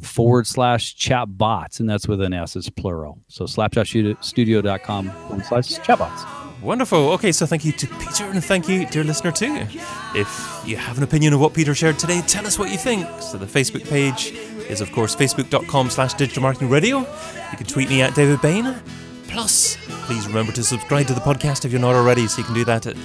forward 0.01 0.47
slash 0.47 0.95
chatbots, 0.95 1.79
and 1.79 1.89
that's 1.89 2.07
with 2.07 2.21
an 2.21 2.33
S, 2.33 2.55
it's 2.55 2.69
plural. 2.69 3.21
So 3.27 3.45
slapshotstudio.com 3.45 5.09
forward 5.09 5.45
slash 5.45 5.79
chatbots. 5.79 6.61
Wonderful. 6.61 7.11
Okay, 7.11 7.31
so 7.31 7.45
thank 7.45 7.63
you 7.63 7.71
to 7.73 7.87
Peter 7.87 8.25
and 8.25 8.43
thank 8.43 8.67
you, 8.67 8.85
dear 8.87 9.03
listener, 9.03 9.31
too. 9.31 9.67
If 10.15 10.61
you 10.65 10.77
have 10.77 10.97
an 10.97 11.03
opinion 11.03 11.33
of 11.33 11.39
what 11.39 11.53
Peter 11.53 11.75
shared 11.75 11.99
today, 11.99 12.21
tell 12.21 12.47
us 12.47 12.57
what 12.57 12.71
you 12.71 12.77
think. 12.77 13.07
So 13.21 13.37
the 13.37 13.45
Facebook 13.45 13.87
page 13.87 14.31
is, 14.67 14.81
of 14.81 14.91
course, 14.91 15.15
facebook.com 15.15 15.89
slash 15.89 16.13
digital 16.15 16.41
marketing 16.41 16.69
radio. 16.69 16.99
You 16.99 17.57
can 17.57 17.67
tweet 17.67 17.89
me 17.89 18.01
at 18.01 18.15
David 18.15 18.41
Bain. 18.41 18.75
Plus, 19.27 19.77
please 20.05 20.27
remember 20.27 20.53
to 20.53 20.63
subscribe 20.63 21.07
to 21.07 21.13
the 21.13 21.19
podcast 21.19 21.65
if 21.65 21.71
you're 21.71 21.81
not 21.81 21.93
already, 21.93 22.25
so 22.27 22.39
you 22.39 22.45
can 22.45 22.55
do 22.55 22.65
that 22.65 22.87
at 22.87 22.95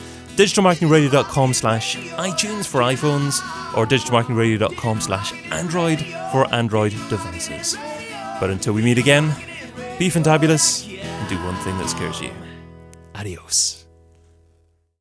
digitalmarketingradio.com 0.41 1.53
slash 1.53 1.97
iTunes 1.97 2.67
for 2.67 2.81
iPhones 2.81 3.41
or 3.77 3.87
digitalmarketingradio.com 3.87 5.01
slash 5.01 5.35
Android 5.53 6.01
for 6.33 6.53
Android 6.55 6.93
devices. 7.11 7.77
But 8.41 8.49
until 8.49 8.73
we 8.73 8.81
meet 8.81 8.97
again, 8.97 9.35
be 9.99 10.09
fantabulous 10.09 10.89
and 10.89 11.29
do 11.29 11.37
one 11.45 11.57
thing 11.57 11.77
that 11.77 11.91
scares 11.91 12.23
you. 12.23 12.31
Adios. 13.15 13.80